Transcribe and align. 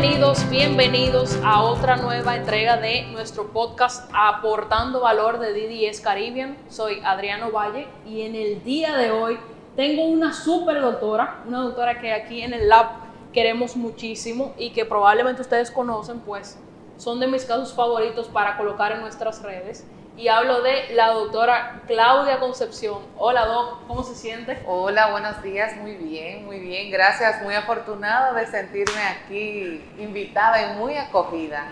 Bienvenidos, 0.00 0.48
bienvenidos 0.48 1.38
a 1.44 1.62
otra 1.62 1.96
nueva 1.96 2.34
entrega 2.34 2.78
de 2.78 3.02
nuestro 3.12 3.48
podcast 3.48 4.10
Aportando 4.14 5.00
Valor 5.00 5.38
de 5.38 5.52
DDS 5.52 6.00
Caribbean. 6.00 6.56
Soy 6.70 7.02
Adriano 7.04 7.52
Valle 7.52 7.86
y 8.06 8.22
en 8.22 8.34
el 8.34 8.64
día 8.64 8.96
de 8.96 9.10
hoy 9.10 9.38
tengo 9.76 10.06
una 10.06 10.32
super 10.32 10.80
doctora, 10.80 11.42
una 11.46 11.60
doctora 11.64 12.00
que 12.00 12.14
aquí 12.14 12.40
en 12.40 12.54
el 12.54 12.70
lab 12.70 12.86
queremos 13.34 13.76
muchísimo 13.76 14.54
y 14.56 14.70
que 14.70 14.86
probablemente 14.86 15.42
ustedes 15.42 15.70
conocen, 15.70 16.20
pues 16.20 16.58
son 16.96 17.20
de 17.20 17.26
mis 17.26 17.44
casos 17.44 17.74
favoritos 17.74 18.26
para 18.26 18.56
colocar 18.56 18.92
en 18.92 19.02
nuestras 19.02 19.42
redes 19.42 19.84
y 20.20 20.28
hablo 20.28 20.60
de 20.60 20.90
la 20.92 21.12
doctora 21.12 21.80
Claudia 21.86 22.38
Concepción. 22.38 22.98
Hola, 23.16 23.46
Doc, 23.46 23.86
¿cómo 23.86 24.02
se 24.02 24.14
siente? 24.14 24.58
Hola, 24.66 25.12
buenos 25.12 25.42
días, 25.42 25.74
muy 25.78 25.94
bien, 25.94 26.44
muy 26.44 26.58
bien, 26.58 26.90
gracias, 26.90 27.42
muy 27.42 27.54
afortunada 27.54 28.34
de 28.34 28.46
sentirme 28.46 29.00
aquí 29.00 29.82
invitada 29.98 30.74
y 30.74 30.76
muy 30.78 30.94
acogida. 30.94 31.68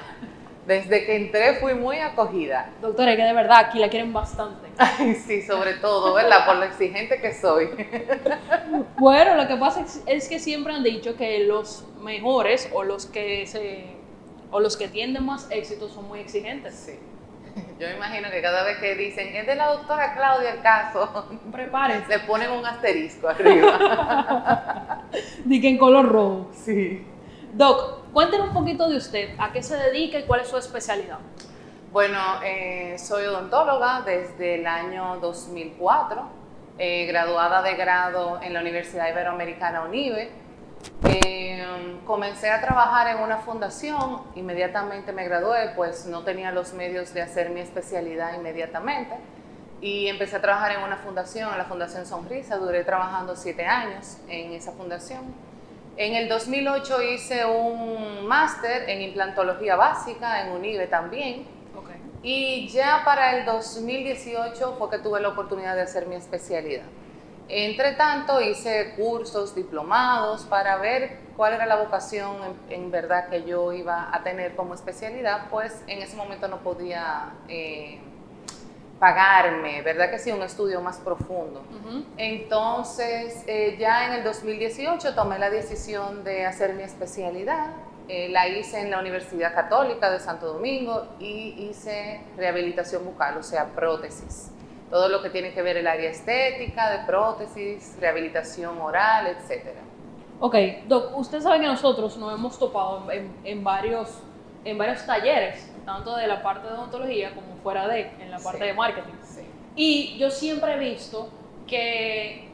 Desde 0.66 1.05
que 1.05 1.16
entré 1.16 1.56
fui 1.56 1.75
muy 1.75 1.98
acogida. 1.98 2.70
Doctora, 2.80 3.16
que 3.16 3.23
de 3.23 3.34
verdad 3.34 3.59
aquí 3.66 3.79
la 3.79 3.91
quieren 3.91 4.15
bastante. 4.15 4.69
Ay, 4.78 5.15
sí, 5.15 5.42
sobre 5.42 5.75
todo, 5.75 6.15
¿verdad? 6.15 6.47
Por 6.47 6.56
lo 6.56 6.65
exigente 6.65 7.20
que 7.20 7.34
soy. 7.34 7.69
Bueno, 8.97 9.34
lo 9.34 9.47
que 9.47 9.56
pasa 9.56 9.84
es 10.06 10.28
que 10.28 10.39
siempre 10.39 10.73
han 10.73 10.83
dicho 10.83 11.17
que 11.17 11.41
los 11.41 11.84
mejores 12.01 12.70
o 12.73 12.83
los 12.83 13.05
que 13.05 13.47
se 13.47 13.98
o 14.51 14.61
los 14.61 14.78
que 14.78 14.89
tienden 14.89 15.27
más 15.27 15.51
éxito 15.51 15.91
son 15.91 16.09
muy 16.09 16.20
exigentes. 16.20 16.75
Sí. 16.75 16.98
Yo 17.79 17.91
imagino 17.91 18.30
que 18.30 18.43
cada 18.43 18.65
vez 18.65 18.79
que 18.79 18.95
dicen, 18.95 19.35
es 19.35 19.47
de 19.47 19.55
la 19.55 19.69
doctora 19.69 20.15
Claudia 20.15 20.55
el 20.55 20.61
caso, 20.62 21.29
prepárense. 21.53 22.09
Le 22.09 22.19
ponen 22.21 22.51
un 22.51 22.65
asterisco 22.65 23.29
arriba. 23.29 25.05
Dice 25.45 25.69
en 25.69 25.79
color 25.79 26.09
rojo. 26.09 26.51
Sí. 26.53 27.06
Doc, 27.53 28.12
cuéntenos 28.12 28.48
un 28.48 28.55
poquito 28.55 28.89
de 28.89 28.97
usted, 28.97 29.31
a 29.39 29.53
qué 29.53 29.62
se 29.62 29.77
dedica 29.77 30.19
y 30.19 30.25
cuál 30.25 30.41
es 30.41 30.48
su 30.48 30.56
especialidad. 30.56 31.19
Bueno, 31.92 32.19
eh, 32.45 32.97
soy 32.98 33.25
odontóloga 33.25 34.03
desde 34.03 34.56
el 34.56 34.67
año 34.67 35.19
2004, 35.20 36.23
eh, 36.79 37.06
graduada 37.06 37.62
de 37.62 37.75
grado 37.75 38.41
en 38.42 38.53
la 38.53 38.61
Universidad 38.61 39.09
Iberoamericana 39.09 39.83
UNIBE 39.83 40.48
eh, 41.05 41.65
comencé 42.07 42.51
a 42.51 42.61
trabajar 42.61 43.17
en 43.17 43.23
una 43.23 43.39
fundación, 43.39 44.23
inmediatamente 44.34 45.12
me 45.12 45.25
gradué, 45.25 45.70
pues 45.77 46.07
no 46.07 46.25
tenía 46.25 46.53
los 46.53 46.73
medios 46.73 47.12
de 47.15 47.23
hacer 47.23 47.51
mi 47.51 47.61
especialidad 47.61 48.35
inmediatamente. 48.35 49.15
Y 49.81 50.09
empecé 50.09 50.37
a 50.37 50.41
trabajar 50.41 50.73
en 50.73 50.83
una 50.83 50.97
fundación, 50.97 51.53
en 51.53 51.59
la 51.59 51.65
Fundación 51.65 52.05
Sonrisa, 52.05 52.57
duré 52.57 52.83
trabajando 52.83 53.37
siete 53.37 53.65
años 53.65 54.19
en 54.29 54.53
esa 54.53 54.73
fundación. 54.73 55.20
En 55.97 56.15
el 56.15 56.29
2008 56.29 57.03
hice 57.03 57.45
un 57.45 58.27
máster 58.27 58.89
en 58.89 59.03
implantología 59.03 59.77
básica 59.77 60.42
en 60.42 60.53
UNIBE 60.53 60.87
también. 60.87 61.59
Y 62.23 62.69
ya 62.69 63.03
para 63.05 63.39
el 63.39 63.45
2018 63.45 64.75
fue 64.77 64.91
que 64.91 64.98
tuve 64.98 65.20
la 65.20 65.29
oportunidad 65.29 65.77
de 65.77 65.83
hacer 65.83 66.07
mi 66.07 66.17
especialidad. 66.17 66.85
Entre 67.49 67.93
tanto, 67.93 68.43
hice 68.43 68.93
cursos, 68.95 69.55
diplomados 69.55 70.45
para 70.45 70.77
ver 70.77 71.17
cuál 71.35 71.55
era 71.55 71.65
la 71.65 71.77
vocación 71.77 72.37
en, 72.69 72.91
verdad 72.91 73.29
que 73.31 73.45
yo 73.45 73.73
iba 73.73 74.11
a 74.13 74.23
tener 74.23 74.55
como 74.55 74.75
especialidad, 74.75 75.47
pues 75.51 75.83
en 75.87 76.03
ese 76.03 76.15
momento 76.15 76.47
no 76.49 76.59
podía 76.59 77.33
eh, 77.49 78.01
pagarme, 78.99 79.81
¿verdad 79.81 80.11
que 80.11 80.19
sí? 80.19 80.31
Un 80.31 80.43
estudio 80.43 80.83
más 80.83 80.99
profundo. 80.99 81.63
Entonces, 82.19 83.45
eh, 83.47 83.77
ya 83.79 84.09
en 84.09 84.13
el 84.15 84.25
2018 84.25 85.15
tomé 85.15 85.39
la 85.39 85.49
decisión 85.49 86.25
de 86.25 86.45
hacer 86.45 86.75
mi 86.75 86.83
especialidad. 86.83 87.69
Eh, 88.08 88.29
la 88.29 88.48
hice 88.48 88.81
en 88.81 88.91
la 88.91 89.01
Universidad 89.01 89.55
Católica 89.55 90.11
de 90.11 90.20
Santo 90.20 90.53
Domingo 90.53 91.07
y 91.19 91.69
hice 91.70 92.23
rehabilitación 92.37 93.05
bucal, 93.05 93.39
o 93.39 93.42
sea, 93.42 93.67
prótesis 93.75 94.51
todo 94.91 95.09
lo 95.09 95.23
que 95.23 95.31
tiene 95.31 95.53
que 95.53 95.63
ver 95.63 95.77
el 95.77 95.87
área 95.87 96.11
estética, 96.11 96.91
de 96.91 97.05
prótesis, 97.05 97.97
rehabilitación 98.01 98.81
oral, 98.81 99.27
etc. 99.27 99.69
Ok, 100.41 100.55
Doc, 100.87 101.17
usted 101.19 101.41
sabe 101.41 101.61
que 101.61 101.67
nosotros 101.67 102.17
nos 102.17 102.33
hemos 102.33 102.59
topado 102.59 103.11
en, 103.11 103.65
varios, 103.65 104.21
en 104.65 104.79
varios 104.79 105.05
talleres, 105.05 105.71
tanto 105.85 106.17
de 106.17 106.27
la 106.27 106.43
parte 106.43 106.69
de 106.69 106.75
odontología 106.75 107.35
como 107.35 107.57
fuera 107.63 107.89
de, 107.89 108.11
en 108.21 108.31
la 108.31 108.39
parte 108.39 108.65
de 108.65 108.73
marketing. 108.73 109.13
Sí. 109.23 109.43
Y 109.75 110.19
yo 110.19 110.31
siempre 110.31 110.75
he 110.75 110.79
visto 110.79 111.29
que 111.67 112.49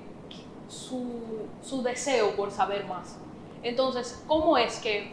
su, 0.69 1.47
su 1.62 1.83
deseo 1.83 2.34
por 2.37 2.51
saber 2.51 2.84
más. 2.87 3.19
Entonces, 3.62 4.22
¿cómo 4.27 4.59
es 4.59 4.78
que 4.81 5.12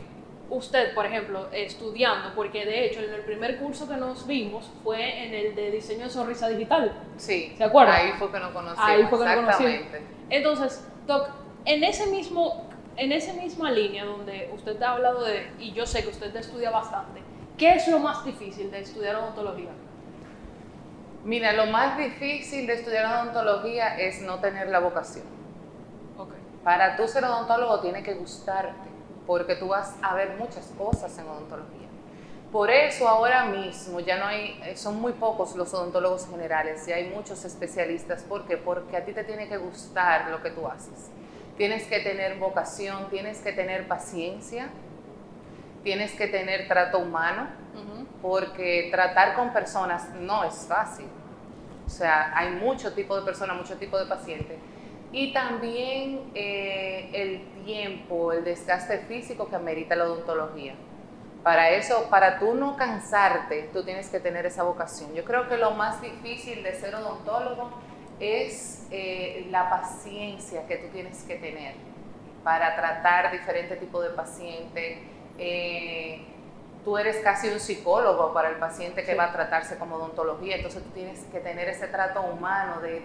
usted, 0.52 0.94
por 0.94 1.06
ejemplo, 1.06 1.48
estudiando, 1.54 2.34
porque 2.36 2.66
de 2.66 2.86
hecho 2.86 3.00
en 3.00 3.14
el 3.14 3.22
primer 3.22 3.58
curso 3.58 3.88
que 3.88 3.96
nos 3.96 4.28
vimos 4.28 4.70
fue 4.84 5.26
en 5.26 5.34
el 5.34 5.56
de 5.56 5.72
diseño 5.72 6.04
de 6.04 6.10
sonrisa 6.10 6.50
digital. 6.50 6.94
Sí. 7.18 7.54
¿Se 7.58 7.64
acuerda? 7.64 7.96
Ahí 7.96 8.12
fue 8.20 8.32
que 8.32 8.40
nos 8.40 8.52
conocimos. 8.52 8.86
Ahí 8.86 9.04
fue 9.10 9.20
que 9.20 9.26
nos 9.26 9.36
conocimos. 9.36 9.88
Entonces, 10.30 10.88
Doc, 11.08 11.30
en 11.64 11.84
ese 11.84 12.08
mismo, 12.08 12.70
en 12.98 13.14
esa 13.14 13.34
misma 13.34 13.72
línea 13.72 14.04
donde 14.04 14.52
usted 14.54 14.82
ha 14.84 14.92
hablado 14.92 15.24
de, 15.24 15.50
y 15.58 15.72
yo 15.72 15.86
sé 15.86 16.04
que 16.04 16.10
usted 16.10 16.36
estudia 16.36 16.70
bastante, 16.70 17.22
¿qué 17.58 17.76
es 17.76 17.88
lo 17.88 18.00
más 18.00 18.26
difícil 18.26 18.70
de 18.72 18.82
estudiar 18.82 19.16
odontología? 19.16 19.72
Mira, 21.24 21.54
lo 21.54 21.68
más 21.68 21.98
difícil 21.98 22.68
de 22.68 22.74
estudiar 22.74 23.06
odontología 23.06 23.98
es 23.98 24.22
no 24.22 24.40
tener 24.40 24.68
la 24.68 24.80
vocación. 24.80 25.26
Okay. 26.18 26.40
Para 26.64 26.98
tú 26.98 27.08
ser 27.08 27.24
odontólogo 27.24 27.80
tiene 27.80 28.04
que 28.04 28.16
gustarte 28.16 28.91
porque 29.28 29.56
tú 29.56 29.70
vas 29.70 29.96
a 30.02 30.16
ver 30.16 30.36
muchas 30.38 30.66
cosas 30.78 31.18
en 31.18 31.28
odontología. 31.28 31.88
Por 32.52 32.70
eso 32.70 33.08
ahora 33.08 33.46
mismo 33.46 34.02
ya 34.02 34.18
no 34.18 34.26
hay, 34.26 34.60
eh, 34.66 34.76
son 34.76 35.00
muy 35.00 35.14
pocos 35.14 35.56
los 35.56 35.74
odontólogos 35.74 36.28
generales 36.28 36.86
y 36.88 36.92
hay 36.92 37.10
muchos 37.10 37.46
especialistas. 37.46 38.24
¿Por 38.24 38.46
qué? 38.46 38.58
Porque 38.58 38.98
a 38.98 39.06
ti 39.06 39.14
te 39.14 39.24
tiene 39.24 39.48
que 39.48 39.58
gustar 39.58 40.30
lo 40.30 40.42
que 40.42 40.52
tú 40.52 40.68
haces. 40.68 41.10
Tienes 41.56 41.86
que 41.86 42.00
tener 42.00 42.38
vocación, 42.40 43.10
tienes 43.10 43.40
que 43.40 43.54
tener 43.54 43.88
paciencia, 43.88 44.70
tienes 45.84 46.12
que 46.14 46.28
tener 46.28 46.68
trato 46.68 47.00
humano, 47.00 47.48
porque 48.22 48.90
tratar 48.92 49.36
con 49.36 49.54
personas 49.54 50.10
no 50.16 50.44
es 50.44 50.66
fácil. 50.68 51.08
O 51.86 51.90
sea, 51.90 52.38
hay 52.38 52.52
mucho 52.52 52.94
tipo 52.94 53.16
de 53.16 53.24
personas, 53.24 53.58
mucho 53.58 53.78
tipo 53.78 53.98
de 53.98 54.06
pacientes 54.06 54.58
y 55.12 55.34
también 55.34 56.32
eh, 56.36 57.10
el 57.14 57.64
tiempo, 57.66 58.32
el 58.32 58.44
desgaste 58.44 59.00
físico 59.00 59.50
que 59.50 59.56
amerita 59.56 59.96
la 59.96 60.06
odontología. 60.06 60.76
Para 61.44 61.72
eso, 61.72 62.08
para 62.10 62.40
tú 62.40 62.54
no 62.54 62.78
cansarte, 62.78 63.70
tú 63.74 63.84
tienes 63.84 64.10
que 64.10 64.20
tener 64.20 64.46
esa 64.46 64.64
vocación. 64.64 65.14
Yo 65.14 65.26
creo 65.26 65.50
que 65.50 65.58
lo 65.58 65.72
más 65.72 66.02
difícil 66.02 66.64
de 66.64 66.76
ser 66.76 66.96
odontólogo 66.96 67.72
es 68.20 68.88
eh, 68.92 69.48
la 69.50 69.70
paciencia 69.70 70.68
que 70.68 70.78
tú 70.78 70.88
tienes 70.90 71.24
que 71.24 71.36
tener 71.36 71.74
para 72.44 72.76
tratar 72.76 73.32
diferentes 73.32 73.80
tipos 73.80 74.04
de 74.04 74.12
pacientes. 74.12 75.00
Eh, 75.38 76.26
tú 76.84 76.98
eres 76.98 77.18
casi 77.24 77.50
un 77.50 77.60
psicólogo 77.60 78.34
para 78.34 78.50
el 78.50 78.56
paciente 78.56 79.04
que 79.04 79.16
va 79.16 79.26
a 79.26 79.32
tratarse 79.32 79.78
como 79.78 79.96
odontología, 79.96 80.56
entonces 80.56 80.84
tú 80.84 80.90
tienes 80.90 81.20
que 81.26 81.40
tener 81.40 81.70
ese 81.70 81.88
trato 81.88 82.22
humano 82.22 82.82
de, 82.82 83.02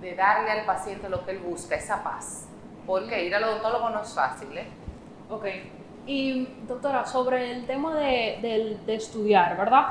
de, 0.00 0.14
darle 0.14 0.50
al 0.50 0.64
paciente 0.64 1.08
lo 1.08 1.24
que 1.24 1.32
él 1.32 1.38
busca, 1.38 1.76
esa 1.76 2.02
paz. 2.02 2.46
Porque 2.86 3.24
ir 3.24 3.34
al 3.34 3.44
odontólogo 3.44 3.90
no 3.90 4.02
es 4.02 4.14
fácil, 4.14 4.56
¿eh? 4.56 4.66
Ok. 5.28 5.46
Y 6.06 6.46
doctora, 6.66 7.06
sobre 7.06 7.52
el 7.52 7.66
tema 7.66 7.94
de, 7.94 8.78
de 8.84 8.94
estudiar, 8.94 9.56
¿verdad? 9.56 9.86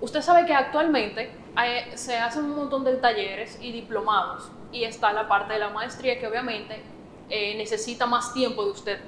Usted 0.00 0.20
sabe 0.20 0.44
que 0.44 0.54
actualmente 0.54 1.30
se 1.94 2.18
hacen 2.18 2.44
un 2.44 2.56
montón 2.56 2.84
de 2.84 2.96
talleres 2.96 3.58
y 3.60 3.72
diplomados 3.72 4.50
y 4.72 4.84
está 4.84 5.12
la 5.12 5.28
parte 5.28 5.54
de 5.54 5.60
la 5.60 5.70
maestría 5.70 6.18
que 6.18 6.26
obviamente 6.26 6.82
eh, 7.30 7.56
necesita 7.56 8.06
más 8.06 8.34
tiempo 8.34 8.64
de 8.64 8.70
usted. 8.70 9.00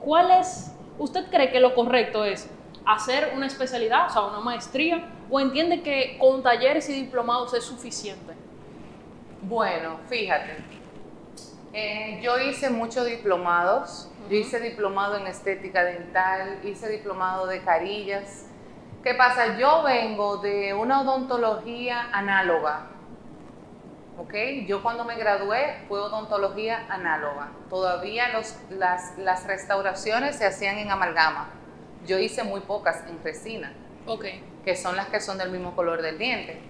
¿Cuál 0.00 0.30
es 0.30 0.72
¿Usted 1.00 1.30
cree 1.30 1.50
que 1.50 1.60
lo 1.60 1.74
correcto 1.74 2.26
es 2.26 2.46
hacer 2.84 3.32
una 3.34 3.46
especialidad, 3.46 4.08
o 4.08 4.10
sea, 4.10 4.22
una 4.24 4.40
maestría, 4.40 5.08
o 5.30 5.40
entiende 5.40 5.82
que 5.82 6.18
con 6.18 6.42
talleres 6.42 6.90
y 6.90 6.92
diplomados 6.92 7.54
es 7.54 7.64
suficiente? 7.64 8.34
Bueno, 9.40 9.96
fíjate, 10.10 10.58
eh, 11.72 12.20
yo 12.22 12.38
hice 12.38 12.68
muchos 12.68 13.06
diplomados, 13.06 14.10
yo 14.28 14.36
hice 14.36 14.60
diplomado 14.60 15.16
en 15.16 15.26
estética 15.26 15.84
dental, 15.84 16.58
hice 16.64 16.90
diplomado 16.90 17.46
de 17.46 17.62
carillas. 17.62 18.50
¿Qué 19.02 19.14
pasa? 19.14 19.56
Yo 19.58 19.82
vengo 19.82 20.36
de 20.36 20.74
una 20.74 21.00
odontología 21.00 22.10
análoga, 22.12 22.90
yo 24.66 24.82
cuando 24.82 25.04
me 25.04 25.16
gradué 25.16 25.84
fue 25.88 26.00
odontología 26.00 26.86
análoga. 26.88 27.50
Todavía 27.68 28.26
las, 28.70 29.46
restauraciones 29.46 30.36
se 30.36 30.46
hacían 30.46 30.78
en 30.78 30.90
amalgama. 30.90 31.48
Yo 32.06 32.18
hice 32.18 32.42
muy 32.42 32.60
pocas 32.60 33.04
en 33.08 33.22
resina, 33.22 33.72
que 34.64 34.76
son 34.76 34.96
las 34.96 35.08
que 35.08 35.20
son 35.20 35.38
del 35.38 35.50
mismo 35.50 35.74
color 35.74 36.02
del 36.02 36.18
diente. 36.18 36.60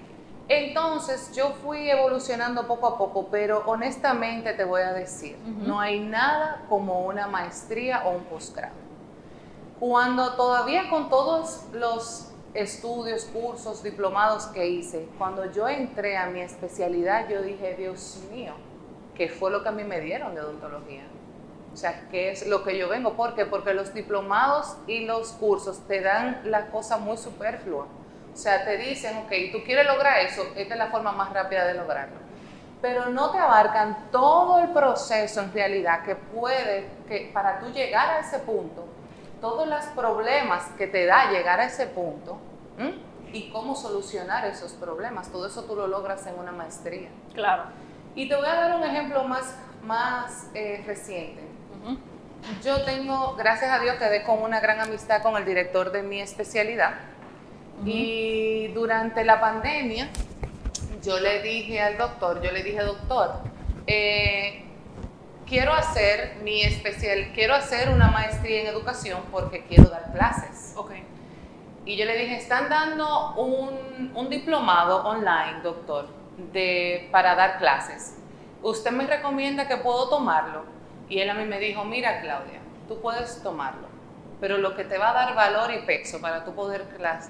Entonces 0.49 1.33
yo 1.35 1.51
fui 1.63 1.89
evolucionando 1.89 2.67
poco 2.67 2.89
a 2.89 2.99
poco, 2.99 3.29
pero 3.31 3.63
honestamente 3.67 4.53
te 4.53 4.65
voy 4.65 4.83
a 4.83 4.93
decir, 4.93 5.39
no 5.39 5.79
hay 5.79 6.01
nada 6.01 6.63
como 6.69 7.07
una 7.07 7.29
maestría 7.29 8.03
o 8.05 8.11
un 8.11 8.25
posgrado. 8.25 8.75
Cuando 9.79 10.35
todavía 10.35 10.91
con 10.91 11.09
todos 11.09 11.67
los 11.73 12.30
estudios, 12.55 13.25
cursos, 13.27 13.83
diplomados 13.83 14.47
que 14.47 14.67
hice, 14.67 15.09
cuando 15.19 15.51
yo 15.53 15.69
entré 15.69 16.17
a 16.17 16.27
mi 16.27 16.41
especialidad, 16.41 17.29
yo 17.29 17.43
dije, 17.43 17.75
Dios 17.77 18.21
mío, 18.33 18.55
¿qué 19.15 19.29
fue 19.29 19.51
lo 19.51 19.63
que 19.63 19.69
a 19.69 19.73
mí 19.73 19.85
me 19.85 20.01
dieron 20.01 20.35
de 20.35 20.41
odontología? 20.41 21.05
O 21.73 21.77
sea, 21.77 22.09
¿qué 22.11 22.31
es 22.31 22.47
lo 22.47 22.65
que 22.65 22.77
yo 22.77 22.89
vengo? 22.89 23.15
¿Por 23.15 23.35
qué? 23.35 23.47
Porque 23.47 23.75
los 23.75 23.95
diplomados 23.95 24.77
y 24.87 25.05
los 25.05 25.33
cursos 25.33 25.87
te 25.87 26.01
dan 26.01 26.41
la 26.45 26.67
cosa 26.71 26.99
muy 26.99 27.17
superflua 27.17 27.87
o 28.33 28.37
sea, 28.37 28.65
te 28.65 28.77
dicen, 28.77 29.19
ok, 29.19 29.53
tú 29.53 29.65
quieres 29.65 29.87
lograr 29.87 30.21
eso, 30.21 30.43
esta 30.57 30.75
es 30.75 30.79
la 30.79 30.87
forma 30.87 31.13
más 31.13 31.33
rápida 31.33 31.67
de 31.67 31.75
lograrlo. 31.75 32.17
Pero 32.81 33.07
no 33.07 33.31
te 33.31 33.39
abarcan 33.39 34.09
todo 34.11 34.61
el 34.61 34.71
proceso 34.71 35.43
en 35.43 35.53
realidad 35.53 36.03
que 36.03 36.15
puede, 36.15 36.87
que 37.07 37.31
para 37.35 37.59
tú 37.59 37.71
llegar 37.71 38.09
a 38.09 38.21
ese 38.21 38.39
punto, 38.39 38.87
todos 39.41 39.67
los 39.67 39.85
problemas 39.87 40.65
que 40.77 40.87
te 40.87 41.07
da 41.07 41.31
llegar 41.31 41.61
a 41.61 41.65
ese 41.65 41.87
punto 41.87 42.39
y 43.33 43.51
cómo 43.51 43.77
solucionar 43.77 44.45
esos 44.47 44.73
problemas, 44.73 45.31
todo 45.31 45.47
eso 45.47 45.65
tú 45.65 45.77
lo 45.77 45.87
logras 45.87 46.27
en 46.27 46.39
una 46.39 46.53
maestría. 46.53 47.09
Claro. 47.35 47.65
Y 48.15 48.29
te 48.29 48.37
voy 48.37 48.47
a 48.47 48.55
dar 48.55 48.77
un 48.77 48.83
ejemplo 48.83 49.25
más, 49.25 49.55
más 49.85 50.49
eh, 50.55 50.83
reciente. 50.87 51.43
Yo 52.65 52.83
tengo, 52.85 53.37
gracias 53.37 53.71
a 53.71 53.79
Dios, 53.81 53.97
quedé 53.97 54.25
con 54.25 54.43
una 54.43 54.61
gran 54.61 54.81
amistad 54.81 55.23
con 55.23 55.37
el 55.37 55.45
director 55.45 55.93
de 55.93 56.03
mi 56.03 56.21
especialidad 56.21 56.95
y 57.85 58.69
durante 58.69 59.25
la 59.25 59.41
pandemia, 59.41 60.09
yo 61.03 61.19
le 61.19 61.43
dije 61.43 61.81
al 61.81 61.97
doctor, 61.97 62.43
yo 62.43 62.53
le 62.53 62.63
dije, 62.63 62.81
doctor, 62.83 63.41
eh, 63.87 64.65
quiero 65.51 65.75
hacer 65.75 66.39
mi 66.43 66.63
especial, 66.63 67.33
quiero 67.35 67.55
hacer 67.55 67.91
una 67.91 68.11
maestría 68.11 68.63
en 68.63 68.69
educación 68.69 69.21
porque 69.31 69.65
quiero 69.67 69.91
dar 69.91 70.11
clases. 70.13 70.73
Okay. 70.77 71.05
Y 71.85 71.97
yo 71.97 72.07
le 72.07 72.17
dije, 72.17 72.37
están 72.37 72.71
dando 72.71 73.35
un, 73.35 74.13
un 74.15 74.31
diplomado 74.31 75.05
online, 75.05 75.61
doctor, 75.63 76.07
de, 76.53 77.09
para 77.13 77.35
dar 77.35 77.59
clases. 77.59 78.17
¿Usted 78.63 78.93
me 78.93 79.07
recomienda 79.07 79.69
que 79.69 79.77
puedo 79.77 80.09
tomarlo? 80.09 80.65
Y 81.11 81.19
él 81.19 81.29
a 81.29 81.35
mí 81.35 81.45
me 81.45 81.59
dijo, 81.59 81.85
mira 81.85 82.23
Claudia, 82.23 82.61
tú 82.89 83.01
puedes 83.03 83.43
tomarlo 83.43 83.91
pero 84.41 84.57
lo 84.57 84.75
que 84.75 84.85
te 84.85 84.97
va 84.97 85.11
a 85.11 85.13
dar 85.13 85.35
valor 85.35 85.71
y 85.73 85.83
peso 85.83 86.21
para 86.21 86.45
tú 86.45 86.55
poder 86.55 86.87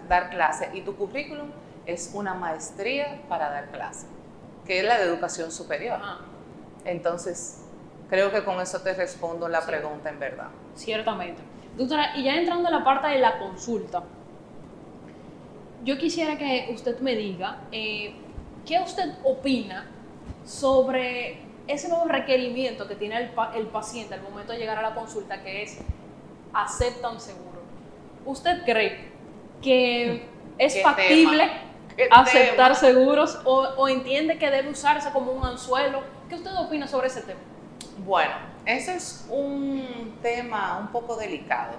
dar 0.09 0.31
clase 0.31 0.71
y 0.73 0.83
tu 0.83 0.97
currículum 0.97 1.51
es 1.85 2.13
una 2.15 2.35
maestría 2.35 3.21
para 3.29 3.51
dar 3.51 3.71
clase, 3.71 4.07
que 4.65 4.79
es 4.79 4.85
la 4.85 4.97
de 4.97 5.05
educación 5.05 5.51
superior. 5.51 5.99
Entonces, 6.85 7.60
creo 8.11 8.31
que 8.31 8.45
con 8.45 8.61
eso 8.61 8.81
te 8.83 8.93
respondo 8.93 9.49
la 9.49 9.65
pregunta 9.65 10.11
en 10.11 10.19
verdad. 10.19 10.49
Ciertamente. 10.75 11.41
Doctora, 11.77 12.17
y 12.17 12.25
ya 12.25 12.37
entrando 12.37 12.69
en 12.69 12.75
la 12.75 12.85
parte 12.85 13.09
de 13.09 13.19
la 13.19 13.39
consulta, 13.39 14.03
yo 15.85 15.97
quisiera 15.97 16.37
que 16.37 16.69
usted 16.75 16.99
me 17.01 17.15
diga 17.15 17.61
eh, 17.73 18.15
qué 18.67 18.81
usted 18.81 19.15
opina 19.25 19.87
sobre 20.45 21.39
ese 21.67 21.89
nuevo 21.89 22.07
requerimiento 22.07 22.87
que 22.89 22.97
tiene 22.97 23.17
el, 23.17 23.31
el 23.55 23.67
paciente 23.69 24.15
al 24.15 24.23
momento 24.23 24.53
de 24.53 24.59
llegar 24.59 24.79
a 24.79 24.83
la 24.83 24.95
consulta, 24.95 25.43
que 25.43 25.63
es 25.63 25.79
acepta 26.53 27.09
un 27.09 27.21
seguro. 27.21 27.63
¿Usted 28.25 28.65
cree 28.65 29.11
que 29.63 30.27
es 30.59 30.83
factible 30.83 31.49
aceptar 32.11 32.75
seguros 32.75 33.39
o, 33.45 33.89
entiende 33.89 34.39
que 34.39 34.51
debe 34.51 34.69
usarse 34.71 35.11
como 35.13 35.33
un 35.33 35.45
anzuelo? 35.45 36.03
¿Qué 36.29 36.35
usted 36.35 36.51
opina 36.57 36.87
sobre 36.87 37.07
ese 37.07 37.23
tema? 37.23 37.41
Bueno, 38.05 38.33
ese 38.65 38.95
es 38.95 39.27
un 39.29 40.17
tema 40.23 40.79
un 40.79 40.89
poco 40.89 41.17
delicado. 41.17 41.75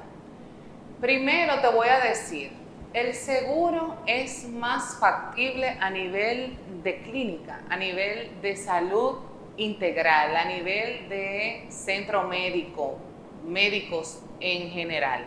Primero 0.99 1.59
te 1.61 1.69
voy 1.69 1.87
a 1.87 1.99
decir, 1.99 2.51
el 2.93 3.15
seguro 3.15 3.95
es 4.05 4.47
más 4.47 4.97
factible 4.99 5.77
a 5.79 5.89
nivel 5.89 6.57
de 6.83 7.01
clínica, 7.01 7.61
a 7.69 7.75
nivel 7.75 8.39
de 8.41 8.55
salud 8.55 9.15
integral, 9.57 10.35
a 10.35 10.45
nivel 10.45 11.09
de 11.09 11.65
centro 11.69 12.27
médico, 12.27 12.97
médicos 13.43 14.21
en 14.39 14.69
general. 14.69 15.25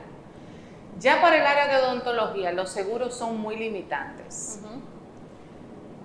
Ya 1.00 1.20
para 1.20 1.36
el 1.36 1.46
área 1.46 1.66
de 1.66 1.84
odontología, 1.84 2.52
los 2.52 2.70
seguros 2.70 3.16
son 3.16 3.40
muy 3.40 3.56
limitantes. 3.56 4.60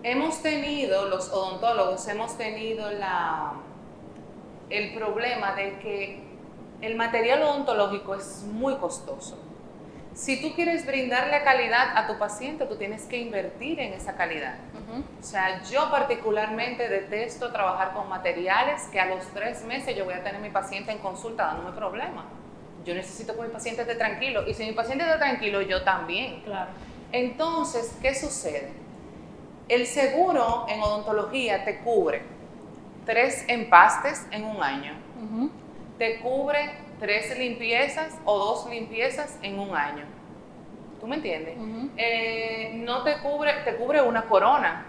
Hemos 0.02 0.42
tenido, 0.42 1.06
los 1.10 1.30
odontólogos, 1.30 2.08
hemos 2.08 2.38
tenido 2.38 2.90
la, 2.90 3.54
el 4.70 4.94
problema 4.94 5.56
de 5.56 5.80
que 5.80 6.20
el 6.82 6.96
material 6.96 7.42
odontológico 7.44 8.16
es 8.16 8.44
muy 8.44 8.76
costoso. 8.76 9.38
Si 10.14 10.42
tú 10.42 10.54
quieres 10.54 10.86
brindarle 10.86 11.44
calidad 11.44 11.96
a 11.96 12.08
tu 12.08 12.18
paciente, 12.18 12.66
tú 12.66 12.76
tienes 12.76 13.04
que 13.04 13.18
invertir 13.18 13.80
en 13.80 13.94
esa 13.94 14.16
calidad. 14.16 14.56
O 15.20 15.24
sea, 15.24 15.62
yo 15.64 15.90
particularmente 15.92 16.90
detesto 16.90 17.52
trabajar 17.52 17.94
con 17.94 18.10
materiales 18.10 18.84
que 18.92 19.00
a 19.00 19.06
los 19.06 19.24
tres 19.28 19.64
meses 19.64 19.96
yo 19.96 20.06
voy 20.06 20.16
a 20.16 20.24
tener 20.24 20.42
mi 20.42 20.50
paciente 20.50 20.92
en 20.92 20.98
consulta 20.98 21.46
dándome 21.46 21.72
problemas. 21.72 22.26
Yo 22.86 22.96
necesito 22.96 23.36
que 23.36 23.44
mi 23.44 23.50
paciente 23.50 23.84
esté 23.84 23.96
tranquilo 23.96 24.48
y 24.48 24.54
si 24.54 24.66
mi 24.66 24.72
paciente 24.72 25.04
está 25.04 25.20
tranquilo, 25.20 25.62
yo 25.62 25.84
también. 25.84 26.42
Claro. 26.42 26.72
Entonces, 27.12 27.96
¿qué 28.02 28.16
sucede? 28.16 28.72
El 29.68 29.86
seguro 29.86 30.66
en 30.68 30.82
odontología 30.82 31.64
te 31.64 31.80
cubre 31.80 32.24
tres 33.10 33.44
empastes 33.48 34.28
en 34.30 34.46
un 34.46 34.62
año. 34.62 34.94
Te 35.98 36.20
cubre 36.20 36.76
tres 37.00 37.36
limpiezas 37.40 38.16
o 38.24 38.38
dos 38.38 38.70
limpiezas 38.70 39.40
en 39.42 39.58
un 39.58 39.76
año. 39.76 40.06
¿Tú 41.00 41.08
me 41.08 41.16
entiendes? 41.16 41.56
Eh, 41.98 42.72
no 42.76 43.02
te 43.02 43.18
cubre, 43.18 43.52
te 43.66 43.78
cubre 43.78 44.04
una 44.04 44.26
corona. 44.26 44.86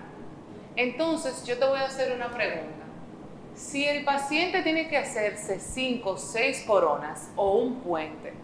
Entonces, 0.76 1.46
yo 1.46 1.58
te 1.58 1.64
voy 1.64 1.78
a 1.78 1.84
hacer 1.84 2.14
una 2.14 2.31
pregunta. 2.31 2.84
Si 3.55 3.87
el 3.87 4.05
paciente 4.05 4.61
tiene 4.61 4.87
que 4.88 4.99
hacerse 4.99 5.58
cinco 5.58 6.11
o 6.11 6.17
seis 6.19 6.62
coronas 6.67 7.31
o 7.37 7.56
un 7.56 7.76
puente, 7.76 8.34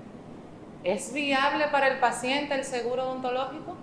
¿es 0.84 1.12
viable 1.12 1.67
para 1.69 1.88
el 1.88 1.99
paciente 1.99 2.55
el 2.55 2.64
seguro 2.64 3.05
odontológico? 3.05 3.75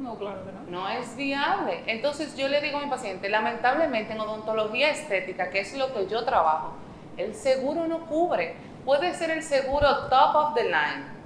No, 0.00 0.16
claro 0.16 0.44
que 0.44 0.52
no. 0.52 0.80
No 0.80 0.88
es 0.88 1.14
viable. 1.14 1.82
Entonces 1.86 2.36
yo 2.36 2.48
le 2.48 2.60
digo 2.60 2.78
a 2.78 2.82
mi 2.82 2.90
paciente, 2.90 3.28
lamentablemente 3.28 4.14
en 4.14 4.20
odontología 4.20 4.90
estética, 4.90 5.50
que 5.50 5.60
es 5.60 5.76
lo 5.76 5.92
que 5.92 6.06
yo 6.08 6.24
trabajo, 6.24 6.72
el 7.16 7.34
seguro 7.34 7.86
no 7.86 8.06
cubre. 8.06 8.56
Puede 8.84 9.14
ser 9.14 9.30
el 9.30 9.42
seguro 9.42 10.08
top 10.08 10.34
of 10.34 10.54
the 10.54 10.64
line, 10.64 11.20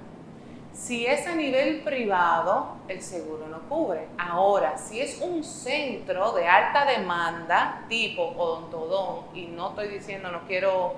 si 0.75 1.05
es 1.05 1.25
a 1.25 1.33
nivel 1.35 1.81
privado, 1.83 2.75
el 2.89 3.01
seguro 3.01 3.47
no 3.47 3.61
cubre. 3.69 4.09
Ahora, 4.17 4.77
si 4.77 4.99
es 4.99 5.21
un 5.21 5.41
centro 5.41 6.33
de 6.33 6.47
alta 6.47 6.83
demanda, 6.85 7.85
tipo 7.87 8.33
odontodón, 8.37 9.21
y 9.33 9.45
no 9.45 9.69
estoy 9.69 9.87
diciendo, 9.87 10.31
no 10.31 10.41
quiero, 10.47 10.95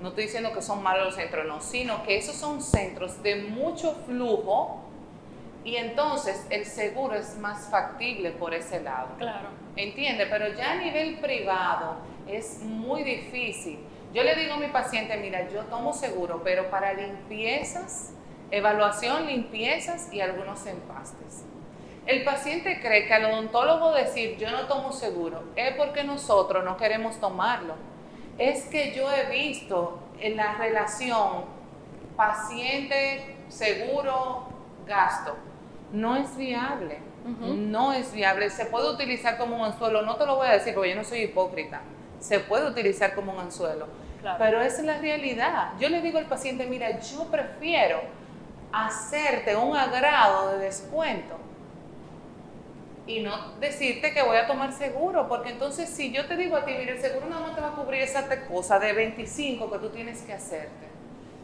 no 0.00 0.08
estoy 0.08 0.24
diciendo 0.24 0.52
que 0.52 0.60
son 0.60 0.82
malos 0.82 1.06
los 1.06 1.14
centros, 1.14 1.46
no, 1.46 1.60
sino 1.60 2.02
que 2.02 2.16
esos 2.16 2.34
son 2.34 2.60
centros 2.60 3.22
de 3.22 3.36
mucho 3.44 3.94
flujo 4.06 4.81
y 5.64 5.76
entonces 5.76 6.46
el 6.50 6.64
seguro 6.64 7.14
es 7.14 7.36
más 7.38 7.68
factible 7.68 8.32
por 8.32 8.54
ese 8.54 8.80
lado. 8.80 9.08
Claro. 9.18 9.48
¿Entiende? 9.76 10.26
Pero 10.26 10.48
ya 10.54 10.72
a 10.72 10.76
nivel 10.76 11.18
privado 11.18 11.96
es 12.28 12.60
muy 12.62 13.02
difícil. 13.02 13.78
Yo 14.12 14.22
le 14.22 14.34
digo 14.34 14.54
a 14.54 14.58
mi 14.58 14.68
paciente, 14.68 15.16
mira, 15.16 15.48
yo 15.48 15.62
tomo 15.64 15.92
seguro, 15.92 16.42
pero 16.44 16.70
para 16.70 16.92
limpiezas 16.92 18.12
evaluación, 18.52 19.26
limpiezas 19.26 20.12
y 20.12 20.20
algunos 20.20 20.64
empastes. 20.66 21.44
El 22.06 22.22
paciente 22.22 22.80
cree 22.80 23.06
que 23.06 23.14
al 23.14 23.24
odontólogo 23.24 23.92
decir 23.92 24.36
yo 24.36 24.50
no 24.50 24.66
tomo 24.66 24.92
seguro 24.92 25.42
es 25.56 25.74
porque 25.74 26.04
nosotros 26.04 26.62
no 26.62 26.76
queremos 26.76 27.18
tomarlo. 27.18 27.74
Es 28.38 28.66
que 28.66 28.92
yo 28.92 29.10
he 29.10 29.30
visto 29.30 29.98
en 30.20 30.36
la 30.36 30.54
relación 30.54 31.44
paciente, 32.14 33.36
seguro, 33.48 34.48
gasto. 34.86 35.34
No 35.92 36.16
es 36.16 36.36
viable. 36.36 36.98
No 37.24 37.92
es 37.92 38.12
viable. 38.12 38.50
Se 38.50 38.66
puede 38.66 38.90
utilizar 38.90 39.38
como 39.38 39.56
un 39.56 39.64
anzuelo. 39.64 40.02
No 40.02 40.16
te 40.16 40.26
lo 40.26 40.36
voy 40.36 40.48
a 40.48 40.52
decir 40.52 40.74
porque 40.74 40.90
yo 40.90 40.96
no 40.96 41.04
soy 41.04 41.20
hipócrita. 41.20 41.80
Se 42.18 42.40
puede 42.40 42.68
utilizar 42.68 43.14
como 43.14 43.32
un 43.32 43.38
anzuelo. 43.38 43.86
Pero 44.38 44.60
esa 44.60 44.80
es 44.80 44.84
la 44.84 44.98
realidad. 44.98 45.72
Yo 45.78 45.88
le 45.88 46.00
digo 46.00 46.18
al 46.18 46.26
paciente, 46.26 46.66
mira, 46.66 47.00
yo 47.00 47.24
prefiero 47.24 48.00
hacerte 48.72 49.54
un 49.56 49.76
agrado 49.76 50.52
de 50.52 50.64
descuento 50.64 51.36
y 53.06 53.20
no 53.20 53.54
decirte 53.58 54.12
que 54.12 54.22
voy 54.22 54.36
a 54.36 54.46
tomar 54.46 54.72
seguro, 54.72 55.28
porque 55.28 55.50
entonces 55.50 55.88
si 55.88 56.12
yo 56.12 56.26
te 56.26 56.36
digo 56.36 56.56
a 56.56 56.64
ti, 56.64 56.72
mira, 56.78 56.92
el 56.92 57.00
seguro 57.00 57.26
nada 57.26 57.42
más 57.42 57.54
te 57.54 57.60
va 57.60 57.68
a 57.68 57.72
cubrir 57.72 58.02
esa 58.02 58.24
cosa 58.46 58.78
de 58.78 58.92
25 58.92 59.70
que 59.70 59.78
tú 59.78 59.88
tienes 59.90 60.22
que 60.22 60.32
hacerte. 60.32 60.86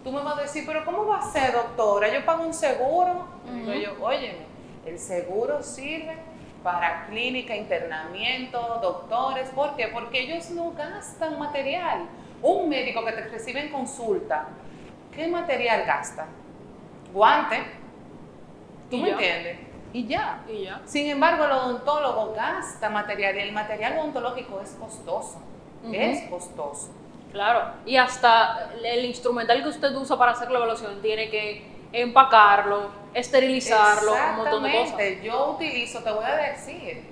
Tú 0.05 0.12
me 0.12 0.23
vas 0.23 0.38
a 0.38 0.43
decir, 0.43 0.64
pero 0.67 0.85
¿cómo 0.85 1.07
va 1.07 1.19
a 1.19 1.23
ser, 1.33 1.52
doctora? 1.52 2.09
Yo 2.12 2.25
pago 2.25 2.45
un 2.45 2.55
seguro. 2.55 3.26
Digo 3.52 3.73
yo, 3.73 4.05
óyeme, 4.05 4.47
el 4.87 4.99
seguro 4.99 5.62
sirve 5.62 6.17
para 6.62 7.07
clínica, 7.07 7.55
internamiento, 7.55 8.78
doctores. 8.83 9.49
¿Por 9.50 9.75
qué? 9.76 9.88
Porque 9.88 10.21
ellos 10.21 10.50
no 10.50 10.73
gastan 10.73 11.38
material. 11.38 12.07
Un 12.43 12.69
médico 12.69 13.05
que 13.05 13.12
te 13.12 13.23
recibe 13.28 13.61
en 13.61 13.73
consulta, 13.73 14.47
¿qué 15.12 15.26
material 15.26 15.85
gasta? 15.85 16.26
Guante. 17.12 17.57
¿Tú 18.90 18.97
Y 18.97 19.02
me 19.02 19.09
ya. 19.09 19.12
entiendes? 19.14 19.59
Y 19.93 20.07
ya. 20.07 20.45
Y 20.49 20.64
ya. 20.64 20.81
Sin 20.85 21.09
embargo, 21.11 21.45
el 21.45 21.50
odontólogo 21.52 22.33
gasta 22.35 22.88
material 22.90 23.37
y 23.37 23.40
el 23.40 23.52
material 23.52 23.99
odontológico 23.99 24.61
es 24.61 24.71
costoso. 24.73 25.40
Es 25.93 26.28
costoso. 26.31 26.90
Claro. 27.32 27.73
Y 27.85 27.97
hasta 27.97 28.70
el 28.82 29.04
instrumental 29.04 29.62
que 29.62 29.68
usted 29.68 29.94
usa 29.94 30.16
para 30.16 30.32
hacer 30.32 30.50
la 30.50 30.58
evaluación 30.58 31.00
tiene 31.02 31.30
que 31.30 31.66
empacarlo, 31.92 32.90
esterilizarlo, 33.14 34.12
un 34.12 34.37
montón 34.37 34.62
de 34.62 34.73
cosas. 34.73 34.99
Yo 35.23 35.52
utilizo, 35.52 36.02
te 36.02 36.11
voy 36.11 36.25
a 36.25 36.37
decir, 36.37 37.02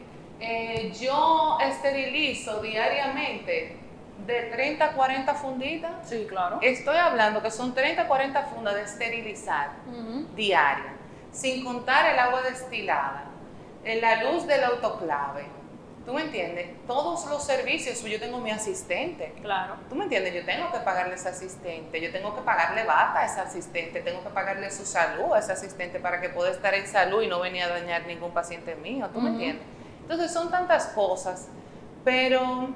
eh, 0.41 0.93
yo 0.99 1.59
esterilizo 1.61 2.61
diariamente 2.61 3.77
de 4.27 4.43
30 4.43 4.85
a 4.85 4.93
40 4.93 5.35
funditas. 5.35 6.09
Sí, 6.09 6.27
claro. 6.29 6.59
Estoy 6.63 6.97
hablando 6.97 7.43
que 7.43 7.51
son 7.51 7.75
30 7.75 8.03
a 8.03 8.09
40 8.09 8.43
fundas 8.45 8.75
de 8.75 8.83
esterilizar 8.83 9.71
diaria, 10.35 10.95
sin 11.31 11.65
contar 11.65 12.13
el 12.13 12.19
agua 12.19 12.43
destilada, 12.43 13.25
la 13.85 14.25
luz 14.25 14.47
del 14.47 14.65
autoclave. 14.65 15.56
¿Tú 16.07 16.13
me 16.13 16.23
entiendes? 16.23 16.69
Todos 16.87 17.27
los 17.27 17.45
servicios, 17.45 18.01
yo 18.05 18.21
tengo 18.21 18.39
mi 18.39 18.53
asistente. 18.53 19.35
Claro. 19.43 19.75
¿Tú 19.89 19.97
me 19.97 20.05
entiendes? 20.05 20.33
Yo 20.35 20.45
tengo 20.45 20.71
que 20.71 20.79
pagarle 20.79 21.15
a 21.15 21.17
ese 21.17 21.31
asistente, 21.31 22.01
yo 22.01 22.13
tengo 22.13 22.33
que 22.33 22.43
pagarle 22.43 22.85
bata 22.85 23.19
a 23.19 23.27
ese 23.27 23.41
asistente, 23.41 24.01
tengo 24.03 24.23
que 24.23 24.31
pagarle 24.31 24.71
su 24.71 24.87
salud 24.87 25.35
a 25.35 25.41
ese 25.41 25.53
asistente 25.53 25.99
para 25.99 26.21
que 26.21 26.29
pueda 26.29 26.53
estar 26.53 26.75
en 26.75 26.87
salud 26.87 27.23
y 27.23 27.27
no 27.27 27.41
venir 27.41 27.65
a 27.65 27.69
dañar 27.71 28.07
ningún 28.07 28.31
paciente 28.31 28.77
mío. 28.77 29.09
¿Tú 29.13 29.21
me 29.21 29.31
entiendes? 29.31 29.67
Entonces 30.03 30.33
son 30.33 30.49
tantas 30.49 30.87
cosas, 30.89 31.49
pero 32.05 32.69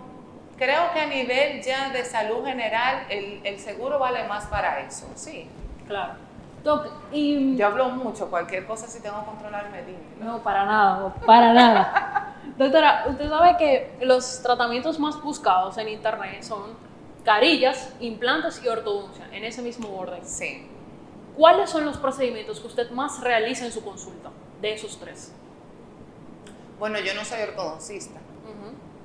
creo 0.58 0.92
que 0.92 0.98
a 0.98 1.06
nivel 1.06 1.62
ya 1.62 1.90
de 1.90 2.04
salud 2.04 2.44
general, 2.44 3.06
el, 3.10 3.42
el 3.44 3.60
seguro 3.60 4.00
vale 4.00 4.24
más 4.24 4.46
para 4.46 4.80
eso, 4.80 5.06
sí. 5.14 5.48
Claro. 5.86 6.14
Doc, 6.64 6.88
y... 7.12 7.56
Yo 7.56 7.68
hablo 7.68 7.90
mucho, 7.90 8.28
cualquier 8.28 8.66
cosa 8.66 8.88
si 8.88 9.00
tengo 9.00 9.20
que 9.20 9.26
controlarme, 9.26 9.82
dime. 9.84 9.98
No, 10.20 10.42
para 10.42 10.64
nada, 10.64 11.14
para 11.24 11.52
nada. 11.52 12.26
Doctora, 12.60 13.06
usted 13.08 13.26
sabe 13.30 13.56
que 13.56 13.90
los 14.02 14.42
tratamientos 14.42 14.98
más 14.98 15.22
buscados 15.22 15.78
en 15.78 15.88
internet 15.88 16.42
son 16.42 16.76
carillas, 17.24 17.94
implantes 18.00 18.62
y 18.62 18.68
ortodoncia, 18.68 19.26
en 19.32 19.44
ese 19.44 19.62
mismo 19.62 19.88
orden. 19.96 20.20
Sí. 20.26 20.68
¿Cuáles 21.38 21.70
son 21.70 21.86
los 21.86 21.96
procedimientos 21.96 22.60
que 22.60 22.66
usted 22.66 22.90
más 22.90 23.22
realiza 23.22 23.64
en 23.64 23.72
su 23.72 23.82
consulta 23.82 24.28
de 24.60 24.74
esos 24.74 25.00
tres? 25.00 25.32
Bueno, 26.78 26.98
yo 27.00 27.14
no 27.14 27.24
soy 27.24 27.40
ortodoncista. 27.40 28.20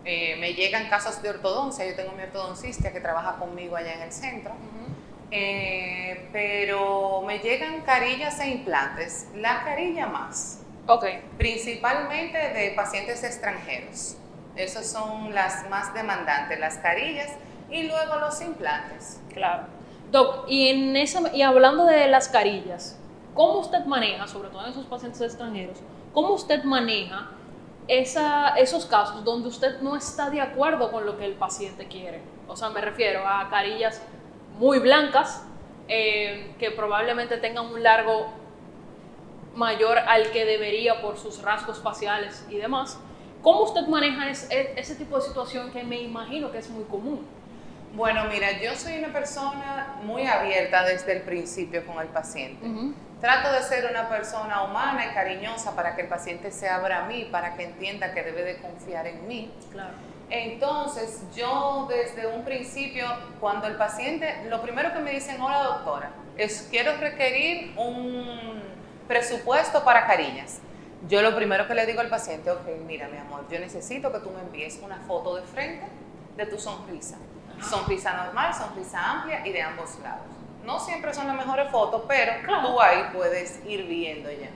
Eh, 0.04 0.36
me 0.38 0.54
llegan 0.54 0.90
casos 0.90 1.22
de 1.22 1.30
ortodoncia, 1.30 1.88
yo 1.88 1.96
tengo 1.96 2.12
mi 2.12 2.24
ortodoncista 2.24 2.92
que 2.92 3.00
trabaja 3.00 3.38
conmigo 3.38 3.78
allá 3.78 3.94
en 3.94 4.02
el 4.02 4.12
centro. 4.12 4.52
Eh, 5.32 6.28
pero 6.34 7.22
me 7.26 7.40
llegan 7.40 7.84
carillas 7.84 8.38
e 8.42 8.50
implantes, 8.50 9.30
la 9.34 9.64
carilla 9.64 10.08
más, 10.08 10.65
Ok, 10.88 11.04
principalmente 11.38 12.38
de 12.38 12.74
pacientes 12.76 13.24
extranjeros. 13.24 14.18
Esas 14.56 14.90
son 14.90 15.34
las 15.34 15.68
más 15.70 15.94
demandantes, 15.96 16.60
las 16.60 16.78
carillas 16.78 17.32
y 17.72 17.84
luego 17.84 18.20
los 18.20 18.40
implantes. 18.42 19.20
claro. 19.34 19.64
Doc, 20.12 20.46
y, 20.48 20.70
en 20.70 20.96
esa, 20.96 21.36
y 21.36 21.42
hablando 21.42 21.86
de 21.86 22.08
las 22.08 22.30
carillas, 22.30 22.98
¿cómo 23.34 23.60
usted 23.60 23.86
maneja, 23.86 24.28
sobre 24.28 24.50
todo 24.50 24.64
en 24.64 24.72
esos 24.72 24.86
pacientes 24.86 25.20
extranjeros, 25.20 25.80
cómo 26.14 26.36
usted 26.36 26.64
maneja 26.64 27.32
esa, 27.88 28.50
esos 28.50 28.86
casos 28.86 29.26
donde 29.26 29.50
usted 29.50 29.82
no 29.82 29.96
está 29.96 30.30
de 30.30 30.40
acuerdo 30.42 30.92
con 30.92 31.08
lo 31.08 31.18
que 31.18 31.26
el 31.26 31.34
paciente 31.34 31.88
quiere? 31.88 32.22
O 32.48 32.56
sea, 32.56 32.70
me 32.70 32.82
refiero 32.82 33.28
a 33.28 33.50
carillas 33.50 34.00
muy 34.60 34.78
blancas, 34.78 35.44
eh, 35.88 36.54
que 36.60 36.70
probablemente 36.70 37.38
tengan 37.38 37.66
un 37.66 37.82
largo 37.82 38.45
mayor 39.56 39.98
al 39.98 40.32
que 40.32 40.46
debería 40.46 41.02
por 41.02 41.18
sus 41.18 41.42
rasgos 41.42 41.82
faciales 41.82 42.46
y 42.50 42.58
demás. 42.58 42.98
¿Cómo 43.42 43.62
usted 43.64 43.88
maneja 43.88 44.30
es- 44.30 44.50
e- 44.52 44.74
ese 44.76 44.96
tipo 44.96 45.18
de 45.18 45.22
situación 45.24 45.72
que 45.72 45.84
me 45.84 46.02
imagino 46.02 46.52
que 46.52 46.58
es 46.60 46.70
muy 46.70 46.84
común? 46.86 47.26
Bueno, 47.94 48.26
mira, 48.26 48.60
yo 48.62 48.76
soy 48.76 48.98
una 49.00 49.14
persona 49.14 49.96
muy 50.04 50.28
abierta 50.28 50.84
desde 50.84 51.14
el 51.14 51.22
principio 51.22 51.86
con 51.86 52.00
el 52.02 52.08
paciente. 52.08 52.66
Trato 53.22 53.52
de 53.54 53.62
ser 53.64 53.90
una 53.90 54.10
persona 54.10 54.64
humana 54.64 55.06
y 55.10 55.14
cariñosa 55.14 55.74
para 55.76 55.96
que 55.96 56.02
el 56.02 56.08
paciente 56.10 56.52
se 56.52 56.68
abra 56.68 57.06
a 57.06 57.08
mí, 57.08 57.30
para 57.32 57.56
que 57.56 57.64
entienda 57.64 58.14
que 58.14 58.22
debe 58.24 58.44
de 58.44 58.58
confiar 58.58 59.08
en 59.08 59.26
mí. 59.28 59.52
Claro. 59.72 59.94
Entonces, 60.30 61.24
yo 61.36 61.88
desde 61.90 62.28
un 62.28 62.44
principio, 62.44 63.06
cuando 63.40 63.68
el 63.68 63.76
paciente, 63.78 64.44
lo 64.50 64.62
primero 64.62 64.92
que 64.92 65.00
me 65.00 65.12
dicen, 65.12 65.40
hola 65.40 65.60
doctora, 65.64 66.12
es 66.36 66.68
quiero 66.70 66.98
requerir 66.98 67.74
un 67.78 68.62
presupuesto 69.08 69.84
para 69.84 70.06
carillas. 70.06 70.60
Yo 71.08 71.22
lo 71.22 71.36
primero 71.36 71.68
que 71.68 71.76
le 71.76 71.86
digo 71.86 72.02
al 72.02 72.10
paciente, 72.10 72.50
ok, 72.50 72.68
mira 72.86 73.08
mi 73.08 73.18
amor, 73.18 73.46
yo 73.50 73.60
necesito 73.60 74.12
que 74.12 74.20
tú 74.20 74.32
me 74.32 74.42
envíes 74.42 74.80
una 74.84 74.98
foto 75.08 75.36
de 75.36 75.44
frente 75.44 75.86
de 76.36 76.46
tu 76.48 76.58
sonrisa. 76.58 77.18
Sonrisa 77.62 78.14
normal, 78.26 78.54
sonrisa 78.54 79.12
amplia 79.12 79.46
y 79.46 79.52
de 79.52 79.62
ambos 79.62 79.98
lados. 80.00 80.26
No 80.66 80.80
siempre 80.80 81.14
son 81.14 81.28
las 81.28 81.36
mejores 81.36 81.70
fotos, 81.70 82.04
pero 82.08 82.32
Claro. 82.44 82.68
tú 82.70 82.82
ahí 82.82 83.04
puedes 83.14 83.60
ir 83.68 83.86
viendo 83.86 84.32
ya. 84.32 84.50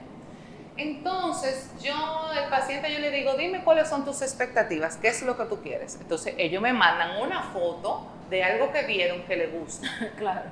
Entonces, 0.76 1.70
yo, 1.82 1.94
el 2.42 2.50
paciente, 2.50 2.92
yo 2.92 3.00
le 3.00 3.12
digo, 3.12 3.34
dime 3.34 3.64
cuáles 3.64 3.90
son 3.90 4.06
tus 4.06 4.22
expectativas, 4.22 4.96
qué 4.98 5.10
es 5.10 5.22
lo 5.24 5.38
que 5.38 5.44
tú 5.46 5.62
quieres. 5.62 5.98
Entonces, 6.00 6.34
ellos 6.38 6.62
me 6.62 6.72
mandan 6.74 7.22
una 7.22 7.44
foto 7.44 8.08
de 8.30 8.44
algo 8.44 8.72
que 8.72 8.84
vieron 8.84 9.24
que 9.24 9.36
le 9.36 9.48
gusta. 9.48 9.88
Claro. 10.18 10.50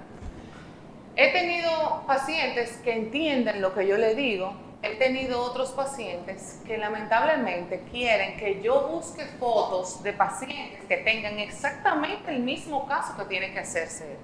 He 1.20 1.32
tenido 1.32 2.04
pacientes 2.06 2.78
que 2.84 2.94
entienden 2.94 3.60
lo 3.60 3.74
que 3.74 3.88
yo 3.88 3.98
le 3.98 4.14
digo. 4.14 4.54
He 4.84 4.98
tenido 4.98 5.42
otros 5.42 5.72
pacientes 5.72 6.62
que 6.68 6.78
lamentablemente 6.78 7.82
quieren 7.92 8.38
que 8.38 8.62
yo 8.62 8.88
busque 8.90 9.26
fotos 9.40 10.04
de 10.04 10.14
pacientes 10.14 10.86
que 10.86 10.98
tengan 10.98 11.40
exactamente 11.40 12.30
el 12.30 12.42
mismo 12.42 12.88
caso 12.88 13.18
que 13.18 13.26
tiene 13.26 13.52
que 13.52 13.58
hacerse. 13.58 14.12
él. 14.12 14.18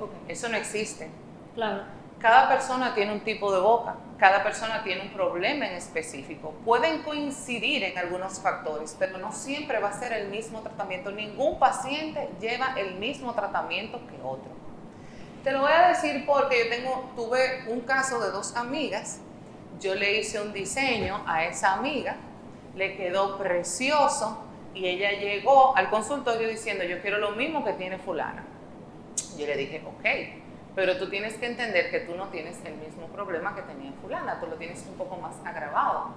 Ok. 0.00 0.10
Eso 0.28 0.48
no 0.48 0.56
existe. 0.56 1.10
Claro. 1.56 1.82
Cada 2.20 2.48
persona 2.48 2.94
tiene 2.94 3.12
un 3.12 3.20
tipo 3.20 3.52
de 3.52 3.58
boca, 3.58 3.96
cada 4.16 4.44
persona 4.44 4.84
tiene 4.84 5.02
un 5.02 5.08
problema 5.08 5.66
en 5.66 5.74
específico. 5.74 6.54
Pueden 6.64 7.02
coincidir 7.02 7.82
en 7.82 7.98
algunos 7.98 8.38
factores, 8.38 8.94
pero 8.96 9.18
no 9.18 9.32
siempre 9.32 9.80
va 9.80 9.88
a 9.88 9.98
ser 9.98 10.12
el 10.12 10.28
mismo 10.28 10.60
tratamiento. 10.60 11.10
Ningún 11.10 11.58
paciente 11.58 12.28
lleva 12.40 12.74
el 12.76 12.94
mismo 12.94 13.34
tratamiento 13.34 13.98
que 14.06 14.22
otro. 14.22 14.65
Te 15.46 15.52
lo 15.52 15.60
voy 15.60 15.70
a 15.70 15.90
decir 15.90 16.26
porque 16.26 16.64
yo 16.64 16.70
tengo, 16.70 17.12
tuve 17.14 17.62
un 17.68 17.82
caso 17.82 18.18
de 18.18 18.32
dos 18.32 18.56
amigas. 18.56 19.20
Yo 19.78 19.94
le 19.94 20.18
hice 20.18 20.40
un 20.40 20.52
diseño 20.52 21.22
a 21.24 21.44
esa 21.44 21.74
amiga, 21.74 22.16
le 22.74 22.96
quedó 22.96 23.38
precioso 23.38 24.44
y 24.74 24.88
ella 24.88 25.12
llegó 25.12 25.76
al 25.76 25.88
consultorio 25.88 26.48
diciendo, 26.48 26.82
yo 26.82 27.00
quiero 27.00 27.18
lo 27.18 27.30
mismo 27.36 27.64
que 27.64 27.74
tiene 27.74 27.96
fulana. 27.96 28.42
Yo 29.38 29.46
le 29.46 29.56
dije, 29.56 29.84
ok, 29.86 30.04
pero 30.74 30.98
tú 30.98 31.08
tienes 31.08 31.34
que 31.34 31.46
entender 31.46 31.92
que 31.92 32.00
tú 32.00 32.16
no 32.16 32.26
tienes 32.30 32.58
el 32.64 32.74
mismo 32.78 33.06
problema 33.06 33.54
que 33.54 33.62
tenía 33.62 33.92
fulana, 34.02 34.40
tú 34.40 34.48
lo 34.48 34.56
tienes 34.56 34.84
un 34.88 34.96
poco 34.96 35.14
más 35.14 35.36
agravado. 35.44 36.08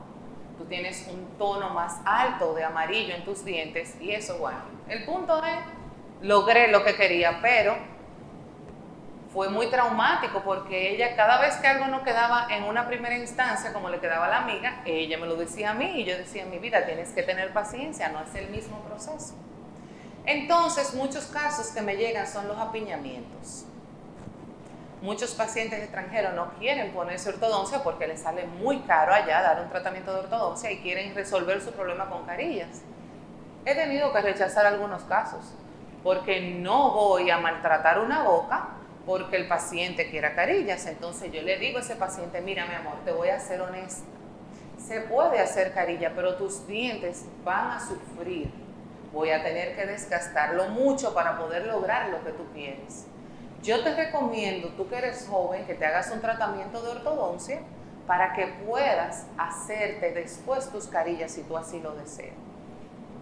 Tú 0.58 0.66
tienes 0.66 1.08
un 1.08 1.38
tono 1.38 1.70
más 1.70 2.02
alto 2.04 2.56
de 2.56 2.64
amarillo 2.64 3.14
en 3.14 3.24
tus 3.24 3.46
dientes 3.46 3.96
y 4.02 4.10
eso, 4.10 4.40
bueno. 4.40 4.58
El 4.88 5.06
punto 5.06 5.46
es, 5.46 5.60
logré 6.22 6.70
lo 6.70 6.84
que 6.84 6.96
quería, 6.96 7.38
pero 7.44 7.99
fue 9.34 9.50
muy 9.50 9.68
traumático 9.68 10.42
porque 10.44 10.92
ella 10.92 11.16
cada 11.16 11.40
vez 11.40 11.56
que 11.58 11.68
algo 11.68 11.86
no 11.88 12.04
quedaba 12.04 12.48
en 12.50 12.64
una 12.64 12.88
primera 12.88 13.16
instancia 13.16 13.74
como 13.74 13.90
le 13.90 14.00
quedaba 14.00 14.26
a 14.26 14.30
la 14.30 14.38
amiga, 14.40 14.82
ella 14.86 15.18
me 15.20 15.28
lo 15.28 15.36
decía 15.36 15.72
a 15.72 15.74
mí 15.76 16.02
y 16.02 16.06
yo 16.06 16.18
decía, 16.18 16.46
mi 16.46 16.58
vida, 16.58 16.86
tienes 16.86 17.12
que 17.12 17.22
tener 17.22 17.54
paciencia, 17.54 18.10
no 18.10 18.22
es 18.22 18.34
el 18.34 18.50
mismo 18.50 18.80
proceso. 18.82 19.36
Entonces, 20.26 20.96
muchos 20.96 21.28
casos 21.28 21.68
que 21.68 21.82
me 21.82 21.96
llegan 21.96 22.28
son 22.28 22.48
los 22.48 22.58
apiñamientos. 22.58 23.66
Muchos 25.02 25.34
pacientes 25.34 25.80
extranjeros 25.80 26.34
no 26.34 26.52
quieren 26.56 26.92
ponerse 26.92 27.30
ortodoncia 27.30 27.84
porque 27.84 28.08
les 28.08 28.22
sale 28.22 28.46
muy 28.46 28.80
caro 28.80 29.14
allá 29.14 29.42
dar 29.42 29.62
un 29.62 29.70
tratamiento 29.70 30.14
de 30.14 30.22
ortodoncia 30.22 30.72
y 30.72 30.82
quieren 30.82 31.16
resolver 31.16 31.62
su 31.62 31.72
problema 31.72 32.10
con 32.10 32.26
carillas. 32.26 32.82
He 33.66 33.76
tenido 33.76 34.12
que 34.12 34.22
rechazar 34.22 34.66
algunos 34.66 35.04
casos 35.04 35.54
porque 36.04 36.42
no 36.42 36.92
voy 36.92 37.30
a 37.30 37.38
maltratar 37.38 38.00
una 38.00 38.24
boca 38.24 38.79
porque 39.10 39.38
el 39.38 39.48
paciente 39.48 40.08
quiera 40.12 40.36
carillas. 40.36 40.86
Entonces 40.86 41.32
yo 41.32 41.42
le 41.42 41.58
digo 41.58 41.80
a 41.80 41.82
ese 41.82 41.96
paciente, 41.96 42.42
mira 42.42 42.68
mi 42.68 42.76
amor, 42.76 42.94
te 43.04 43.12
voy 43.12 43.30
a 43.30 43.40
ser 43.40 43.60
honesta. 43.60 44.06
Se 44.78 45.02
puede 45.02 45.40
hacer 45.40 45.74
carilla, 45.74 46.12
pero 46.16 46.36
tus 46.36 46.68
dientes 46.68 47.26
van 47.44 47.72
a 47.72 47.80
sufrir. 47.80 48.52
Voy 49.12 49.32
a 49.32 49.44
tener 49.44 49.76
que 49.76 49.88
desgastarlo 49.88 50.70
mucho 50.70 51.16
para 51.16 51.40
poder 51.40 51.66
lograr 51.66 52.10
lo 52.10 52.24
que 52.24 52.34
tú 52.34 52.46
quieres. 52.54 53.08
Yo 53.64 53.84
te 53.84 53.96
recomiendo, 53.96 54.68
tú 54.78 54.88
que 54.88 55.00
eres 55.00 55.28
joven, 55.28 55.66
que 55.66 55.74
te 55.74 55.88
hagas 55.88 56.12
un 56.12 56.22
tratamiento 56.22 56.80
de 56.80 56.92
ortodoncia 56.92 57.62
para 58.06 58.34
que 58.34 58.46
puedas 58.64 59.26
hacerte 59.40 60.12
después 60.12 60.70
tus 60.70 60.86
carillas 60.86 61.32
si 61.32 61.42
tú 61.42 61.58
así 61.58 61.80
lo 61.80 61.96
deseas. 61.96 62.36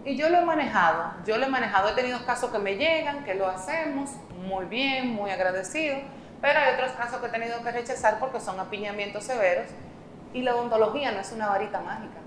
Y 0.08 0.16
yo 0.16 0.30
lo 0.30 0.38
he 0.38 0.44
manejado, 0.44 1.12
yo 1.26 1.36
lo 1.36 1.44
he 1.44 1.48
manejado, 1.50 1.90
he 1.90 1.92
tenido 1.92 2.24
casos 2.24 2.50
que 2.50 2.58
me 2.58 2.76
llegan, 2.76 3.24
que 3.24 3.34
lo 3.34 3.46
hacemos 3.46 4.08
muy 4.42 4.64
bien, 4.64 5.08
muy 5.08 5.30
agradecido, 5.30 5.98
pero 6.40 6.58
hay 6.58 6.72
otros 6.72 6.92
casos 6.92 7.20
que 7.20 7.26
he 7.26 7.30
tenido 7.30 7.62
que 7.62 7.70
rechazar 7.70 8.18
porque 8.18 8.40
son 8.40 8.58
apiñamientos 8.58 9.24
severos 9.24 9.66
y 10.32 10.40
la 10.40 10.56
odontología 10.56 11.12
no 11.12 11.20
es 11.20 11.30
una 11.32 11.48
varita 11.48 11.82
mágica. 11.82 12.20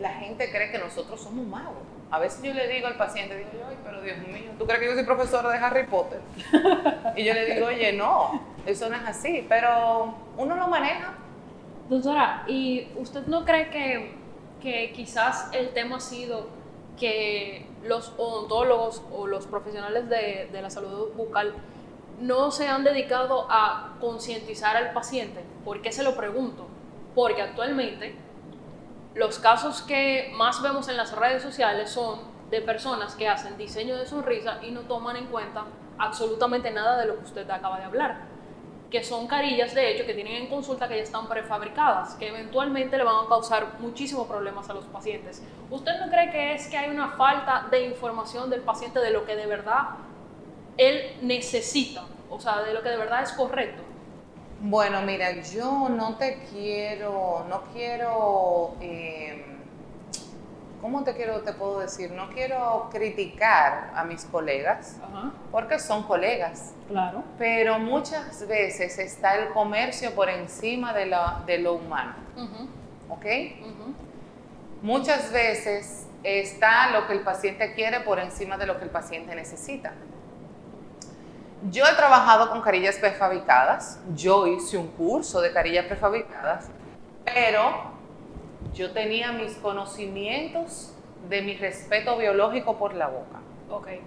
La 0.00 0.14
gente 0.14 0.50
cree 0.50 0.72
que 0.72 0.80
nosotros 0.80 1.20
somos 1.22 1.46
magos. 1.46 1.84
A 2.10 2.18
veces 2.18 2.42
yo 2.42 2.52
le 2.52 2.66
digo 2.66 2.88
al 2.88 2.96
paciente, 2.96 3.36
digo 3.36 3.50
ay, 3.68 3.76
pero 3.84 4.02
Dios 4.02 4.18
mío, 4.18 4.50
¿tú 4.58 4.66
crees 4.66 4.80
que 4.80 4.86
yo 4.86 4.94
soy 4.94 5.04
profesora 5.04 5.50
de 5.50 5.58
Harry 5.58 5.86
Potter? 5.86 6.18
y 7.16 7.22
yo 7.22 7.34
le 7.34 7.54
digo, 7.54 7.68
oye, 7.68 7.92
no, 7.92 8.42
eso 8.66 8.90
no 8.90 8.96
es 8.96 9.02
así, 9.06 9.46
pero 9.48 10.12
uno 10.36 10.56
lo 10.56 10.66
maneja. 10.66 11.14
Doctora, 11.88 12.42
¿y 12.48 12.88
usted 12.96 13.26
no 13.28 13.44
cree 13.44 13.70
que, 13.70 14.16
que 14.60 14.90
quizás 14.90 15.50
el 15.52 15.68
tema 15.68 15.98
ha 15.98 16.00
sido 16.00 16.53
que 16.98 17.68
los 17.82 18.12
odontólogos 18.16 19.02
o 19.12 19.26
los 19.26 19.46
profesionales 19.46 20.08
de, 20.08 20.48
de 20.52 20.62
la 20.62 20.70
salud 20.70 21.12
bucal 21.14 21.54
no 22.20 22.50
se 22.50 22.68
han 22.68 22.84
dedicado 22.84 23.46
a 23.50 23.96
concientizar 24.00 24.76
al 24.76 24.92
paciente? 24.92 25.44
¿Por 25.64 25.82
qué 25.82 25.92
se 25.92 26.02
lo 26.02 26.16
pregunto? 26.16 26.66
Porque 27.14 27.42
actualmente 27.42 28.14
los 29.14 29.38
casos 29.38 29.82
que 29.82 30.32
más 30.34 30.62
vemos 30.62 30.88
en 30.88 30.96
las 30.96 31.14
redes 31.16 31.42
sociales 31.42 31.90
son 31.90 32.20
de 32.50 32.60
personas 32.60 33.14
que 33.14 33.28
hacen 33.28 33.56
diseño 33.56 33.96
de 33.96 34.06
sonrisa 34.06 34.58
y 34.62 34.70
no 34.70 34.82
toman 34.82 35.16
en 35.16 35.26
cuenta 35.26 35.64
absolutamente 35.98 36.70
nada 36.70 36.98
de 36.98 37.06
lo 37.06 37.16
que 37.18 37.24
usted 37.24 37.48
acaba 37.48 37.78
de 37.78 37.84
hablar 37.84 38.33
que 38.94 39.02
son 39.02 39.26
carillas 39.26 39.74
de 39.74 39.90
hecho 39.90 40.06
que 40.06 40.14
tienen 40.14 40.36
en 40.36 40.46
consulta 40.46 40.86
que 40.86 40.96
ya 40.96 41.02
están 41.02 41.26
prefabricadas, 41.26 42.14
que 42.14 42.28
eventualmente 42.28 42.96
le 42.96 43.02
van 43.02 43.26
a 43.26 43.28
causar 43.28 43.80
muchísimos 43.80 44.28
problemas 44.28 44.70
a 44.70 44.74
los 44.74 44.84
pacientes. 44.84 45.42
¿Usted 45.68 45.98
no 45.98 46.08
cree 46.12 46.30
que 46.30 46.54
es 46.54 46.68
que 46.68 46.76
hay 46.76 46.90
una 46.90 47.08
falta 47.16 47.66
de 47.72 47.86
información 47.86 48.50
del 48.50 48.60
paciente 48.60 49.00
de 49.00 49.10
lo 49.10 49.24
que 49.24 49.34
de 49.34 49.46
verdad 49.46 49.96
él 50.76 51.16
necesita, 51.22 52.04
o 52.30 52.38
sea, 52.38 52.62
de 52.62 52.72
lo 52.72 52.84
que 52.84 52.90
de 52.90 52.96
verdad 52.96 53.24
es 53.24 53.32
correcto? 53.32 53.82
Bueno, 54.60 55.02
mira, 55.02 55.42
yo 55.42 55.88
no 55.88 56.14
te 56.14 56.44
quiero, 56.52 57.46
no 57.48 57.64
quiero, 57.72 58.76
eh, 58.80 59.44
¿cómo 60.84 61.02
te 61.02 61.14
quiero, 61.14 61.40
te 61.40 61.54
puedo 61.54 61.80
decir? 61.80 62.10
No 62.10 62.28
quiero 62.28 62.90
criticar 62.92 63.90
a 63.94 64.04
mis 64.04 64.26
colegas, 64.26 64.98
porque 65.50 65.78
son 65.78 66.02
colegas. 66.02 66.74
Claro. 66.88 67.24
Pero 67.38 67.78
muchas 67.78 68.46
veces 68.46 68.98
está 68.98 69.36
el 69.36 69.48
comercio 69.54 70.14
por 70.14 70.28
encima 70.28 70.92
de, 70.92 71.10
de 71.46 71.58
lo 71.58 71.72
humano. 71.72 72.12
¿Ok? 73.08 73.24
Muchas 74.82 75.32
veces 75.32 76.06
está 76.22 76.90
lo 76.90 77.06
que 77.06 77.14
el 77.14 77.20
paciente 77.20 77.72
quiere 77.72 78.00
por 78.00 78.18
encima 78.18 78.58
de 78.58 78.66
lo 78.66 78.76
que 78.76 78.84
el 78.84 78.90
paciente 78.90 79.34
necesita. 79.34 79.94
Yo 81.70 81.86
he 81.86 81.94
trabajado 81.94 82.50
con 82.50 82.60
carillas 82.60 82.96
prefabricadas, 82.96 84.00
yo 84.14 84.46
hice 84.46 84.76
un 84.76 84.88
curso 84.88 85.40
de 85.40 85.50
carillas 85.50 85.86
prefabricadas, 85.86 86.66
pero 87.24 87.93
yo 88.74 88.92
tenía 88.92 89.32
mis 89.32 89.54
conocimientos 89.54 90.92
de 91.28 91.42
mi 91.42 91.56
respeto 91.56 92.16
biológico 92.18 92.76
por 92.76 92.94
la 92.94 93.08
boca. 93.08 93.40
Okay. 93.70 94.00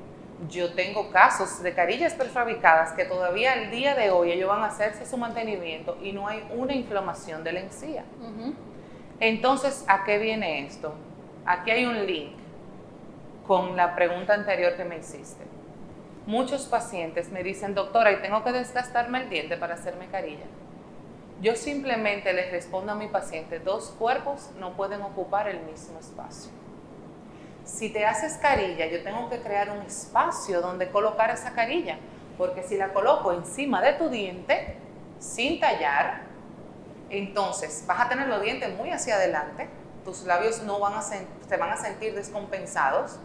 Yo 0.50 0.74
tengo 0.74 1.09
casos 1.09 1.63
de 1.63 1.74
carillas 1.74 2.13
prefabricadas 2.13 2.93
que 2.93 3.05
todavía 3.05 3.53
al 3.53 3.71
día 3.71 3.95
de 3.95 4.12
hoy 4.12 4.31
ellos 4.31 4.50
van 4.50 4.62
a 4.62 4.67
hacerse 4.67 5.05
su 5.05 5.17
mantenimiento 5.17 5.97
y 6.01 6.12
no 6.12 6.27
hay 6.27 6.47
una 6.55 6.75
inflamación 6.75 7.43
de 7.43 7.53
la 7.53 7.59
encía. 7.62 8.05
Entonces, 9.19 9.83
¿a 9.88 10.03
qué 10.03 10.19
viene 10.19 10.67
esto? 10.67 10.93
Aquí 11.45 11.71
hay 11.71 11.86
un 11.86 12.05
link 12.05 12.33
con 13.47 13.75
la 13.75 13.95
pregunta 13.95 14.36
anterior 14.36 14.75
que 14.75 14.83
me 14.83 14.97
hiciste 15.00 15.57
muchos 16.27 16.65
pacientes 16.65 17.32
me 17.32 17.41
dicen, 17.41 17.73
doctora, 17.73 18.12
¿y 18.12 18.17
tengo 18.17 18.43
que 18.43 18.51
desgastarme 18.51 19.23
el 19.23 19.30
diente 19.30 19.58
para 19.58 19.73
hacerme 19.73 20.08
carilla? 20.08 20.45
Yo 21.41 21.56
simplemente 21.56 22.34
les 22.34 22.52
respondo 22.52 22.91
a 22.91 22.95
mi 22.95 23.08
paciente, 23.08 23.60
dos 23.60 23.93
cuerpos 24.00 24.50
no 24.60 24.73
pueden 24.73 25.02
ocupar 25.04 25.47
el 25.47 25.60
mismo 25.62 26.00
espacio. 26.00 26.52
Si 27.63 27.89
te 27.89 28.06
haces 28.06 28.38
carilla, 28.38 28.88
yo 28.88 29.04
tengo 29.04 29.30
que 29.30 29.39
crear 29.41 29.69
un 29.69 29.84
espacio 29.84 30.62
donde 30.62 30.89
colocar 30.89 31.30
esa 31.30 31.52
carilla, 31.52 32.00
porque 32.38 32.63
si 32.63 32.78
la 32.78 32.93
coloco 32.93 33.34
encima 33.34 33.82
de 33.82 33.93
tu 33.93 34.10
diente, 34.10 34.78
sin 35.19 35.60
tallar, 35.60 36.23
entonces 37.10 37.84
vas 37.86 38.02
a 38.02 38.10
tener 38.10 38.28
los 38.28 38.41
dientes 38.41 38.76
muy 38.76 38.89
hacia 38.89 39.15
adelante, 39.15 39.69
tus 40.04 40.23
labios 40.23 40.63
no 40.63 40.80
van 40.80 40.93
a 40.93 41.02
se 41.02 41.58
van 41.58 41.69
a 41.69 41.78
sentir 41.78 42.15
descompensados 42.15 43.19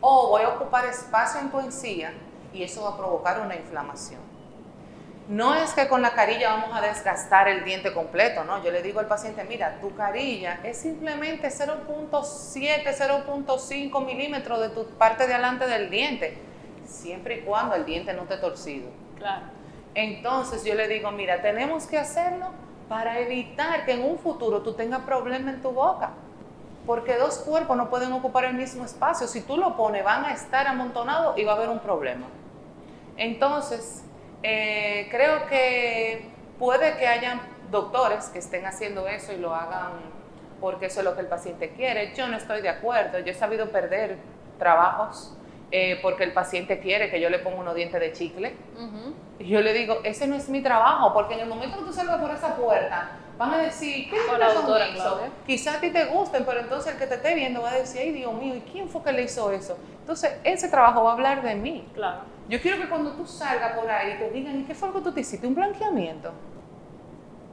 o 0.00 0.28
voy 0.28 0.42
a 0.42 0.50
ocupar 0.50 0.84
espacio 0.84 1.40
en 1.40 1.50
tu 1.50 1.60
encía 1.60 2.12
y 2.52 2.62
eso 2.62 2.84
va 2.84 2.90
a 2.90 2.96
provocar 2.96 3.40
una 3.40 3.56
inflamación. 3.56 4.20
No 5.28 5.54
es 5.54 5.72
que 5.72 5.88
con 5.88 6.02
la 6.02 6.10
carilla 6.14 6.54
vamos 6.54 6.76
a 6.76 6.80
desgastar 6.80 7.48
el 7.48 7.64
diente 7.64 7.92
completo, 7.92 8.44
¿no? 8.44 8.62
Yo 8.62 8.70
le 8.70 8.82
digo 8.82 9.00
al 9.00 9.06
paciente, 9.06 9.44
mira, 9.44 9.78
tu 9.80 9.94
carilla 9.94 10.60
es 10.64 10.78
simplemente 10.78 11.48
0.7, 11.48 12.84
0.5 12.84 14.04
milímetros 14.04 14.60
de 14.60 14.68
tu 14.70 14.84
parte 14.98 15.26
de 15.26 15.34
adelante 15.34 15.66
del 15.66 15.90
diente, 15.90 16.36
siempre 16.84 17.38
y 17.38 17.40
cuando 17.42 17.76
el 17.76 17.84
diente 17.84 18.12
no 18.12 18.22
esté 18.22 18.36
torcido. 18.38 18.88
Claro. 19.16 19.46
Entonces 19.94 20.64
yo 20.64 20.74
le 20.74 20.88
digo, 20.88 21.10
mira, 21.12 21.40
tenemos 21.40 21.86
que 21.86 21.98
hacerlo 21.98 22.48
para 22.88 23.20
evitar 23.20 23.84
que 23.84 23.92
en 23.92 24.02
un 24.02 24.18
futuro 24.18 24.62
tú 24.62 24.74
tengas 24.74 25.02
problemas 25.02 25.54
en 25.54 25.62
tu 25.62 25.70
boca 25.70 26.10
porque 26.86 27.16
dos 27.16 27.38
cuerpos 27.38 27.76
no 27.76 27.88
pueden 27.88 28.12
ocupar 28.12 28.44
el 28.44 28.54
mismo 28.54 28.84
espacio. 28.84 29.26
Si 29.26 29.42
tú 29.42 29.56
lo 29.56 29.76
pones, 29.76 30.04
van 30.04 30.24
a 30.24 30.32
estar 30.32 30.66
amontonados 30.66 31.38
y 31.38 31.44
va 31.44 31.52
a 31.52 31.56
haber 31.56 31.68
un 31.68 31.78
problema. 31.78 32.26
Entonces, 33.16 34.02
eh, 34.42 35.08
creo 35.10 35.46
que 35.46 36.30
puede 36.58 36.96
que 36.96 37.06
hayan 37.06 37.40
doctores 37.70 38.26
que 38.26 38.38
estén 38.38 38.66
haciendo 38.66 39.08
eso 39.08 39.32
y 39.32 39.38
lo 39.38 39.54
hagan 39.54 39.92
porque 40.60 40.86
eso 40.86 41.00
es 41.00 41.04
lo 41.04 41.14
que 41.14 41.22
el 41.22 41.26
paciente 41.26 41.70
quiere. 41.70 42.14
Yo 42.14 42.28
no 42.28 42.36
estoy 42.36 42.62
de 42.62 42.68
acuerdo. 42.68 43.18
Yo 43.18 43.32
he 43.32 43.34
sabido 43.34 43.70
perder 43.70 44.18
trabajos 44.58 45.36
eh, 45.72 45.98
porque 46.02 46.22
el 46.22 46.32
paciente 46.32 46.78
quiere 46.78 47.10
que 47.10 47.20
yo 47.20 47.30
le 47.30 47.40
ponga 47.40 47.58
unos 47.58 47.74
dientes 47.74 48.00
de 48.00 48.12
chicle. 48.12 48.54
Y 49.40 49.48
yo 49.48 49.60
le 49.60 49.72
digo, 49.72 49.98
ese 50.04 50.28
no 50.28 50.36
es 50.36 50.48
mi 50.48 50.62
trabajo, 50.62 51.12
porque 51.12 51.34
en 51.34 51.40
el 51.40 51.48
momento 51.48 51.78
que 51.78 51.84
tú 51.84 51.92
salgas 51.92 52.20
por 52.20 52.30
esa 52.30 52.54
puerta, 52.54 53.10
van 53.38 53.54
a 53.54 53.58
decir, 53.58 54.08
¿qué 54.10 54.16
le 54.16 54.90
hizo? 54.92 55.20
Quizás 55.46 55.76
a 55.76 55.80
ti 55.80 55.90
te 55.90 56.04
gusten, 56.06 56.44
pero 56.44 56.60
entonces 56.60 56.92
el 56.92 56.98
que 56.98 57.06
te 57.06 57.14
esté 57.14 57.34
viendo 57.34 57.62
va 57.62 57.70
a 57.70 57.74
decir, 57.74 58.00
ay 58.02 58.12
Dios 58.12 58.32
mío, 58.34 58.54
¿y 58.56 58.60
quién 58.60 58.88
fue 58.88 59.02
que 59.02 59.12
le 59.12 59.22
hizo 59.22 59.50
eso? 59.50 59.76
Entonces, 60.00 60.36
ese 60.44 60.68
trabajo 60.68 61.04
va 61.04 61.10
a 61.10 61.12
hablar 61.14 61.42
de 61.42 61.54
mí. 61.54 61.86
Claro. 61.94 62.22
Yo 62.48 62.60
quiero 62.60 62.76
que 62.78 62.88
cuando 62.88 63.12
tú 63.12 63.26
salgas 63.26 63.72
por 63.72 63.90
ahí 63.90 64.16
te 64.18 64.30
digan, 64.30 64.60
¿y 64.60 64.64
qué 64.64 64.74
fue 64.74 64.88
lo 64.88 64.94
que 64.94 65.00
tú 65.00 65.12
te 65.12 65.20
hiciste? 65.20 65.46
Un 65.46 65.54
blanqueamiento. 65.54 66.32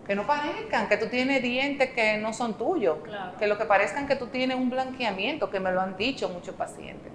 Que 0.05 0.15
no 0.15 0.25
parezcan 0.25 0.89
que 0.89 0.97
tú 0.97 1.05
tienes 1.07 1.43
dientes 1.43 1.91
que 1.91 2.17
no 2.17 2.33
son 2.33 2.55
tuyos. 2.55 2.97
Claro. 3.03 3.37
Que 3.37 3.45
lo 3.45 3.57
que 3.59 3.65
parezcan 3.65 4.07
que 4.07 4.15
tú 4.15 4.27
tienes 4.27 4.57
un 4.57 4.71
blanqueamiento, 4.71 5.51
que 5.51 5.59
me 5.59 5.71
lo 5.71 5.81
han 5.81 5.95
dicho 5.95 6.29
muchos 6.29 6.55
pacientes. 6.55 7.11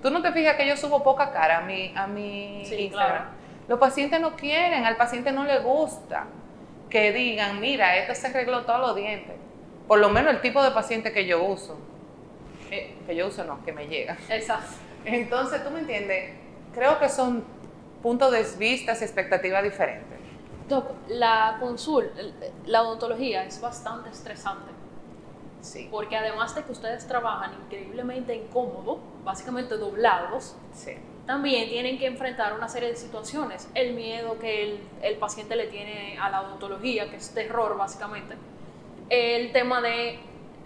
Tú 0.00 0.10
no 0.10 0.22
te 0.22 0.30
fijas 0.30 0.54
que 0.54 0.66
yo 0.66 0.76
subo 0.76 1.02
poca 1.02 1.32
cara 1.32 1.58
a 1.58 1.60
mi, 1.62 1.92
a 1.96 2.06
mi 2.06 2.62
Instagram. 2.62 3.24
Los 3.66 3.80
pacientes 3.80 4.20
no 4.20 4.36
quieren, 4.36 4.84
al 4.84 4.96
paciente 4.96 5.32
no 5.32 5.42
le 5.42 5.58
gusta 5.58 6.26
que 6.90 7.12
digan, 7.12 7.60
mira, 7.60 7.96
este 7.96 8.14
se 8.14 8.28
arregló 8.28 8.64
todos 8.64 8.80
los 8.80 8.96
dientes. 8.96 9.34
Por 9.86 9.98
lo 9.98 10.08
menos 10.08 10.34
el 10.34 10.40
tipo 10.40 10.62
de 10.62 10.70
paciente 10.70 11.12
que 11.12 11.26
yo 11.26 11.42
uso. 11.44 11.78
Eh, 12.70 12.96
que 13.06 13.14
yo 13.14 13.28
uso 13.28 13.44
no, 13.44 13.64
que 13.64 13.72
me 13.72 13.86
llega. 13.86 14.16
Exacto. 14.28 14.74
Entonces, 15.04 15.62
tú 15.62 15.70
me 15.70 15.80
entiendes, 15.80 16.34
creo 16.74 16.98
que 16.98 17.08
son 17.08 17.44
puntos 18.02 18.32
de 18.32 18.44
vista 18.58 18.92
y 18.92 19.04
expectativas 19.04 19.62
diferentes. 19.62 20.18
Doc, 20.68 20.90
la 21.08 21.58
consulta, 21.60 22.20
la 22.64 22.82
odontología 22.82 23.44
es 23.44 23.60
bastante 23.60 24.10
estresante. 24.10 24.72
Sí. 25.60 25.88
Porque 25.90 26.16
además 26.16 26.54
de 26.54 26.64
que 26.64 26.72
ustedes 26.72 27.06
trabajan 27.06 27.52
increíblemente 27.64 28.34
incómodo, 28.34 29.00
básicamente 29.24 29.76
doblados, 29.76 30.56
sí 30.72 30.96
también 31.26 31.68
tienen 31.68 31.98
que 31.98 32.06
enfrentar 32.06 32.54
una 32.54 32.68
serie 32.68 32.88
de 32.88 32.96
situaciones. 32.96 33.68
El 33.74 33.94
miedo 33.94 34.38
que 34.38 34.62
el, 34.62 34.80
el, 35.02 35.16
paciente 35.16 35.56
le 35.56 35.66
tiene 35.66 36.18
a 36.18 36.30
la 36.30 36.42
odontología, 36.42 37.10
que 37.10 37.16
es 37.16 37.34
terror 37.34 37.76
básicamente. 37.76 38.36
El 39.08 39.52
tema 39.52 39.80
de 39.80 40.18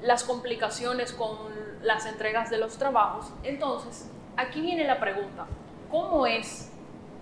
las 0.03 0.25
complicaciones 0.25 1.13
con 1.13 1.37
las 1.83 2.07
entregas 2.07 2.51
de 2.51 2.59
los 2.59 2.77
trabajos. 2.77 3.33
Entonces, 3.43 4.11
aquí 4.37 4.61
viene 4.61 4.85
la 4.85 5.01
pregunta, 5.01 5.47
¿cómo 5.91 6.27
es 6.27 6.71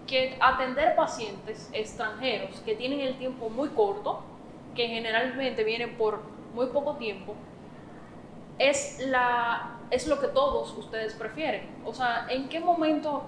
que 0.07 0.37
atender 0.41 0.97
pacientes 0.97 1.69
extranjeros 1.73 2.61
que 2.61 2.75
tienen 2.75 3.01
el 3.01 3.19
tiempo 3.19 3.51
muy 3.51 3.69
corto, 3.69 4.23
que 4.75 4.89
generalmente 4.89 5.63
vienen 5.65 5.97
por 5.97 6.23
muy 6.55 6.67
poco 6.69 6.97
tiempo, 6.97 7.35
es, 8.59 8.99
la, 9.01 9.77
es 9.91 10.07
lo 10.07 10.21
que 10.21 10.29
todos 10.29 10.73
ustedes 10.77 11.15
prefieren. 11.15 11.69
O 11.85 11.93
sea, 11.95 12.27
¿en 12.29 12.49
qué 12.49 12.61
momento, 12.61 13.23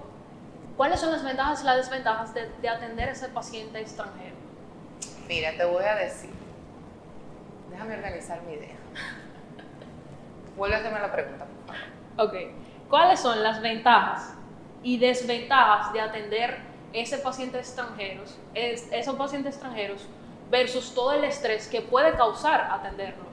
cuáles 0.77 1.01
son 1.01 1.13
las 1.13 1.25
ventajas 1.25 1.63
y 1.63 1.65
las 1.65 1.77
desventajas 1.77 2.35
de, 2.35 2.69
atender 2.69 3.09
a 3.09 3.13
ese 3.13 3.29
paciente 3.29 3.81
extranjero? 3.81 4.35
Mira, 5.29 5.53
te 5.57 5.65
voy 5.65 5.85
a 5.85 5.95
decir, 5.97 6.31
Déjame 7.71 7.95
organizar 7.95 8.43
mi 8.43 8.55
idea. 8.55 8.75
Vuelve 10.57 10.75
a 10.77 10.79
hacerme 10.81 11.01
la 11.01 11.13
pregunta, 11.13 11.47
por 11.67 11.77
favor. 11.77 12.29
Ok. 12.29 12.51
¿Cuáles 12.89 13.21
son 13.21 13.43
las 13.43 13.63
ventajas 13.63 14.35
y 14.83 14.99
desventajas 14.99 15.93
de 15.93 16.01
atender 16.01 16.59
ese 16.93 17.19
paciente 17.19 17.59
extranjeros, 17.59 18.37
es- 18.55 18.89
esos 18.93 19.15
pacientes 19.15 19.55
extranjeros 19.55 20.07
versus 20.51 20.93
todo 20.95 21.13
el 21.13 21.23
estrés 21.25 21.69
que 21.69 21.81
puede 21.81 22.13
causar 22.17 22.69
atenderlos? 22.73 23.29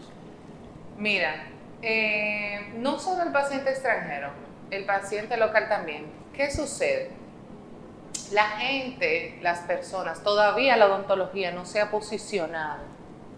Mira, 0.96 1.48
eh, 1.82 2.74
no 2.78 3.00
solo 3.00 3.24
el 3.24 3.32
paciente 3.32 3.70
extranjero, 3.70 4.30
el 4.72 4.86
paciente 4.86 5.38
local 5.38 5.68
también. 5.70 6.06
¿Qué 6.34 6.52
sucede? 6.52 7.12
La 8.32 8.44
gente, 8.44 9.40
las 9.42 9.60
personas, 9.60 10.22
todavía 10.24 10.76
la 10.76 10.88
odontología 10.88 11.52
no 11.52 11.66
se 11.66 11.80
ha 11.80 11.90
posicionado 11.90 12.84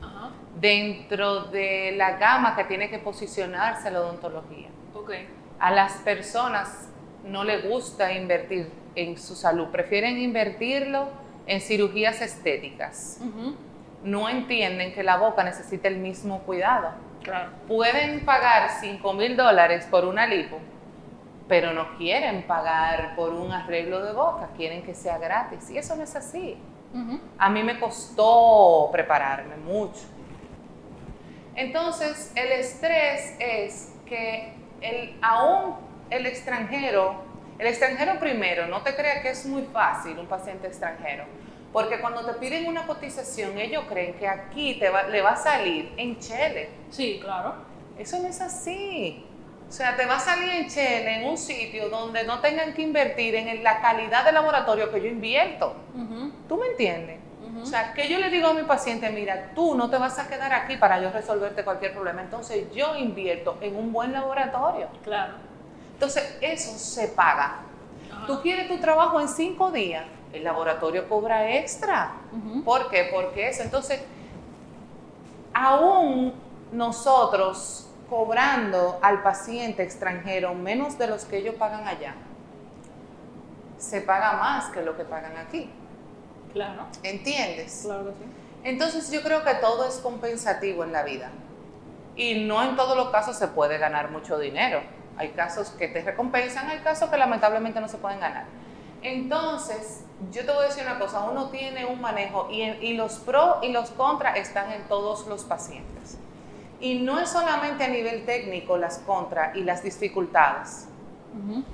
Ajá. 0.02 0.32
dentro 0.60 1.46
de 1.46 1.94
la 1.96 2.18
gama 2.18 2.56
que 2.56 2.64
tiene 2.64 2.90
que 2.90 2.98
posicionarse 3.00 3.92
la 3.92 4.02
odontología. 4.02 4.70
A 5.60 5.72
las 5.72 5.94
personas 5.94 6.90
no 7.24 7.44
les 7.44 7.68
gusta 7.68 8.14
invertir 8.14 8.72
en 8.96 9.18
su 9.18 9.36
salud, 9.36 9.68
prefieren 9.68 10.18
invertirlo 10.18 11.10
en 11.48 11.62
cirugías 11.62 12.22
estéticas. 12.22 13.20
No 14.04 14.30
entienden 14.30 14.94
que 14.94 15.04
la 15.04 15.18
boca 15.18 15.44
necesita 15.44 15.88
el 15.88 15.98
mismo 15.98 16.44
cuidado. 16.44 16.92
Claro. 17.24 17.52
Pueden 17.68 18.26
pagar 18.26 18.70
5 18.80 19.14
mil 19.14 19.36
dólares 19.36 19.88
por 19.90 20.06
una 20.06 20.26
lipo, 20.26 20.58
pero 21.48 21.74
no 21.74 21.98
quieren 21.98 22.44
pagar 22.44 23.16
por 23.16 23.34
un 23.34 23.52
arreglo 23.52 24.04
de 24.04 24.14
boca, 24.14 24.50
quieren 24.56 24.84
que 24.84 24.94
sea 24.94 25.18
gratis. 25.18 25.70
Y 25.70 25.78
eso 25.78 25.96
no 25.96 26.04
es 26.04 26.16
así. 26.16 26.58
A 27.38 27.50
mí 27.50 27.62
me 27.62 27.80
costó 27.80 28.90
prepararme 28.92 29.58
mucho. 29.58 30.02
Entonces, 31.56 32.32
el 32.36 32.52
estrés 32.52 33.36
es 33.40 33.94
que 34.06 34.54
el, 34.82 35.18
aún 35.22 35.76
el 36.10 36.26
extranjero, 36.26 37.24
el 37.60 37.68
extranjero 37.68 38.20
primero, 38.20 38.68
no 38.68 38.82
te 38.82 38.96
creas 38.96 39.22
que 39.22 39.30
es 39.32 39.46
muy 39.46 39.64
fácil 39.64 40.18
un 40.18 40.26
paciente 40.26 40.68
extranjero, 40.68 41.26
porque 41.74 42.00
cuando 42.00 42.26
te 42.26 42.34
piden 42.34 42.68
una 42.68 42.86
cotización, 42.88 43.58
ellos 43.60 43.84
creen 43.88 44.14
que 44.16 44.28
aquí 44.28 44.76
te 44.80 44.90
va- 44.90 45.04
le 45.04 45.22
va 45.22 45.32
a 45.32 45.36
salir 45.36 45.92
en 45.98 46.18
chele. 46.20 46.70
Sí, 46.90 47.20
claro. 47.22 47.54
Eso 47.98 48.20
no 48.20 48.28
es 48.28 48.42
así. 48.42 49.26
O 49.68 49.72
sea, 49.72 49.96
te 49.96 50.06
va 50.08 50.16
a 50.16 50.20
salir 50.20 50.50
en 50.50 50.68
chele, 50.70 51.22
en 51.22 51.28
un 51.30 51.38
sitio 51.38 51.90
donde 51.90 52.24
no 52.24 52.40
tengan 52.40 52.74
que 52.74 52.82
invertir 52.82 53.36
en 53.36 53.64
la 53.64 53.82
calidad 53.82 54.26
de 54.26 54.32
laboratorio 54.32 54.92
que 54.92 55.00
yo 55.00 55.08
invierto. 55.08 55.76
¿Tú 56.48 56.58
me 56.58 56.68
entiendes? 56.68 57.20
O 57.62 57.66
sea, 57.66 57.94
que 57.94 58.08
yo 58.08 58.18
le 58.20 58.30
digo 58.30 58.48
a 58.48 58.54
mi 58.54 58.64
paciente, 58.64 59.10
mira, 59.12 59.52
tú 59.54 59.76
no 59.76 59.90
te 59.90 59.98
vas 59.98 60.18
a 60.18 60.28
quedar 60.28 60.54
aquí 60.54 60.78
para 60.78 61.00
yo 61.02 61.12
resolverte 61.12 61.64
cualquier 61.64 61.94
problema. 61.94 62.22
Entonces 62.22 62.72
yo 62.74 62.96
invierto 62.96 63.58
en 63.62 63.76
un 63.76 63.92
buen 63.92 64.12
laboratorio. 64.14 64.88
Claro. 65.04 65.34
Entonces 65.94 66.38
eso 66.42 66.78
se 66.78 67.10
paga. 67.10 67.60
Ajá. 68.12 68.26
Tú 68.28 68.42
quieres 68.42 68.68
tu 68.70 68.78
trabajo 68.80 69.20
en 69.20 69.28
cinco 69.28 69.72
días, 69.72 70.06
el 70.34 70.44
laboratorio 70.44 71.08
cobra 71.10 71.56
extra. 71.56 72.14
¿Por 72.64 72.90
qué? 72.90 73.10
Porque 73.12 73.50
eso. 73.50 73.64
Entonces, 73.64 74.02
aún 75.54 76.34
nosotros 76.72 77.88
cobrando 78.10 79.00
al 79.02 79.22
paciente 79.22 79.84
extranjero 79.84 80.54
menos 80.56 80.98
de 80.98 81.08
los 81.08 81.26
que 81.26 81.38
ellos 81.38 81.56
pagan 81.56 81.88
allá, 81.88 82.16
se 83.78 84.02
paga 84.02 84.34
más 84.34 84.66
que 84.72 84.82
lo 84.82 84.98
que 84.98 85.04
pagan 85.04 85.38
aquí. 85.38 85.70
Claro. 86.54 86.88
¿Entiendes? 87.04 87.82
Claro 87.86 88.06
que 88.06 88.12
sí. 88.12 88.32
Entonces 88.64 89.10
yo 89.12 89.22
creo 89.22 89.44
que 89.44 89.54
todo 89.56 89.88
es 89.88 89.98
compensativo 89.98 90.84
en 90.84 90.92
la 90.92 91.04
vida. 91.04 91.30
Y 92.16 92.46
no 92.46 92.62
en 92.64 92.76
todos 92.76 92.98
los 92.98 93.10
casos 93.10 93.38
se 93.38 93.48
puede 93.48 93.78
ganar 93.78 94.12
mucho 94.12 94.38
dinero. 94.38 94.82
Hay 95.18 95.30
casos 95.30 95.70
que 95.70 95.88
te 95.88 96.02
recompensan, 96.02 96.70
hay 96.70 96.80
casos 96.80 97.10
que 97.10 97.18
lamentablemente 97.18 97.80
no 97.80 97.88
se 97.88 97.98
pueden 97.98 98.20
ganar. 98.20 98.46
Entonces, 99.02 100.04
yo 100.32 100.46
te 100.46 100.52
voy 100.52 100.66
a 100.66 100.68
decir 100.68 100.84
una 100.84 101.00
cosa, 101.00 101.22
uno 101.30 101.50
tiene 101.50 101.86
un 101.86 102.02
manejo 102.02 102.50
y, 102.52 102.94
los 102.94 103.20
pros 103.20 103.58
y 103.62 103.72
los 103.72 103.90
contras 103.92 104.38
están 104.38 104.72
en 104.72 104.84
todos 104.84 105.28
los 105.28 105.44
pacientes. 105.44 106.18
Y 106.82 107.00
no 107.00 107.20
es 107.20 107.30
solamente 107.30 107.84
a 107.84 107.88
nivel 107.88 108.26
técnico 108.26 108.78
las 108.78 109.00
contras 109.00 109.56
y 109.56 109.64
las 109.64 109.84
dificultades. 109.84 110.88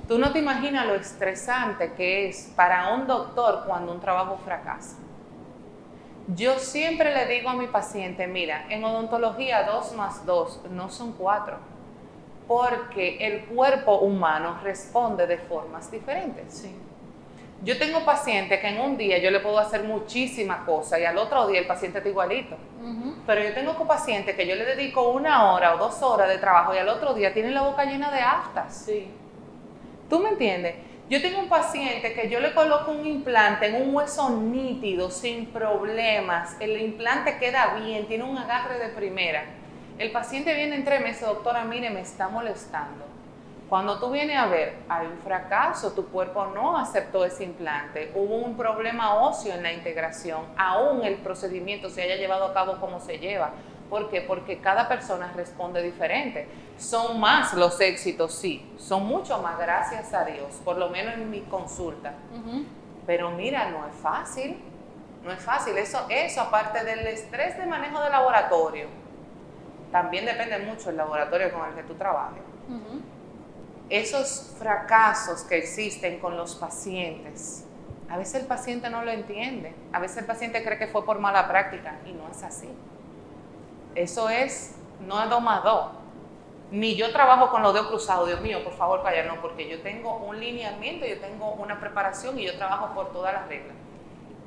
Tú 0.06 0.18
no 0.18 0.32
te 0.32 0.38
imaginas 0.38 0.86
lo 0.86 0.94
estresante 0.94 1.92
que 1.94 2.28
es 2.28 2.52
para 2.54 2.94
un 2.94 3.06
doctor 3.06 3.64
cuando 3.66 3.92
un 3.92 4.00
trabajo 4.00 4.38
fracasa. 4.44 4.96
Yo 6.28 6.58
siempre 6.58 7.14
le 7.14 7.26
digo 7.26 7.48
a 7.48 7.54
mi 7.54 7.66
paciente, 7.66 8.26
mira, 8.26 8.66
en 8.68 8.84
odontología 8.84 9.64
2 9.64 9.92
más 9.94 10.26
2 10.26 10.62
no 10.72 10.90
son 10.90 11.12
4, 11.12 11.56
porque 12.46 13.16
el 13.26 13.46
cuerpo 13.46 13.98
humano 14.00 14.58
responde 14.62 15.26
de 15.26 15.38
formas 15.38 15.90
diferentes. 15.90 16.52
Sí. 16.52 16.74
Yo 17.62 17.78
tengo 17.78 18.04
pacientes 18.04 18.60
que 18.60 18.68
en 18.68 18.80
un 18.80 18.96
día 18.96 19.18
yo 19.18 19.30
le 19.30 19.40
puedo 19.40 19.58
hacer 19.58 19.82
muchísimas 19.82 20.60
cosas 20.64 21.00
y 21.00 21.04
al 21.04 21.16
otro 21.16 21.46
día 21.46 21.60
el 21.60 21.66
paciente 21.66 21.98
está 21.98 22.08
igualito. 22.08 22.56
Pero 23.26 23.42
yo 23.42 23.54
tengo 23.54 23.72
pacientes 23.86 24.36
que 24.36 24.46
yo 24.46 24.54
le 24.54 24.64
dedico 24.64 25.10
una 25.10 25.52
hora 25.52 25.74
o 25.74 25.78
dos 25.78 26.00
horas 26.02 26.28
de 26.28 26.38
trabajo 26.38 26.74
y 26.74 26.78
al 26.78 26.88
otro 26.88 27.14
día 27.14 27.32
tienen 27.32 27.54
la 27.54 27.62
boca 27.62 27.84
llena 27.84 28.10
de 28.10 28.20
aftas. 28.20 28.84
Sí. 28.86 29.08
¿Tú 30.08 30.20
me 30.20 30.30
entiendes? 30.30 30.76
Yo 31.08 31.22
tengo 31.22 31.38
un 31.38 31.48
paciente 31.48 32.12
que 32.14 32.28
yo 32.28 32.40
le 32.40 32.52
coloco 32.52 32.90
un 32.90 33.06
implante 33.06 33.66
en 33.66 33.80
un 33.80 33.94
hueso 33.94 34.28
nítido, 34.30 35.10
sin 35.10 35.46
problemas. 35.46 36.56
El 36.60 36.80
implante 36.80 37.38
queda 37.38 37.76
bien, 37.76 38.06
tiene 38.06 38.24
un 38.24 38.36
agarre 38.36 38.78
de 38.78 38.88
primera. 38.88 39.44
El 39.98 40.10
paciente 40.10 40.52
viene 40.52 40.76
en 40.76 40.84
tres 40.84 41.00
meses, 41.00 41.22
doctora, 41.22 41.64
mire, 41.64 41.90
me 41.90 42.00
está 42.00 42.28
molestando. 42.28 43.15
Cuando 43.68 43.98
tú 43.98 44.10
vienes 44.10 44.38
a 44.38 44.46
ver, 44.46 44.76
hay 44.88 45.08
un 45.08 45.18
fracaso, 45.18 45.90
tu 45.92 46.06
cuerpo 46.06 46.46
no 46.54 46.78
aceptó 46.78 47.24
ese 47.24 47.42
implante, 47.42 48.12
hubo 48.14 48.36
un 48.36 48.56
problema 48.56 49.16
óseo 49.16 49.54
en 49.54 49.64
la 49.64 49.72
integración, 49.72 50.44
aún 50.56 51.04
el 51.04 51.16
procedimiento 51.16 51.90
se 51.90 52.02
haya 52.02 52.14
llevado 52.14 52.44
a 52.44 52.54
cabo 52.54 52.78
como 52.78 53.00
se 53.00 53.18
lleva. 53.18 53.50
¿Por 53.90 54.08
qué? 54.08 54.20
Porque 54.20 54.60
cada 54.60 54.88
persona 54.88 55.32
responde 55.34 55.82
diferente. 55.82 56.48
Son 56.78 57.18
más 57.18 57.54
los 57.54 57.80
éxitos, 57.80 58.34
sí, 58.34 58.72
son 58.76 59.04
mucho 59.04 59.40
más, 59.42 59.58
gracias 59.58 60.14
a 60.14 60.24
Dios, 60.24 60.60
por 60.64 60.76
lo 60.76 60.88
menos 60.88 61.14
en 61.14 61.28
mi 61.28 61.40
consulta. 61.42 62.14
Pero 63.04 63.30
mira, 63.32 63.70
no 63.70 63.86
es 63.88 63.94
fácil, 63.96 64.60
no 65.24 65.32
es 65.32 65.40
fácil. 65.40 65.76
Eso, 65.76 66.06
eso 66.08 66.40
aparte 66.40 66.84
del 66.84 67.04
estrés 67.06 67.56
de 67.58 67.66
manejo 67.66 68.00
de 68.00 68.10
laboratorio, 68.10 68.86
también 69.90 70.24
depende 70.24 70.58
mucho 70.58 70.90
el 70.90 70.96
laboratorio 70.96 71.52
con 71.52 71.68
el 71.68 71.74
que 71.74 71.82
tú 71.82 71.94
trabajes. 71.94 72.42
Esos 73.88 74.54
fracasos 74.58 75.42
que 75.42 75.58
existen 75.58 76.18
con 76.18 76.36
los 76.36 76.56
pacientes, 76.56 77.64
a 78.08 78.16
veces 78.16 78.42
el 78.42 78.46
paciente 78.46 78.90
no 78.90 79.04
lo 79.04 79.10
entiende, 79.10 79.74
a 79.92 79.98
veces 79.98 80.18
el 80.18 80.26
paciente 80.26 80.62
cree 80.64 80.78
que 80.78 80.88
fue 80.88 81.04
por 81.04 81.18
mala 81.18 81.48
práctica 81.48 81.98
y 82.04 82.12
no 82.12 82.28
es 82.30 82.42
así. 82.42 82.68
Eso 83.94 84.28
es, 84.28 84.74
no 85.06 85.22
es 85.22 85.30
dos. 85.30 85.90
Ni 86.70 86.96
yo 86.96 87.12
trabajo 87.12 87.50
con 87.50 87.62
los 87.62 87.72
dedos 87.72 87.88
cruzados, 87.88 88.26
Dios 88.26 88.40
mío, 88.40 88.64
por 88.64 88.72
favor, 88.72 89.02
calla, 89.02 89.24
no, 89.24 89.40
porque 89.40 89.68
yo 89.68 89.80
tengo 89.82 90.16
un 90.16 90.40
lineamiento, 90.40 91.06
yo 91.06 91.20
tengo 91.20 91.52
una 91.52 91.78
preparación 91.78 92.38
y 92.38 92.44
yo 92.44 92.56
trabajo 92.56 92.92
por 92.92 93.12
todas 93.12 93.32
las 93.32 93.46
reglas. 93.46 93.76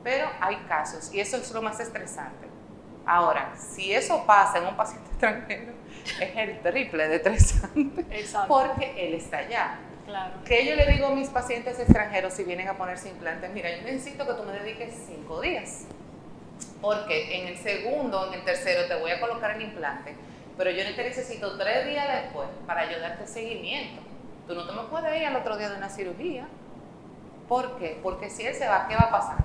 Pero 0.03 0.27
hay 0.41 0.57
casos 0.67 1.13
y 1.13 1.19
eso 1.19 1.37
es 1.37 1.51
lo 1.51 1.61
más 1.61 1.79
estresante. 1.79 2.47
Ahora, 3.05 3.53
si 3.55 3.93
eso 3.93 4.25
pasa 4.25 4.59
en 4.59 4.67
un 4.67 4.75
paciente 4.75 5.09
extranjero, 5.11 5.73
es 6.19 6.35
el 6.35 6.59
triple 6.59 7.07
de 7.07 7.15
estresante 7.17 8.05
Exacto. 8.11 8.47
porque 8.47 8.93
él 8.97 9.13
está 9.13 9.39
allá. 9.39 9.79
Claro. 10.05 10.33
Que 10.43 10.65
yo 10.65 10.75
le 10.75 10.87
digo 10.87 11.07
a 11.07 11.11
mis 11.11 11.29
pacientes 11.29 11.79
extranjeros 11.79 12.33
si 12.33 12.43
vienen 12.43 12.67
a 12.67 12.77
ponerse 12.77 13.09
implantes, 13.09 13.51
mira, 13.51 13.69
yo 13.75 13.83
necesito 13.83 14.25
que 14.25 14.33
tú 14.33 14.43
me 14.43 14.53
dediques 14.53 14.93
cinco 15.07 15.39
días. 15.41 15.85
Porque 16.81 17.41
en 17.41 17.47
el 17.47 17.57
segundo, 17.57 18.27
en 18.27 18.39
el 18.39 18.43
tercero 18.43 18.87
te 18.87 18.95
voy 18.95 19.11
a 19.11 19.19
colocar 19.19 19.55
el 19.55 19.61
implante, 19.61 20.15
pero 20.57 20.71
yo 20.71 20.83
te 20.95 21.03
necesito 21.03 21.57
tres 21.57 21.85
días 21.85 22.07
después 22.23 22.49
para 22.65 22.91
yo 22.91 22.99
darte 22.99 23.27
seguimiento. 23.27 24.01
Tú 24.47 24.55
no 24.55 24.65
te 24.65 24.73
me 24.73 24.81
puedes 24.83 25.15
ir 25.15 25.27
al 25.27 25.35
otro 25.35 25.57
día 25.57 25.69
de 25.69 25.77
una 25.77 25.89
cirugía. 25.89 26.47
¿Por 27.47 27.77
qué? 27.77 27.99
Porque 28.01 28.29
si 28.29 28.45
él 28.45 28.55
se 28.55 28.67
va, 28.67 28.87
¿qué 28.87 28.95
va 28.95 29.03
a 29.03 29.11
pasar? 29.11 29.37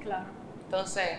Claro. 0.00 0.26
Entonces, 0.64 1.18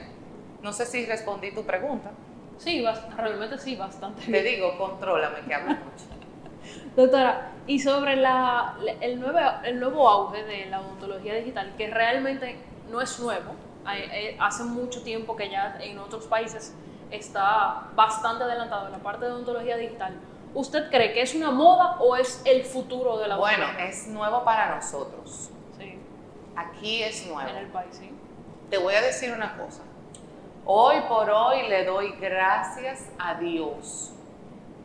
no 0.61 0.71
sé 0.71 0.85
si 0.85 1.05
respondí 1.05 1.51
tu 1.51 1.65
pregunta. 1.65 2.11
Sí, 2.57 2.83
realmente 3.17 3.57
sí, 3.57 3.75
bastante. 3.75 4.23
Te 4.31 4.41
digo, 4.43 4.77
contrólame, 4.77 5.39
que 5.47 5.53
hablo 5.53 5.71
mucho. 5.75 6.05
Doctora, 6.95 7.51
y 7.67 7.79
sobre 7.79 8.15
la, 8.15 8.75
el, 9.01 9.19
nuevo, 9.19 9.39
el 9.63 9.79
nuevo 9.79 10.07
auge 10.09 10.43
de 10.43 10.65
la 10.67 10.79
odontología 10.81 11.35
digital, 11.35 11.73
que 11.77 11.87
realmente 11.87 12.57
no 12.89 13.01
es 13.01 13.19
nuevo, 13.19 13.53
hay- 13.83 14.35
hace 14.39 14.63
mucho 14.63 15.03
tiempo 15.03 15.35
que 15.35 15.49
ya 15.49 15.77
en 15.81 15.99
otros 15.99 16.25
países 16.25 16.73
está 17.11 17.89
bastante 17.95 18.43
adelantado 18.45 18.87
en 18.87 18.93
la 18.93 18.97
parte 18.99 19.25
de 19.25 19.31
odontología 19.31 19.77
digital. 19.77 20.13
¿Usted 20.53 20.89
cree 20.89 21.13
que 21.13 21.21
es 21.21 21.35
una 21.35 21.51
moda 21.51 21.97
o 21.99 22.15
es 22.15 22.41
el 22.45 22.63
futuro 22.63 23.17
de 23.17 23.27
la 23.27 23.35
Bueno, 23.35 23.65
odontología? 23.65 23.89
es 23.89 24.07
nuevo 24.07 24.43
para 24.45 24.75
nosotros. 24.75 25.49
Sí, 25.77 25.99
Aquí 26.55 27.03
es 27.03 27.27
nuevo. 27.27 27.49
en 27.49 27.57
el 27.57 27.67
país, 27.67 27.89
sí. 27.91 28.09
Te 28.69 28.77
voy 28.77 28.93
a 28.95 29.01
decir 29.01 29.31
una 29.33 29.55
cosa. 29.57 29.81
Hoy 30.67 30.95
por 31.07 31.29
hoy 31.29 31.67
le 31.69 31.85
doy 31.85 32.15
gracias 32.19 33.07
a 33.19 33.35
Dios 33.35 34.11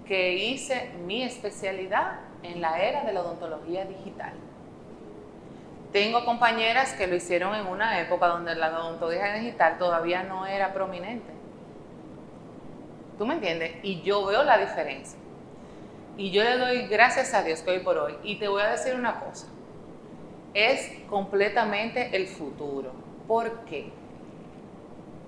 que 0.06 0.34
hice 0.34 0.90
mi 1.06 1.22
especialidad 1.22 2.20
en 2.42 2.60
la 2.60 2.82
era 2.82 3.04
de 3.04 3.14
la 3.14 3.22
odontología 3.22 3.86
digital. 3.86 4.34
Tengo 5.90 6.26
compañeras 6.26 6.92
que 6.92 7.06
lo 7.06 7.16
hicieron 7.16 7.54
en 7.54 7.66
una 7.66 7.98
época 7.98 8.26
donde 8.26 8.54
la 8.56 8.78
odontología 8.78 9.32
digital 9.32 9.78
todavía 9.78 10.22
no 10.22 10.46
era 10.46 10.74
prominente. 10.74 11.32
¿Tú 13.16 13.24
me 13.24 13.34
entiendes? 13.34 13.76
Y 13.82 14.02
yo 14.02 14.26
veo 14.26 14.42
la 14.42 14.58
diferencia. 14.58 15.18
Y 16.18 16.30
yo 16.30 16.44
le 16.44 16.58
doy 16.58 16.88
gracias 16.88 17.32
a 17.32 17.42
Dios 17.42 17.62
que 17.62 17.70
hoy 17.70 17.78
por 17.78 17.96
hoy. 17.96 18.16
Y 18.22 18.36
te 18.36 18.48
voy 18.48 18.60
a 18.60 18.72
decir 18.72 18.94
una 18.94 19.18
cosa. 19.18 19.46
Es 20.52 20.92
completamente 21.08 22.14
el 22.14 22.26
futuro. 22.26 22.92
¿Por 23.26 23.64
qué? 23.64 23.90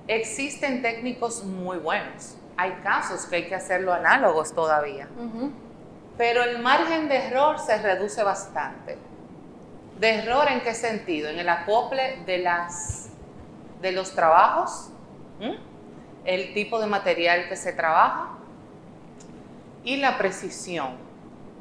Existen 0.08 0.82
técnicos 0.82 1.44
muy 1.44 1.78
buenos. 1.78 2.36
Hay 2.56 2.72
casos 2.82 3.26
que 3.26 3.36
hay 3.36 3.48
que 3.48 3.54
hacerlo 3.54 3.92
análogos 3.92 4.52
todavía. 4.52 5.08
Pero 6.18 6.42
el 6.42 6.58
margen 6.58 7.08
de 7.08 7.16
error 7.16 7.58
se 7.58 7.78
reduce 7.78 8.22
bastante. 8.22 8.98
¿De 9.98 10.10
error 10.16 10.48
en 10.50 10.60
qué 10.60 10.74
sentido? 10.74 11.28
En 11.28 11.38
el 11.38 11.48
acople 11.48 12.22
de, 12.26 12.38
las, 12.38 13.10
de 13.80 13.92
los 13.92 14.14
trabajos, 14.14 14.90
el 16.24 16.54
tipo 16.54 16.80
de 16.80 16.86
material 16.86 17.48
que 17.48 17.56
se 17.56 17.72
trabaja 17.72 18.30
y 19.84 19.96
la 19.96 20.18
precisión. 20.18 20.96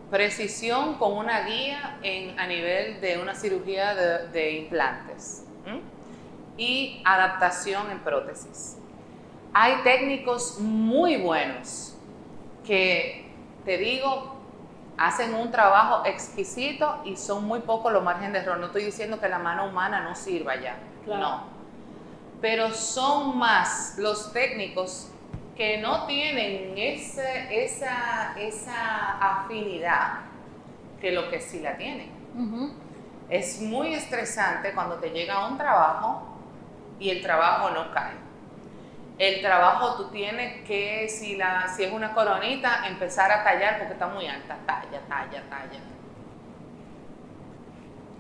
Precisión 0.09 0.95
con 0.95 1.13
una 1.13 1.41
guía 1.45 1.99
en, 2.01 2.37
a 2.39 2.47
nivel 2.47 2.99
de 2.99 3.19
una 3.19 3.33
cirugía 3.33 3.95
de, 3.95 4.51
implantes 4.51 5.45
y 6.61 7.01
adaptación 7.03 7.89
en 7.89 7.99
prótesis. 8.01 8.77
Hay 9.51 9.77
técnicos 9.83 10.59
muy 10.59 11.17
buenos 11.17 11.97
que, 12.63 13.33
te 13.65 13.79
digo, 13.79 14.35
hacen 14.95 15.33
un 15.33 15.49
trabajo 15.49 16.05
exquisito 16.05 17.01
y 17.03 17.17
son 17.17 17.45
muy 17.45 17.61
pocos 17.61 17.91
los 17.91 18.03
márgenes 18.03 18.33
de 18.33 18.39
error. 18.39 18.59
No 18.59 18.67
estoy 18.67 18.85
diciendo 18.85 19.19
que 19.19 19.27
la 19.27 19.39
mano 19.39 19.65
humana 19.65 20.01
no 20.01 20.13
sirva 20.13 20.55
ya, 20.61 20.77
no. 21.07 21.45
Pero 22.41 22.71
son 22.71 23.39
más 23.39 23.95
los 23.97 24.31
técnicos 24.31 25.09
que 25.57 25.79
no 25.79 26.05
tienen 26.05 26.77
ese, 26.77 27.65
esa, 27.65 28.39
esa 28.39 29.17
afinidad 29.17 30.19
que 30.99 31.11
lo 31.11 31.27
que 31.31 31.41
sí 31.41 31.59
la 31.59 31.75
tienen. 31.75 32.11
Es 33.31 33.59
muy 33.61 33.95
estresante 33.95 34.73
cuando 34.73 34.97
te 34.97 35.09
llega 35.09 35.47
un 35.47 35.57
trabajo 35.57 36.30
y 37.01 37.09
el 37.09 37.21
trabajo 37.21 37.71
no 37.71 37.91
cae. 37.91 38.13
El 39.17 39.41
trabajo 39.41 39.97
tú 39.97 40.09
tienes 40.11 40.65
que, 40.67 41.09
si, 41.09 41.35
la, 41.35 41.67
si 41.67 41.83
es 41.83 41.91
una 41.91 42.13
coronita, 42.13 42.87
empezar 42.87 43.31
a 43.31 43.43
tallar 43.43 43.79
porque 43.79 43.93
está 43.93 44.07
muy 44.07 44.27
alta. 44.27 44.57
Talla, 44.65 45.01
talla, 45.09 45.43
talla. 45.49 45.79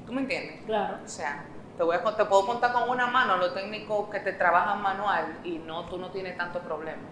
¿Tú 0.05 0.13
me 0.13 0.21
entiendes? 0.21 0.65
Claro. 0.65 0.97
O 1.03 1.07
sea, 1.07 1.45
te, 1.77 1.83
voy 1.83 1.95
a, 1.95 2.03
te 2.15 2.25
puedo 2.25 2.47
contar 2.47 2.73
con 2.73 2.89
una 2.89 3.05
mano 3.07 3.37
los 3.37 3.53
técnicos 3.53 4.09
que 4.09 4.19
te 4.19 4.33
trabajan 4.33 4.81
manual 4.81 5.39
y 5.43 5.59
no, 5.59 5.85
tú 5.85 5.97
no 5.97 6.09
tienes 6.09 6.35
tanto 6.35 6.59
problema. 6.59 7.03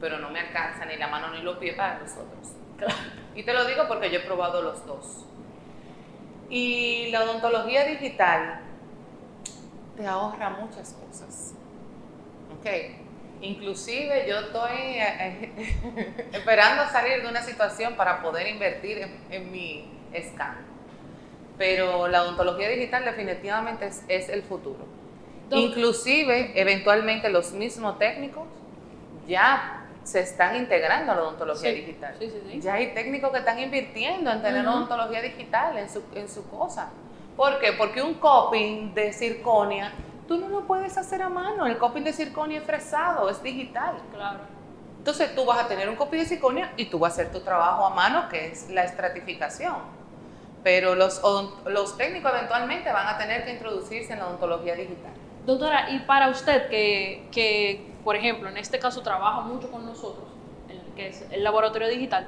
Pero 0.00 0.18
no 0.18 0.30
me 0.30 0.40
alcanza 0.40 0.84
ni 0.84 0.96
la 0.96 1.08
mano 1.08 1.30
ni 1.30 1.42
los 1.42 1.58
pies 1.58 1.74
para 1.74 1.98
los 1.98 2.12
otros. 2.12 2.52
Claro. 2.76 2.94
Y 3.34 3.42
te 3.42 3.52
lo 3.52 3.64
digo 3.64 3.88
porque 3.88 4.10
yo 4.10 4.20
he 4.20 4.22
probado 4.22 4.62
los 4.62 4.86
dos. 4.86 5.26
Y 6.48 7.10
la 7.10 7.24
odontología 7.24 7.84
digital 7.84 8.65
te 9.96 10.06
ahorra 10.06 10.50
muchas 10.50 10.92
cosas. 10.92 11.54
¿Ok? 12.58 12.66
Inclusive 13.40 14.26
yo 14.28 14.38
estoy 14.38 14.76
eh, 14.76 15.52
eh, 15.58 16.28
esperando 16.32 16.90
salir 16.90 17.22
de 17.22 17.28
una 17.28 17.42
situación 17.42 17.94
para 17.94 18.22
poder 18.22 18.48
invertir 18.48 19.06
en, 19.30 19.52
mi 19.52 19.88
scan. 20.32 20.56
Pero 21.58 22.08
la 22.08 22.22
odontología 22.22 22.68
digital 22.68 23.04
definitivamente 23.04 23.90
es, 24.08 24.28
el 24.28 24.42
futuro. 24.42 24.86
Inclusive, 25.50 26.60
eventualmente 26.60 27.28
los 27.30 27.52
mismos 27.52 27.98
técnicos 27.98 28.46
ya 29.26 29.84
se 30.02 30.20
están 30.20 30.56
integrando 30.56 31.12
a 31.12 31.14
la 31.14 31.22
odontología 31.22 31.72
digital. 31.72 32.14
ya 32.60 32.74
hay 32.74 32.94
técnicos 32.94 33.30
que 33.32 33.38
están 33.38 33.58
invirtiendo 33.58 34.30
en 34.30 34.42
tener 34.42 34.66
odontología 34.66 35.20
digital 35.22 35.76
en 35.78 35.88
su, 35.88 36.02
en 36.14 36.28
su 36.28 36.48
cosa. 36.48 36.90
¿Por 37.36 37.58
qué? 37.58 37.72
Porque 37.72 38.02
un 38.02 38.14
coping 38.14 38.94
de 38.94 39.12
circonia, 39.12 39.92
tú 40.26 40.38
no 40.38 40.48
lo 40.48 40.66
puedes 40.66 40.96
hacer 40.96 41.22
a 41.22 41.28
mano. 41.28 41.66
El 41.66 41.76
coping 41.76 42.02
de 42.02 42.12
circonia 42.12 42.58
es 42.58 42.64
fresado, 42.64 43.28
es 43.28 43.42
digital. 43.42 43.96
Claro. 44.12 44.40
Entonces 44.98 45.34
tú 45.34 45.44
vas 45.44 45.64
a 45.64 45.68
tener 45.68 45.88
un 45.88 45.96
coping 45.96 46.18
de 46.18 46.26
circonia 46.26 46.72
y 46.76 46.86
tú 46.86 46.98
vas 46.98 47.12
a 47.12 47.22
hacer 47.22 47.32
tu 47.32 47.40
trabajo 47.40 47.84
a 47.86 47.90
mano, 47.90 48.28
que 48.28 48.46
es 48.46 48.70
la 48.70 48.84
estratificación. 48.84 49.76
Pero 50.64 50.96
los, 50.96 51.22
los 51.66 51.96
técnicos 51.96 52.32
eventualmente 52.32 52.90
van 52.90 53.06
a 53.06 53.18
tener 53.18 53.44
que 53.44 53.52
introducirse 53.52 54.14
en 54.14 54.18
la 54.18 54.26
odontología 54.26 54.74
digital. 54.74 55.12
Doctora, 55.44 55.90
y 55.90 56.00
para 56.00 56.28
usted 56.28 56.68
que, 56.68 57.28
que 57.30 57.94
por 58.02 58.16
ejemplo, 58.16 58.48
en 58.48 58.56
este 58.56 58.78
caso 58.78 59.02
trabaja 59.02 59.42
mucho 59.42 59.70
con 59.70 59.84
nosotros, 59.86 60.26
que 60.96 61.08
es 61.08 61.24
el 61.30 61.44
laboratorio 61.44 61.86
digital, 61.88 62.26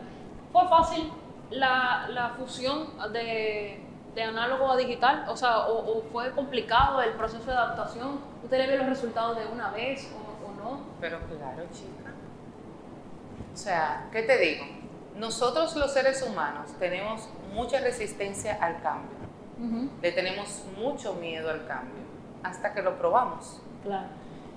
¿fue 0.53 0.69
fácil 0.69 1.11
la, 1.51 2.07
la 2.11 2.31
fusión 2.31 2.89
de 3.13 3.81
de 4.19 4.25
análogo 4.25 4.69
a 4.69 4.77
digital? 4.77 5.27
O 5.29 5.37
sea, 5.37 5.69
o, 5.69 6.03
fue 6.11 6.33
complicado 6.33 7.01
el 7.01 7.13
proceso 7.13 7.45
de 7.45 7.53
adaptación? 7.53 8.19
¿Usted 8.43 8.59
le 8.59 8.67
ve 8.67 8.79
los 8.79 8.89
resultados 8.89 9.37
de 9.37 9.47
una 9.47 9.71
vez 9.71 10.11
o, 10.13 10.51
no? 10.61 10.81
Pero 11.01 11.21
claro, 11.21 11.63
chica. 11.73 12.13
O 13.55 13.57
sea, 13.57 14.09
¿qué 14.11 14.23
te 14.23 14.37
digo? 14.39 14.65
Nosotros 15.15 15.77
los 15.77 15.93
seres 15.93 16.21
humanos 16.23 16.73
tenemos 16.81 17.29
mucha 17.53 17.79
resistencia 17.81 18.59
al 18.61 18.83
cambio. 18.83 19.19
Le 20.03 20.13
tenemos 20.13 20.65
mucho 20.77 21.15
miedo 21.15 21.51
al 21.51 21.67
cambio 21.67 22.03
hasta 22.43 22.73
que 22.73 22.83
lo 22.83 22.99
probamos. 22.99 23.61
Claro. 23.85 24.07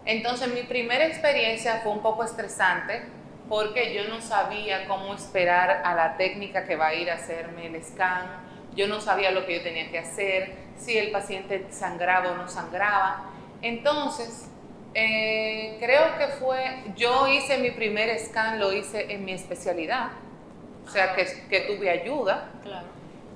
Entonces 0.06 0.52
mi 0.54 0.64
primera 0.64 1.06
experiencia 1.06 1.82
fue 1.82 1.92
un 1.92 2.02
poco 2.02 2.24
estresante 2.24 3.04
porque 3.50 3.94
yo 3.94 4.08
no 4.08 4.22
sabía 4.22 4.88
cómo 4.88 5.14
esperar 5.14 5.82
a 5.84 5.94
la 5.96 6.18
técnica 6.18 6.66
que 6.66 6.76
va 6.76 6.88
a 6.88 6.94
ir 6.94 7.10
a 7.10 7.16
hacerme 7.16 7.68
el 7.68 7.84
scan, 7.84 8.51
yo 8.76 8.88
no 8.88 9.02
sabía 9.02 9.32
lo 9.32 9.46
que 9.46 9.58
yo 9.58 9.64
tenía 9.64 9.90
que 9.92 10.00
hacer, 10.00 10.54
si 10.78 10.98
el 10.98 11.12
paciente 11.12 11.68
sangraba 11.70 12.32
o 12.32 12.36
no 12.36 12.48
sangraba. 12.48 13.26
Entonces, 13.62 14.50
eh, 14.94 15.78
creo 15.80 16.18
que 16.18 16.28
fue, 16.28 16.84
yo 16.96 17.28
hice 17.28 17.58
mi 17.60 17.72
primer 17.72 18.18
scan, 18.20 18.60
lo 18.60 18.74
hice 18.74 19.14
en 19.14 19.24
mi 19.24 19.34
especialidad, 19.34 20.10
o 20.86 20.90
sea, 20.90 21.16
que, 21.16 21.26
que 21.50 21.62
tuve 21.62 21.90
ayuda. 21.90 22.50
Claro. 22.64 22.88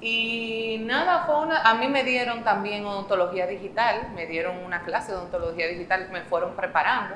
Y 0.01 0.77
nada, 0.81 1.23
fue 1.25 1.39
una, 1.39 1.61
a 1.61 1.75
mí 1.75 1.87
me 1.87 2.03
dieron 2.03 2.43
también 2.43 2.85
odontología 2.85 3.47
digital, 3.47 4.11
me 4.13 4.25
dieron 4.25 4.57
una 4.63 4.83
clase 4.83 5.11
de 5.11 5.17
odontología 5.17 5.67
digital, 5.67 6.09
me 6.11 6.21
fueron 6.21 6.55
preparando, 6.55 7.15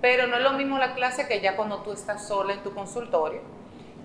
pero 0.00 0.26
no 0.26 0.36
es 0.36 0.42
lo 0.42 0.52
mismo 0.52 0.78
la 0.78 0.94
clase 0.94 1.28
que 1.28 1.40
ya 1.40 1.56
cuando 1.56 1.82
tú 1.82 1.92
estás 1.92 2.26
sola 2.26 2.54
en 2.54 2.62
tu 2.62 2.74
consultorio. 2.74 3.42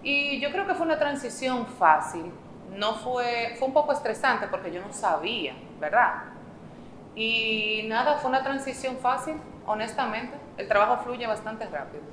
Y 0.04 0.40
yo 0.40 0.52
creo 0.52 0.68
que 0.68 0.74
fue 0.74 0.86
una 0.86 1.00
transición 1.00 1.66
fácil, 1.66 2.32
no 2.72 2.96
fue, 2.96 3.56
fue 3.60 3.68
un 3.68 3.74
poco 3.74 3.92
estresante 3.92 4.48
porque 4.48 4.72
yo 4.72 4.82
no 4.82 4.94
sabía, 4.94 5.54
¿verdad? 5.80 6.24
Y 7.16 7.84
nada, 7.88 8.18
fue 8.18 8.30
una 8.30 8.44
transición 8.44 8.98
fácil, 8.98 9.36
honestamente. 9.66 10.38
El 10.58 10.68
trabajo 10.68 11.04
fluye 11.04 11.28
bastante 11.28 11.66
rápido. 11.66 12.04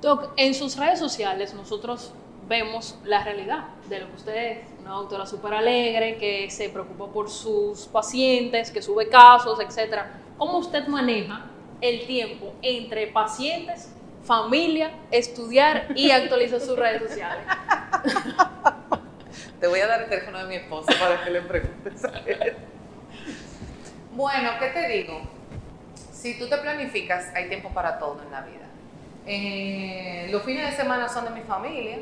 Doc, 0.00 0.32
en 0.36 0.54
sus 0.54 0.76
redes 0.76 0.98
sociales 0.98 1.54
nosotros 1.54 2.12
vemos 2.48 2.98
la 3.04 3.22
realidad 3.22 3.68
de 3.88 4.00
lo 4.00 4.08
que 4.08 4.16
usted 4.16 4.36
es, 4.36 4.58
una 4.80 4.92
doctora 4.92 5.26
súper 5.26 5.54
alegre, 5.54 6.16
que 6.16 6.50
se 6.50 6.68
preocupa 6.70 7.06
por 7.06 7.30
sus 7.30 7.86
pacientes, 7.86 8.70
que 8.70 8.82
sube 8.82 9.08
casos, 9.08 9.60
etc. 9.60 10.02
¿Cómo 10.38 10.58
usted 10.58 10.86
maneja 10.88 11.46
el 11.80 12.06
tiempo 12.06 12.52
entre 12.62 13.06
pacientes, 13.08 13.92
familia, 14.24 14.92
estudiar 15.10 15.88
y 15.94 16.10
actualizar 16.10 16.60
sus 16.60 16.76
redes 16.76 17.02
sociales? 17.02 17.44
Te 19.62 19.68
voy 19.68 19.78
a 19.78 19.86
dar 19.86 20.02
el 20.02 20.08
teléfono 20.08 20.38
de 20.38 20.44
mi 20.46 20.56
esposo 20.56 20.88
para 20.98 21.22
que 21.22 21.30
le 21.30 21.40
preguntes 21.42 22.04
a 22.04 22.18
él. 22.26 22.56
Bueno, 24.10 24.50
¿qué 24.58 24.66
te 24.70 24.88
digo? 24.88 25.20
Si 25.94 26.36
tú 26.36 26.48
te 26.48 26.58
planificas, 26.58 27.32
hay 27.32 27.48
tiempo 27.48 27.68
para 27.68 28.00
todo 28.00 28.20
en 28.22 28.32
la 28.32 28.40
vida. 28.40 28.66
Eh, 29.24 30.26
los 30.32 30.42
fines 30.42 30.68
de 30.68 30.76
semana 30.76 31.08
son 31.08 31.26
de 31.26 31.30
mi 31.30 31.42
familia. 31.42 31.98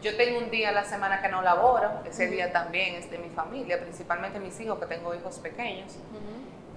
Yo 0.00 0.16
tengo 0.16 0.38
un 0.38 0.50
día 0.50 0.70
a 0.70 0.72
la 0.72 0.84
semana 0.84 1.20
que 1.20 1.28
no 1.28 1.42
laboro. 1.42 1.90
Ese 2.08 2.26
día 2.28 2.52
también 2.52 2.94
es 2.94 3.10
de 3.10 3.18
mi 3.18 3.28
familia, 3.28 3.78
principalmente 3.78 4.40
mis 4.40 4.58
hijos, 4.58 4.78
que 4.78 4.86
tengo 4.86 5.14
hijos 5.14 5.38
pequeños. 5.40 5.94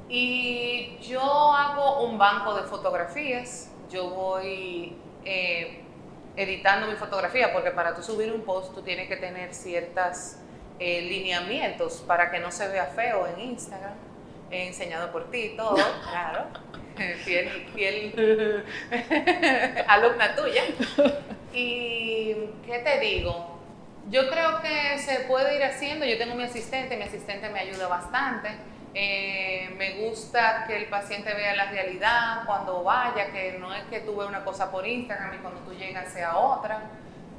Y 0.09 0.97
yo 1.03 1.21
hago 1.21 2.03
un 2.03 2.17
banco 2.17 2.53
de 2.55 2.63
fotografías. 2.63 3.71
Yo 3.89 4.09
voy 4.09 4.93
eh, 5.23 5.80
editando 6.35 6.87
mi 6.87 6.95
fotografía, 6.95 7.51
porque 7.53 7.71
para 7.71 7.95
tú 7.95 8.01
subir 8.01 8.31
un 8.31 8.41
post 8.41 8.73
tú 8.73 8.81
tienes 8.81 9.07
que 9.07 9.17
tener 9.17 9.53
ciertos 9.53 10.35
eh, 10.79 11.01
lineamientos 11.01 12.03
para 12.07 12.31
que 12.31 12.39
no 12.39 12.51
se 12.51 12.67
vea 12.67 12.85
feo 12.85 13.27
en 13.27 13.39
Instagram, 13.41 13.93
enseñado 14.49 15.11
por 15.11 15.29
ti, 15.29 15.53
todo, 15.55 15.75
claro. 16.09 16.45
fiel, 17.23 17.67
fiel 17.73 18.65
alumna 19.87 20.35
tuya. 20.35 20.63
Y, 21.53 22.35
¿qué 22.65 22.79
te 22.83 22.99
digo? 22.99 23.59
Yo 24.09 24.29
creo 24.29 24.61
que 24.61 24.97
se 24.99 25.21
puede 25.21 25.55
ir 25.55 25.63
haciendo. 25.63 26.05
Yo 26.05 26.17
tengo 26.17 26.35
mi 26.35 26.43
asistente, 26.43 26.97
mi 26.97 27.03
asistente 27.03 27.49
me 27.49 27.59
ayuda 27.59 27.87
bastante. 27.87 28.49
Eh, 28.93 29.73
me 29.77 30.05
gusta 30.05 30.65
que 30.67 30.75
el 30.75 30.87
paciente 30.87 31.33
vea 31.33 31.55
la 31.55 31.71
realidad 31.71 32.43
cuando 32.45 32.83
vaya, 32.83 33.31
que 33.31 33.57
no 33.57 33.73
es 33.73 33.83
que 33.85 34.01
tú 34.01 34.17
veas 34.17 34.29
una 34.29 34.43
cosa 34.43 34.69
por 34.69 34.85
Instagram 34.85 35.35
y 35.35 35.37
cuando 35.37 35.61
tú 35.61 35.73
llegas 35.73 36.11
sea 36.11 36.37
otra. 36.37 36.81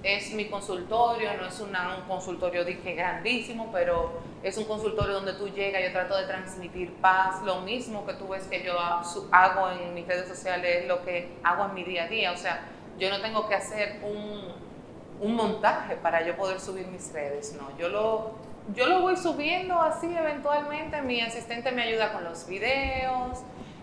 Es 0.02 0.32
mi 0.32 0.46
consultorio, 0.46 1.30
no 1.34 1.46
es 1.46 1.60
un 1.60 1.70
consultorio 2.08 2.64
dije 2.64 2.94
grandísimo, 2.94 3.70
pero 3.70 4.20
es 4.42 4.56
un 4.58 4.64
consultorio 4.64 5.14
donde 5.14 5.34
tú 5.34 5.48
llegas, 5.48 5.80
yo 5.82 5.92
trato 5.92 6.16
de 6.16 6.26
transmitir 6.26 6.92
paz, 6.94 7.40
lo 7.42 7.60
mismo 7.60 8.04
que 8.04 8.14
tú 8.14 8.26
ves 8.28 8.44
que 8.48 8.64
yo 8.64 8.76
hago 8.80 9.70
en 9.70 9.94
mis 9.94 10.06
redes 10.08 10.26
sociales, 10.26 10.82
es 10.82 10.88
lo 10.88 11.04
que 11.04 11.36
hago 11.44 11.66
en 11.66 11.74
mi 11.74 11.84
día 11.84 12.04
a 12.04 12.08
día, 12.08 12.32
o 12.32 12.36
sea, 12.36 12.66
yo 12.98 13.10
no 13.10 13.20
tengo 13.20 13.48
que 13.48 13.54
hacer 13.54 14.00
un, 14.02 14.52
un 15.20 15.36
montaje 15.36 15.94
para 15.94 16.26
yo 16.26 16.36
poder 16.36 16.58
subir 16.58 16.88
mis 16.88 17.12
redes, 17.12 17.56
no, 17.56 17.68
yo 17.78 17.88
lo, 17.88 18.32
yo 18.74 18.86
lo 18.86 19.00
voy 19.00 19.16
subiendo 19.16 19.80
así 19.80 20.06
eventualmente, 20.06 21.02
mi 21.02 21.20
asistente 21.20 21.72
me 21.72 21.82
ayuda 21.82 22.12
con 22.12 22.24
los 22.24 22.46
videos, 22.46 23.40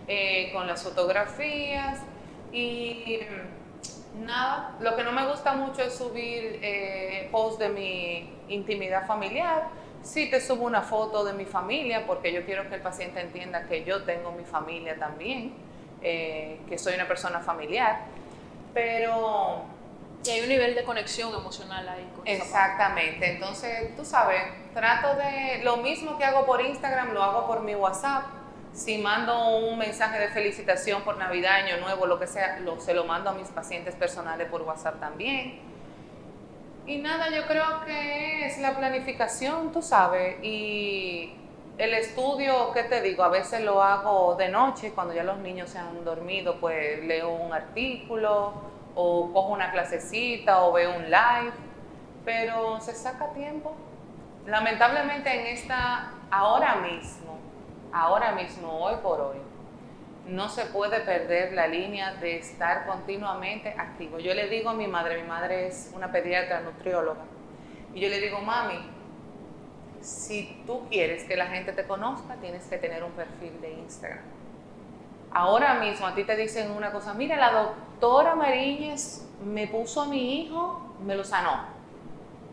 eh, 0.08 0.50
con 0.52 0.66
las 0.66 0.82
fotografías 0.82 2.00
y 2.52 3.20
nada, 4.24 4.76
lo 4.80 4.96
que 4.96 5.04
no 5.04 5.12
me 5.12 5.26
gusta 5.26 5.54
mucho 5.54 5.82
es 5.82 5.94
subir 5.94 6.58
eh, 6.62 7.28
posts 7.30 7.58
de 7.58 7.68
mi 7.68 8.32
intimidad 8.48 9.06
familiar. 9.06 9.68
Sí 10.02 10.30
te 10.30 10.40
subo 10.40 10.64
una 10.64 10.82
foto 10.82 11.24
de 11.24 11.34
mi 11.34 11.44
familia 11.44 12.06
porque 12.06 12.32
yo 12.32 12.44
quiero 12.46 12.68
que 12.68 12.76
el 12.76 12.80
paciente 12.80 13.20
entienda 13.20 13.66
que 13.66 13.84
yo 13.84 14.02
tengo 14.04 14.32
mi 14.32 14.44
familia 14.44 14.98
también, 14.98 15.52
eh, 16.02 16.60
que 16.68 16.78
soy 16.78 16.94
una 16.94 17.06
persona 17.06 17.40
familiar, 17.40 18.00
pero 18.72 19.64
y 20.24 20.30
hay 20.30 20.40
un 20.42 20.48
nivel 20.48 20.74
de 20.74 20.84
conexión 20.84 21.32
emocional 21.34 21.88
ahí. 21.88 22.06
Exactamente. 22.26 23.32
Entonces, 23.32 23.96
tú 23.96 24.04
sabes, 24.04 24.42
trato 24.74 25.16
de, 25.16 25.62
lo 25.64 25.78
mismo 25.78 26.18
que 26.18 26.24
hago 26.24 26.44
por 26.44 26.60
Instagram, 26.60 27.12
lo 27.12 27.22
hago 27.22 27.46
por 27.46 27.62
mi 27.62 27.74
WhatsApp. 27.74 28.24
Si 28.72 28.98
mando 28.98 29.56
un 29.56 29.78
mensaje 29.78 30.18
de 30.18 30.28
felicitación 30.28 31.02
por 31.02 31.16
Navidad, 31.16 31.54
Año 31.64 31.78
Nuevo, 31.78 32.06
lo 32.06 32.20
que 32.20 32.26
sea, 32.26 32.60
lo, 32.60 32.80
se 32.80 32.94
lo 32.94 33.04
mando 33.04 33.30
a 33.30 33.32
mis 33.32 33.48
pacientes 33.48 33.94
personales 33.94 34.48
por 34.48 34.62
WhatsApp 34.62 35.00
también. 35.00 35.58
Y 36.86 36.98
nada, 36.98 37.30
yo 37.30 37.46
creo 37.46 37.84
que 37.84 38.46
es 38.46 38.58
la 38.58 38.76
planificación, 38.76 39.72
tú 39.72 39.82
sabes, 39.82 40.36
y 40.42 41.34
el 41.78 41.94
estudio, 41.94 42.72
¿qué 42.72 42.84
te 42.84 43.00
digo? 43.00 43.22
A 43.22 43.28
veces 43.28 43.62
lo 43.62 43.82
hago 43.82 44.34
de 44.36 44.48
noche, 44.48 44.92
cuando 44.92 45.14
ya 45.14 45.24
los 45.24 45.38
niños 45.38 45.70
se 45.70 45.78
han 45.78 46.04
dormido, 46.04 46.56
pues 46.60 47.04
leo 47.04 47.30
un 47.30 47.52
artículo 47.52 48.79
o 48.94 49.32
cojo 49.32 49.52
una 49.52 49.70
clasecita 49.70 50.62
o 50.62 50.72
veo 50.72 50.96
un 50.96 51.04
live, 51.04 51.52
pero 52.24 52.80
se 52.80 52.94
saca 52.94 53.32
tiempo. 53.32 53.74
Lamentablemente 54.46 55.32
en 55.32 55.46
esta, 55.46 56.12
ahora 56.30 56.76
mismo, 56.76 57.38
ahora 57.92 58.32
mismo, 58.32 58.72
hoy 58.80 58.96
por 59.02 59.20
hoy, 59.20 59.38
no 60.26 60.48
se 60.48 60.66
puede 60.66 61.00
perder 61.00 61.52
la 61.52 61.66
línea 61.66 62.14
de 62.14 62.38
estar 62.38 62.86
continuamente 62.86 63.74
activo. 63.76 64.18
Yo 64.18 64.34
le 64.34 64.48
digo 64.48 64.70
a 64.70 64.74
mi 64.74 64.86
madre, 64.86 65.22
mi 65.22 65.28
madre 65.28 65.66
es 65.66 65.90
una 65.94 66.10
pediatra 66.12 66.60
nutrióloga, 66.60 67.22
y 67.94 68.00
yo 68.00 68.08
le 68.08 68.20
digo, 68.20 68.40
mami, 68.40 68.78
si 70.00 70.62
tú 70.66 70.86
quieres 70.88 71.24
que 71.24 71.36
la 71.36 71.46
gente 71.46 71.72
te 71.72 71.86
conozca, 71.86 72.34
tienes 72.36 72.64
que 72.66 72.78
tener 72.78 73.04
un 73.04 73.12
perfil 73.12 73.60
de 73.60 73.72
Instagram. 73.72 74.22
Ahora 75.32 75.74
mismo 75.74 76.06
a 76.06 76.14
ti 76.14 76.24
te 76.24 76.36
dicen 76.36 76.70
una 76.70 76.90
cosa, 76.90 77.14
mira, 77.14 77.36
la 77.36 77.52
doctora 77.52 77.89
Mariñez 78.36 79.26
me 79.44 79.66
puso 79.66 80.02
a 80.02 80.06
mi 80.06 80.40
hijo, 80.40 80.94
me 81.04 81.14
lo 81.14 81.24
sanó. 81.24 81.64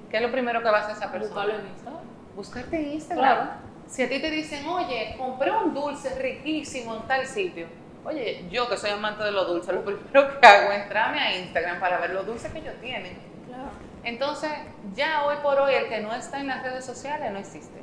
¿Qué 0.10 0.18
es 0.18 0.24
lo 0.24 0.32
primero 0.32 0.62
que 0.62 0.70
va 0.70 0.80
a 0.80 0.82
hacer 0.82 0.96
esa 0.96 1.12
persona? 1.12 1.34
Buscarlo 1.34 1.60
en 1.60 1.68
Instagram. 1.68 2.04
Buscarte 2.36 2.76
en 2.78 2.94
Instagram. 2.94 3.50
Si 3.88 4.04
a 4.04 4.10
ti 4.10 4.22
te 4.22 4.30
dicen, 4.30 4.68
oye, 4.68 5.16
compré 5.18 5.52
un 5.52 5.74
dulce 5.74 6.18
riquísimo 6.20 6.96
en 6.96 7.02
tal 7.04 7.26
sitio. 7.26 7.68
Oye, 8.06 8.46
yo 8.50 8.70
que 8.70 8.78
soy 8.78 8.92
amante 8.92 9.24
de 9.24 9.32
los 9.32 9.48
dulces, 9.48 9.74
lo 9.74 9.84
primero 9.84 10.40
que 10.40 10.48
hago 10.48 10.72
es 10.72 10.84
entrarme 10.84 11.20
a 11.20 11.38
Instagram 11.38 11.80
para 11.80 12.00
ver 12.00 12.12
los 12.12 12.26
dulces 12.26 12.52
que 12.52 12.60
ellos 12.60 12.76
tienen. 12.80 13.18
Claro. 13.48 13.70
Entonces, 14.04 14.52
ya 14.96 15.26
hoy 15.26 15.36
por 15.44 15.60
hoy, 15.60 15.74
el 15.74 15.90
que 15.90 16.00
no 16.00 16.14
está 16.14 16.40
en 16.40 16.48
las 16.48 16.64
redes 16.64 16.86
sociales 16.86 17.32
no 17.32 17.40
existe. 17.40 17.82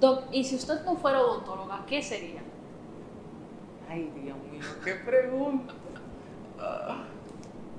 Doc, 0.00 0.24
y 0.30 0.44
si 0.44 0.56
usted 0.56 0.84
no 0.84 0.96
fuera 0.96 1.20
odontóloga, 1.20 1.80
¿qué 1.86 2.02
sería? 2.02 2.42
Ay, 3.88 4.12
Dios 4.14 4.36
mío, 4.50 4.62
qué 4.84 4.94
pregunta. 4.94 5.74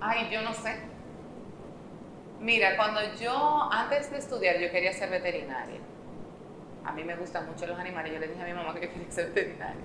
Ay, 0.01 0.29
yo 0.31 0.41
no 0.41 0.53
sé. 0.53 0.75
Mira, 2.39 2.75
cuando 2.77 3.01
yo, 3.19 3.69
antes 3.71 4.11
de 4.11 4.17
estudiar, 4.17 4.57
yo 4.59 4.69
quería 4.71 4.93
ser 4.93 5.09
veterinaria. 5.09 5.79
A 6.83 6.91
mí 6.91 7.03
me 7.03 7.15
gustan 7.15 7.47
mucho 7.47 7.65
los 7.65 7.79
animales. 7.79 8.13
Yo 8.13 8.19
le 8.19 8.27
dije 8.27 8.41
a 8.41 8.45
mi 8.45 8.53
mamá 8.53 8.73
que 8.73 8.89
quería 8.89 9.11
ser 9.11 9.27
veterinaria. 9.27 9.81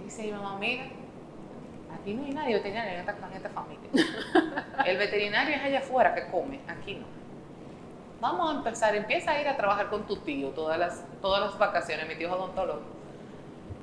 Y 0.00 0.04
dice 0.04 0.22
mi 0.22 0.32
mamá, 0.32 0.58
mira, 0.58 0.84
aquí 1.94 2.14
no 2.14 2.24
hay 2.24 2.32
nadie 2.32 2.54
veterinario 2.54 2.94
en 2.94 3.00
esta, 3.00 3.12
en 3.12 3.32
esta 3.34 3.50
familia. 3.50 3.90
El 4.84 4.96
veterinario 4.96 5.54
es 5.54 5.62
allá 5.62 5.78
afuera 5.78 6.14
que 6.14 6.26
come, 6.28 6.60
aquí 6.66 6.94
no. 6.94 7.06
Vamos 8.20 8.50
a 8.50 8.56
empezar, 8.56 8.94
empieza 8.96 9.32
a 9.32 9.40
ir 9.40 9.46
a 9.46 9.56
trabajar 9.56 9.88
con 9.88 10.06
tu 10.06 10.16
tío 10.16 10.48
todas 10.50 10.78
las, 10.78 11.04
todas 11.20 11.40
las 11.40 11.58
vacaciones, 11.58 12.08
mi 12.08 12.16
tío 12.16 12.28
es 12.28 12.34
odontólogo 12.34 12.95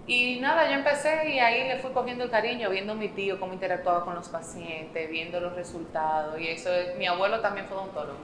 y 0.05 0.39
nada, 0.41 0.69
yo 0.69 0.73
empecé 0.73 1.29
y 1.29 1.39
ahí 1.39 1.67
le 1.67 1.79
fui 1.79 1.91
cogiendo 1.91 2.25
el 2.25 2.29
cariño, 2.29 2.69
viendo 2.69 2.91
a 2.91 2.95
mi 2.95 3.07
tío 3.09 3.39
cómo 3.39 3.53
interactuaba 3.53 4.03
con 4.03 4.15
los 4.15 4.27
pacientes, 4.27 5.09
viendo 5.09 5.39
los 5.39 5.53
resultados. 5.53 6.39
Y 6.39 6.49
eso 6.49 6.73
es, 6.73 6.97
mi 6.97 7.07
abuelo 7.07 7.39
también 7.39 7.67
fue 7.67 7.77
odontólogo. 7.77 8.19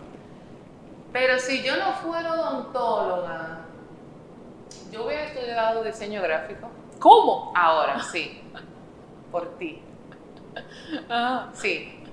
Pero 1.14 1.40
si 1.40 1.64
yo 1.64 1.78
no 1.78 1.94
fuera 1.94 2.34
odontóloga, 2.34 3.62
yo 4.92 5.06
hubiera 5.06 5.24
estudiado 5.24 5.84
diseño 5.84 6.22
gráfico. 6.22 6.70
¿Cómo? 7.00 7.54
Ahora, 7.56 8.02
sí. 8.02 8.42
Por 9.32 9.58
ti. 9.58 9.82
Ah. 11.10 11.50
Sí. 11.54 12.04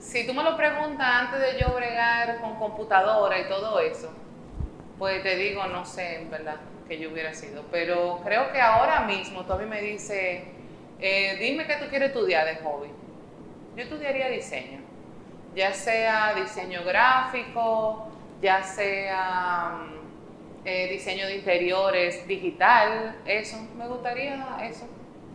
Si 0.00 0.26
tú 0.26 0.34
me 0.34 0.42
lo 0.42 0.56
preguntas 0.56 1.06
antes 1.06 1.40
de 1.40 1.60
yo 1.60 1.72
bregar 1.74 2.40
con 2.40 2.56
computadora 2.56 3.38
y 3.38 3.48
todo 3.48 3.78
eso, 3.78 4.10
pues 4.98 5.22
te 5.22 5.36
digo, 5.36 5.64
no 5.66 5.84
sé, 5.84 6.22
en 6.22 6.30
verdad 6.30 6.56
que 6.90 6.98
yo 6.98 7.10
hubiera 7.10 7.32
sido. 7.32 7.62
Pero 7.70 8.20
creo 8.24 8.52
que 8.52 8.60
ahora 8.60 9.02
mismo 9.02 9.44
tú 9.44 9.52
a 9.52 9.58
mí 9.58 9.64
me 9.64 9.80
dice, 9.80 10.42
eh, 10.98 11.36
dime 11.38 11.64
qué 11.66 11.76
tú 11.76 11.86
quieres 11.88 12.08
estudiar 12.08 12.44
de 12.44 12.56
hobby. 12.56 12.88
Yo 13.76 13.84
estudiaría 13.84 14.28
diseño, 14.28 14.80
ya 15.54 15.72
sea 15.72 16.34
diseño 16.34 16.82
gráfico, 16.84 18.08
ya 18.42 18.64
sea 18.64 19.84
mm, 19.84 20.66
eh, 20.66 20.88
diseño 20.90 21.26
de 21.28 21.36
interiores 21.36 22.26
digital, 22.26 23.16
eso, 23.24 23.56
me 23.78 23.86
gustaría 23.86 24.44
eso. 24.68 24.88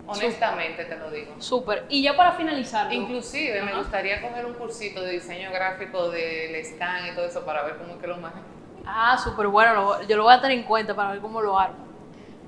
Honestamente 0.08 0.84
te 0.86 0.98
lo 0.98 1.10
digo. 1.10 1.34
Súper. 1.40 1.86
Y 1.90 2.04
ya 2.04 2.16
para 2.16 2.34
finalizar. 2.34 2.94
Inclusive 2.94 3.64
me 3.64 3.74
gustaría 3.76 4.22
coger 4.22 4.46
un 4.46 4.54
cursito 4.54 5.02
de 5.02 5.14
diseño 5.14 5.52
gráfico 5.52 6.10
del 6.10 6.64
scan 6.64 7.08
y 7.08 7.16
todo 7.16 7.26
eso 7.26 7.44
para 7.44 7.64
ver 7.64 7.78
cómo 7.78 7.94
es 7.94 8.02
que 8.02 8.08
lo 8.08 8.18
manejo. 8.18 8.55
Ah, 8.86 9.18
súper 9.18 9.48
bueno, 9.48 10.02
yo 10.04 10.16
lo 10.16 10.24
voy 10.24 10.34
a 10.34 10.42
tener 10.42 10.60
en 10.60 10.64
cuenta 10.64 10.96
para 10.96 11.12
ver 11.12 11.22
cómo 11.22 11.42
lo 11.42 11.60
hago. 11.60 11.74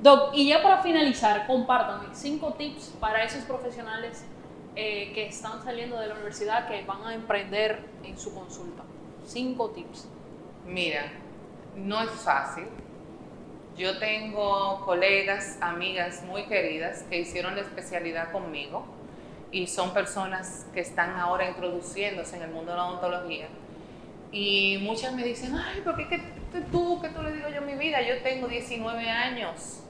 Doc, 0.02 0.30
y 0.34 0.50
ya 0.50 0.62
para 0.62 0.84
finalizar, 0.84 1.47
compártame 1.47 2.10
cinco 2.13 2.54
tips 2.54 2.93
para 3.00 3.23
esos 3.23 3.43
profesionales 3.45 4.23
eh, 4.76 5.12
que 5.13 5.26
están 5.26 5.63
saliendo 5.63 6.00
de 6.00 6.08
la 6.08 6.13
universidad 6.13 6.67
que 6.67 6.86
van 6.86 7.04
a 7.04 7.15
emprender 7.15 7.84
en 8.04 8.17
su 8.17 8.34
consulta. 8.34 8.84
Cinco 9.26 9.71
tips. 9.71 10.08
Mira, 10.67 11.12
no 11.76 12.00
es 12.02 12.12
fácil. 12.12 12.67
Yo 13.76 13.97
tengo 13.97 14.86
colegas, 14.86 15.58
amigas 15.62 16.23
muy 16.23 16.43
queridas 16.43 17.04
que 17.04 17.19
hicieron 17.19 17.56
la 17.56 17.62
especialidad 17.62 18.32
conmigo 18.32 18.86
y 19.52 19.65
son 19.65 19.94
personas 19.94 20.67
que 20.73 20.81
están 20.81 21.15
ahora 21.15 21.50
introduciéndose 21.50 22.35
en 22.35 22.44
el 22.44 22.52
mundo 22.52 22.71
de 22.71 22.77
la 22.77 22.85
odontología 22.85 23.48
y 24.32 24.78
muchas 24.82 25.13
me 25.13 25.23
dicen, 25.23 25.56
ay, 25.56 25.82
¿por 25.82 25.96
qué 25.96 26.21
tú, 26.71 27.00
qué 27.02 27.10
tú 27.10 27.21
le 27.21 27.32
digo 27.32 27.50
yo 27.50 27.62
mi 27.62 27.75
vida? 27.75 28.02
Yo 28.02 28.21
tengo 28.21 28.48
19 28.48 29.10
años. 29.10 29.84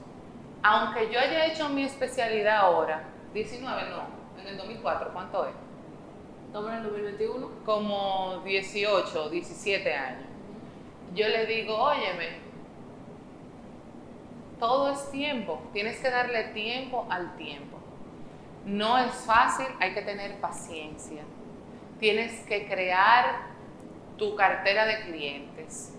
Aunque 0.62 1.12
yo 1.12 1.20
haya 1.20 1.46
hecho 1.46 1.68
mi 1.68 1.84
especialidad 1.84 2.58
ahora, 2.58 3.04
19 3.32 3.90
no, 3.90 4.40
en 4.40 4.48
el 4.48 4.56
2004, 4.56 5.12
¿cuánto 5.12 5.46
es? 5.46 5.54
¿Estamos 6.46 6.70
en 6.70 6.76
el 6.78 6.82
2021? 6.84 7.50
Como 7.64 8.40
18, 8.44 9.30
17 9.30 9.94
años. 9.94 10.26
Yo 11.14 11.28
les 11.28 11.48
digo, 11.48 11.76
óyeme, 11.76 12.48
todo 14.58 14.90
es 14.90 15.10
tiempo, 15.10 15.62
tienes 15.72 16.00
que 16.00 16.10
darle 16.10 16.44
tiempo 16.48 17.06
al 17.10 17.36
tiempo. 17.36 17.78
No 18.64 18.98
es 18.98 19.12
fácil, 19.12 19.66
hay 19.80 19.94
que 19.94 20.02
tener 20.02 20.40
paciencia. 20.40 21.22
Tienes 21.98 22.44
que 22.46 22.66
crear 22.66 23.57
tu 24.18 24.34
cartera 24.34 24.84
de 24.84 25.00
clientes. 25.02 25.94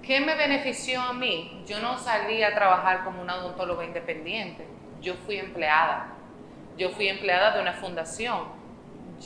¿Qué 0.00 0.20
me 0.20 0.34
benefició 0.34 1.00
a 1.00 1.12
mí? 1.12 1.62
Yo 1.66 1.80
no 1.80 1.98
salí 1.98 2.42
a 2.42 2.54
trabajar 2.54 3.04
como 3.04 3.20
una 3.20 3.36
odontóloga 3.36 3.84
independiente, 3.84 4.66
yo 5.00 5.14
fui 5.14 5.36
empleada. 5.36 6.08
yo 6.78 6.88
fui 6.88 7.06
empleada 7.06 7.54
de 7.54 7.60
una 7.60 7.74
fundación. 7.74 8.46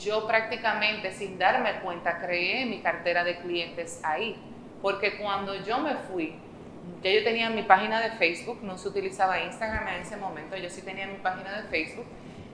Yo 0.03 0.27
prácticamente 0.27 1.11
sin 1.11 1.39
darme 1.39 1.79
cuenta 1.79 2.19
creé 2.19 2.65
mi 2.65 2.81
cartera 2.81 3.23
de 3.23 3.37
clientes 3.37 4.01
ahí, 4.03 4.35
porque 4.81 5.17
cuando 5.17 5.55
yo 5.63 5.79
me 5.79 5.95
fui, 5.95 6.35
ya 7.01 7.11
yo 7.11 7.23
tenía 7.23 7.49
mi 7.49 7.63
página 7.63 8.01
de 8.01 8.11
Facebook, 8.11 8.59
no 8.61 8.77
se 8.77 8.89
utilizaba 8.89 9.39
Instagram 9.39 9.87
en 9.87 10.01
ese 10.01 10.17
momento, 10.17 10.57
yo 10.57 10.69
sí 10.69 10.81
tenía 10.81 11.07
mi 11.07 11.17
página 11.17 11.61
de 11.61 11.69
Facebook, 11.69 12.05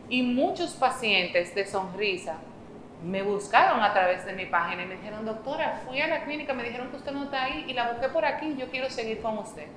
y 0.09 0.21
muchos 0.21 0.73
pacientes 0.73 1.55
de 1.55 1.65
sonrisa 1.65 2.37
me 3.03 3.21
buscaron 3.21 3.81
a 3.81 3.91
través 3.91 4.25
de 4.25 4.33
mi 4.33 4.45
página 4.45 4.83
y 4.83 4.85
me 4.85 4.95
dijeron, 4.95 5.25
doctora, 5.25 5.81
fui 5.85 5.99
a 5.99 6.07
la 6.07 6.23
clínica, 6.23 6.53
me 6.53 6.63
dijeron 6.63 6.89
que 6.89 6.95
usted 6.95 7.11
no 7.11 7.25
está 7.25 7.43
ahí 7.43 7.65
y 7.67 7.73
la 7.73 7.91
busqué 7.91 8.07
por 8.09 8.25
aquí, 8.25 8.55
yo 8.57 8.69
quiero 8.69 8.89
seguir 8.89 9.21
con 9.21 9.37
usted. 9.37 9.67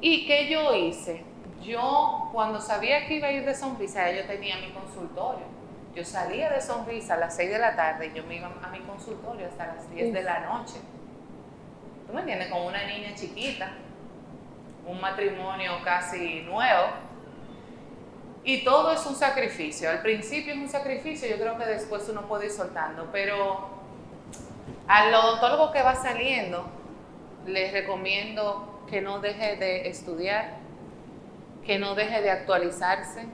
¿Y 0.00 0.26
qué 0.26 0.48
yo 0.48 0.74
hice? 0.74 1.24
Yo, 1.62 2.28
cuando 2.32 2.60
sabía 2.60 3.06
que 3.06 3.14
iba 3.14 3.28
a 3.28 3.32
ir 3.32 3.46
de 3.46 3.54
sonrisa, 3.54 4.10
yo 4.12 4.26
tenía 4.26 4.56
mi 4.58 4.70
consultorio. 4.72 5.46
Yo 5.94 6.04
salía 6.04 6.50
de 6.50 6.60
sonrisa 6.60 7.14
a 7.14 7.18
las 7.18 7.36
6 7.36 7.50
de 7.50 7.58
la 7.58 7.76
tarde 7.76 8.08
y 8.08 8.16
yo 8.16 8.24
me 8.24 8.36
iba 8.36 8.50
a 8.62 8.68
mi 8.68 8.80
consultorio 8.80 9.46
hasta 9.46 9.66
las 9.66 9.90
10 9.90 10.12
de 10.12 10.22
la 10.22 10.40
noche. 10.40 10.80
¿Tú 12.06 12.12
me 12.12 12.20
entiendes? 12.20 12.50
Con 12.50 12.62
una 12.62 12.84
niña 12.84 13.14
chiquita, 13.14 13.72
un 14.86 15.00
matrimonio 15.00 15.72
casi 15.84 16.42
nuevo 16.42 16.88
y 18.44 18.64
todo 18.64 18.92
es 18.92 19.04
un 19.06 19.14
sacrificio. 19.14 19.88
Al 19.90 20.02
principio 20.02 20.52
es 20.52 20.58
un 20.58 20.68
sacrificio, 20.68 21.28
yo 21.28 21.36
creo 21.36 21.56
que 21.58 21.64
después 21.64 22.08
uno 22.08 22.22
puede 22.22 22.46
ir 22.46 22.52
soltando, 22.52 23.08
pero 23.12 23.68
al 24.88 25.14
odontólogo 25.14 25.70
que 25.70 25.82
va 25.82 25.94
saliendo, 25.94 26.66
les 27.46 27.72
recomiendo 27.72 28.84
que 28.88 29.00
no 29.00 29.20
deje 29.20 29.56
de 29.56 29.88
estudiar, 29.88 30.56
que 31.64 31.78
no 31.78 31.94
deje 31.94 32.20
de 32.20 32.30
actualizarse. 32.30 33.26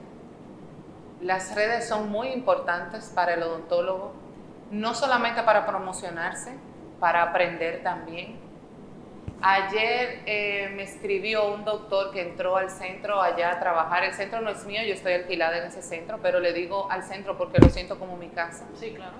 Las 1.21 1.55
redes 1.55 1.87
son 1.87 2.09
muy 2.09 2.29
importantes 2.29 3.11
para 3.13 3.33
el 3.33 3.43
odontólogo, 3.43 4.13
no 4.71 4.93
solamente 4.93 5.41
para 5.43 5.65
promocionarse, 5.65 6.55
para 6.99 7.23
aprender 7.23 7.81
también. 7.83 8.48
Ayer 9.41 10.21
eh, 10.25 10.69
me 10.75 10.83
escribió 10.83 11.53
un 11.53 11.63
doctor 11.63 12.11
que 12.11 12.21
entró 12.21 12.57
al 12.57 12.69
centro 12.69 13.21
allá 13.21 13.53
a 13.53 13.59
trabajar. 13.59 14.03
El 14.03 14.13
centro 14.13 14.41
no 14.41 14.49
es 14.49 14.65
mío, 14.65 14.81
yo 14.85 14.93
estoy 14.93 15.13
alquilada 15.13 15.57
en 15.59 15.65
ese 15.65 15.81
centro, 15.81 16.19
pero 16.21 16.41
le 16.41 16.51
digo 16.51 16.91
al 16.91 17.03
centro 17.03 17.37
porque 17.37 17.59
lo 17.59 17.69
siento 17.69 17.97
como 17.97 18.17
mi 18.17 18.27
casa. 18.27 18.65
Sí, 18.75 18.91
claro. 18.91 19.13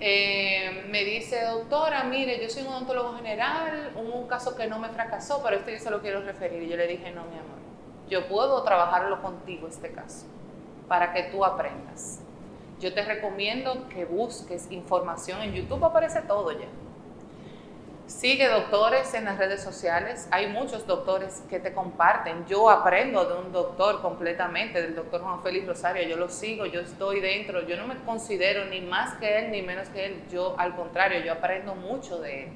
Eh, 0.00 0.86
me 0.88 1.04
dice, 1.04 1.44
doctora, 1.44 2.04
mire, 2.04 2.40
yo 2.40 2.48
soy 2.48 2.62
un 2.62 2.68
odontólogo 2.68 3.16
general, 3.16 3.92
un 3.96 4.26
caso 4.26 4.56
que 4.56 4.66
no 4.68 4.78
me 4.78 4.88
fracasó, 4.88 5.42
pero 5.42 5.56
esto 5.56 5.70
yo 5.70 5.78
se 5.78 5.90
lo 5.90 6.00
quiero 6.00 6.22
referir. 6.22 6.62
Y 6.62 6.68
yo 6.68 6.76
le 6.76 6.86
dije, 6.86 7.10
no, 7.10 7.24
mi 7.24 7.34
amor, 7.34 7.58
yo 8.08 8.26
puedo 8.26 8.62
trabajarlo 8.62 9.20
contigo 9.20 9.68
este 9.68 9.90
caso, 9.90 10.26
para 10.86 11.12
que 11.12 11.24
tú 11.24 11.44
aprendas. 11.44 12.20
Yo 12.80 12.94
te 12.94 13.02
recomiendo 13.02 13.88
que 13.88 14.06
busques 14.06 14.70
información 14.70 15.42
en 15.42 15.52
YouTube, 15.52 15.84
aparece 15.84 16.22
todo 16.22 16.52
ya 16.52 16.68
Sigue 18.08 18.48
doctores 18.48 19.12
en 19.12 19.26
las 19.26 19.36
redes 19.36 19.62
sociales. 19.62 20.28
Hay 20.30 20.46
muchos 20.46 20.86
doctores 20.86 21.42
que 21.50 21.60
te 21.60 21.74
comparten. 21.74 22.46
Yo 22.46 22.70
aprendo 22.70 23.26
de 23.26 23.34
un 23.34 23.52
doctor 23.52 24.00
completamente, 24.00 24.80
del 24.80 24.94
doctor 24.94 25.20
Juan 25.20 25.42
Félix 25.42 25.66
Rosario. 25.66 26.08
Yo 26.08 26.16
lo 26.16 26.30
sigo, 26.30 26.64
yo 26.64 26.80
estoy 26.80 27.20
dentro. 27.20 27.66
Yo 27.66 27.76
no 27.76 27.86
me 27.86 27.96
considero 28.06 28.64
ni 28.64 28.80
más 28.80 29.18
que 29.18 29.38
él 29.38 29.50
ni 29.50 29.60
menos 29.60 29.90
que 29.90 30.06
él. 30.06 30.22
Yo, 30.32 30.58
al 30.58 30.74
contrario, 30.74 31.22
yo 31.22 31.34
aprendo 31.34 31.74
mucho 31.74 32.18
de 32.18 32.44
él. 32.44 32.48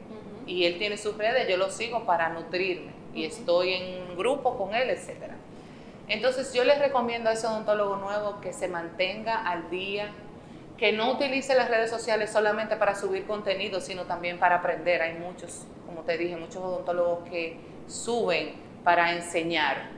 Y 0.47 0.65
él 0.65 0.79
tiene 0.79 0.97
sus 0.97 1.19
redes, 1.19 1.47
yo 1.47 1.59
lo 1.59 1.69
sigo 1.71 2.07
para 2.07 2.31
nutrirme. 2.31 2.93
Y 3.13 3.27
estoy 3.27 3.75
en 3.75 4.17
grupo 4.17 4.57
con 4.57 4.75
él, 4.75 4.89
etc. 4.89 5.33
Entonces, 6.09 6.55
yo 6.55 6.65
les 6.65 6.79
recomiendo 6.79 7.29
a 7.29 7.35
ese 7.35 7.47
odontólogo 7.47 7.97
nuevo 7.97 8.41
que 8.41 8.55
se 8.55 8.69
mantenga 8.69 9.47
al 9.47 9.69
día 9.69 10.13
que 10.83 10.91
no 10.91 11.13
utilice 11.13 11.55
las 11.55 11.69
redes 11.69 11.91
sociales 11.91 12.31
solamente 12.33 12.75
para 12.75 12.97
subir 12.97 13.25
contenido, 13.25 13.81
sino 13.81 14.03
también 14.03 14.41
para 14.41 14.57
aprender. 14.57 15.01
Hay 15.01 15.15
muchos, 15.15 15.65
como 15.87 16.01
te 16.01 16.19
dije, 16.19 16.35
muchos 16.35 16.57
odontólogos 16.57 17.29
que 17.29 17.57
suben 17.87 18.55
para 18.83 19.13
enseñar 19.13 19.91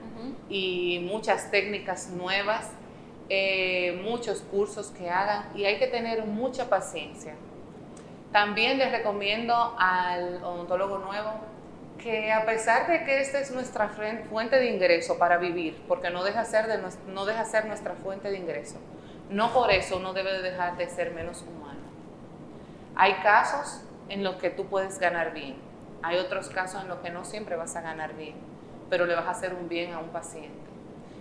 y 0.51 1.03
muchas 1.11 1.51
técnicas 1.51 2.11
nuevas, 2.11 2.71
eh, 3.31 3.99
muchos 4.05 4.43
cursos 4.43 4.89
que 4.89 5.09
hagan 5.09 5.47
y 5.55 5.65
hay 5.65 5.79
que 5.79 5.87
tener 5.87 6.27
mucha 6.27 6.69
paciencia. 6.69 7.35
También 8.31 8.77
les 8.77 8.93
recomiendo 8.93 9.75
al 9.79 10.45
odontólogo 10.45 10.99
nuevo 10.99 11.31
que 11.97 12.31
a 12.31 12.45
pesar 12.45 12.89
de 12.89 13.05
que 13.05 13.23
esta 13.23 13.41
es 13.41 13.51
nuestra 13.53 13.89
fuente 14.29 14.57
de 14.57 14.67
ingreso 14.67 15.17
para 15.17 15.39
vivir, 15.39 15.83
porque 15.89 16.11
no 16.11 16.23
deja, 16.23 16.45
ser 16.45 16.67
de, 16.67 16.79
no 17.11 17.25
deja 17.25 17.47
ser 17.47 17.65
nuestra 17.65 17.95
fuente 17.95 18.31
de 18.31 18.37
ingreso, 18.37 18.77
no 19.31 19.53
por 19.53 19.71
eso 19.71 19.97
uno 19.97 20.13
debe 20.13 20.43
dejar 20.43 20.77
de 20.77 20.89
ser 20.89 21.13
menos 21.13 21.43
humano. 21.43 21.81
Hay 22.97 23.15
casos 23.15 23.83
en 24.09 24.23
los 24.23 24.37
que 24.37 24.51
tú 24.51 24.67
puedes 24.67 24.99
ganar 24.99 25.33
bien, 25.33 25.57
hay 26.03 26.19
otros 26.19 26.51
casos 26.51 26.83
en 26.83 26.89
los 26.89 26.99
que 26.99 27.11
no 27.11 27.25
siempre 27.25 27.57
vas 27.57 27.77
a 27.77 27.81
ganar 27.81 28.15
bien, 28.15 28.35
pero 28.91 29.07
le 29.07 29.15
vas 29.15 29.27
a 29.27 29.31
hacer 29.31 29.55
un 29.55 29.69
bien 29.69 29.93
a 29.95 29.99
un 29.99 30.09
paciente. 30.09 30.65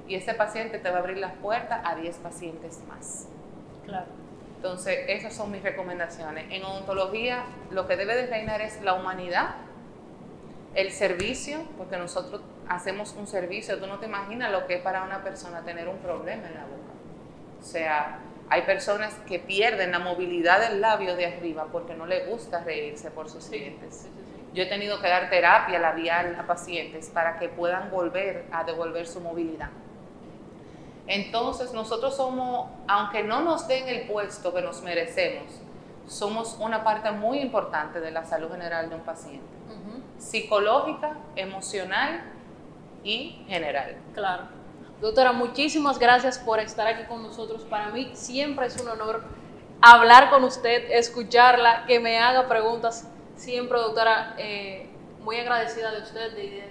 Y 0.07 0.15
ese 0.15 0.33
paciente 0.33 0.79
te 0.79 0.89
va 0.89 0.97
a 0.97 0.99
abrir 0.99 1.17
las 1.17 1.33
puertas 1.35 1.79
a 1.85 1.95
10 1.95 2.17
pacientes 2.17 2.81
más. 2.89 3.27
Claro. 3.85 4.07
Entonces, 4.57 5.05
esas 5.07 5.33
son 5.33 5.51
mis 5.51 5.63
recomendaciones. 5.63 6.45
En 6.49 6.63
odontología, 6.63 7.45
lo 7.71 7.87
que 7.87 7.95
debe 7.95 8.15
de 8.15 8.27
reinar 8.27 8.61
es 8.61 8.81
la 8.81 8.93
humanidad, 8.93 9.55
el 10.75 10.91
servicio, 10.91 11.59
porque 11.77 11.97
nosotros 11.97 12.41
hacemos 12.67 13.13
un 13.17 13.27
servicio. 13.27 13.79
Tú 13.79 13.87
no 13.87 13.99
te 13.99 14.05
imaginas 14.05 14.51
lo 14.51 14.65
que 14.67 14.75
es 14.75 14.81
para 14.81 15.03
una 15.03 15.23
persona 15.23 15.61
tener 15.61 15.87
un 15.87 15.97
problema 15.99 16.47
en 16.47 16.53
la 16.55 16.65
boca. 16.65 16.82
O 17.63 17.65
sea, 17.65 18.19
hay 18.49 18.63
personas 18.63 19.15
que 19.25 19.39
pierden 19.39 19.91
la 19.91 19.99
movilidad 19.99 20.59
del 20.59 20.81
labio 20.81 21.15
de 21.15 21.27
arriba 21.27 21.67
porque 21.71 21.95
no 21.95 22.05
les 22.05 22.27
gusta 22.27 22.61
reírse 22.61 23.09
por 23.09 23.29
sus 23.29 23.49
dientes. 23.49 24.05
Yo 24.53 24.63
he 24.63 24.65
tenido 24.65 24.99
que 24.99 25.07
dar 25.07 25.29
terapia 25.29 25.79
labial 25.79 26.35
a 26.37 26.45
pacientes 26.45 27.09
para 27.09 27.39
que 27.39 27.47
puedan 27.47 27.89
volver 27.89 28.45
a 28.51 28.65
devolver 28.65 29.07
su 29.07 29.21
movilidad. 29.21 29.69
Entonces 31.07 31.73
nosotros 31.73 32.17
somos, 32.17 32.69
aunque 32.87 33.23
no 33.23 33.41
nos 33.41 33.65
den 33.69 33.87
el 33.87 34.07
puesto 34.07 34.53
que 34.53 34.61
nos 34.61 34.83
merecemos, 34.83 35.61
somos 36.05 36.57
una 36.59 36.83
parte 36.83 37.11
muy 37.11 37.39
importante 37.39 38.01
de 38.01 38.11
la 38.11 38.25
salud 38.25 38.51
general 38.51 38.89
de 38.89 38.95
un 38.95 39.01
paciente. 39.01 39.47
Psicológica, 40.17 41.15
emocional 41.37 42.23
y 43.05 43.45
general. 43.47 43.95
Claro. 44.13 44.62
Doctora, 45.03 45.33
muchísimas 45.33 45.99
gracias 45.99 46.39
por 46.39 46.61
estar 46.61 46.87
aquí 46.87 47.03
con 47.03 47.21
nosotros. 47.21 47.63
Para 47.63 47.89
mí 47.89 48.11
siempre 48.13 48.67
es 48.67 48.79
un 48.79 48.87
honor 48.87 49.21
hablar 49.81 50.29
con 50.29 50.45
usted, 50.45 50.91
escucharla, 50.91 51.83
que 51.85 51.99
me 51.99 52.19
haga 52.19 52.47
preguntas. 52.47 53.11
Siempre, 53.35 53.79
doctora, 53.79 54.33
eh, 54.37 54.87
muy 55.19 55.35
agradecida 55.35 55.91
de 55.91 56.03
usted 56.03 56.37
y 56.37 56.61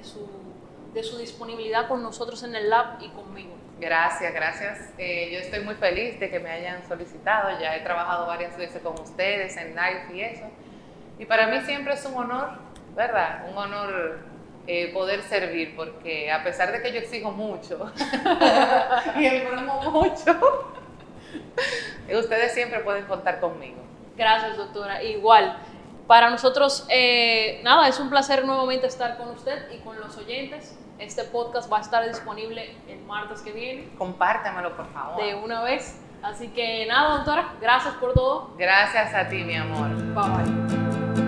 de 0.94 1.04
su, 1.04 1.18
disponibilidad 1.18 1.88
con 1.88 2.02
nosotros 2.02 2.42
en 2.42 2.56
el 2.56 2.70
lab 2.70 3.02
y 3.02 3.10
conmigo. 3.10 3.52
Gracias, 3.78 4.32
gracias. 4.32 4.94
Eh, 4.96 5.28
yo 5.30 5.38
estoy 5.38 5.60
muy 5.60 5.74
feliz 5.74 6.18
de 6.18 6.30
que 6.30 6.40
me 6.40 6.48
hayan 6.48 6.88
solicitado. 6.88 7.60
Ya 7.60 7.76
he 7.76 7.80
trabajado 7.80 8.26
varias 8.26 8.56
veces 8.56 8.80
con 8.80 8.98
ustedes 8.98 9.58
en 9.58 9.76
live 9.76 10.06
y 10.14 10.22
eso. 10.22 10.44
Y 11.18 11.26
para 11.26 11.48
mí 11.48 11.60
siempre 11.66 11.92
es 11.92 12.04
un 12.06 12.14
honor, 12.14 12.52
¿verdad? 12.96 13.44
Un 13.50 13.58
honor 13.58 14.31
eh, 14.66 14.92
poder 14.92 15.22
servir, 15.22 15.74
porque 15.74 16.30
a 16.30 16.42
pesar 16.44 16.72
de 16.72 16.82
que 16.82 16.92
yo 16.92 16.98
exijo 17.00 17.30
mucho 17.30 17.92
y 19.18 19.26
informo 19.26 19.90
mucho, 19.90 20.38
ustedes 22.18 22.52
siempre 22.52 22.80
pueden 22.80 23.04
contar 23.06 23.40
conmigo. 23.40 23.82
Gracias, 24.16 24.56
doctora. 24.56 25.02
Igual, 25.02 25.56
para 26.06 26.30
nosotros, 26.30 26.86
eh, 26.88 27.60
nada, 27.64 27.88
es 27.88 27.98
un 27.98 28.10
placer 28.10 28.44
nuevamente 28.44 28.86
estar 28.86 29.16
con 29.16 29.30
usted 29.30 29.70
y 29.72 29.78
con 29.78 29.98
los 29.98 30.16
oyentes. 30.16 30.78
Este 30.98 31.24
podcast 31.24 31.72
va 31.72 31.78
a 31.78 31.80
estar 31.80 32.06
disponible 32.06 32.76
el 32.88 33.00
martes 33.00 33.40
que 33.42 33.50
viene. 33.50 33.88
Compártemelo, 33.98 34.76
por 34.76 34.92
favor. 34.92 35.22
De 35.22 35.34
una 35.34 35.62
vez. 35.62 35.98
Así 36.22 36.48
que 36.48 36.86
nada, 36.86 37.16
doctora, 37.16 37.54
gracias 37.60 37.94
por 37.94 38.12
todo. 38.14 38.54
Gracias 38.56 39.12
a 39.12 39.28
ti, 39.28 39.42
mi 39.42 39.56
amor. 39.56 39.88
Bye 40.14 40.44
bye. 40.44 41.21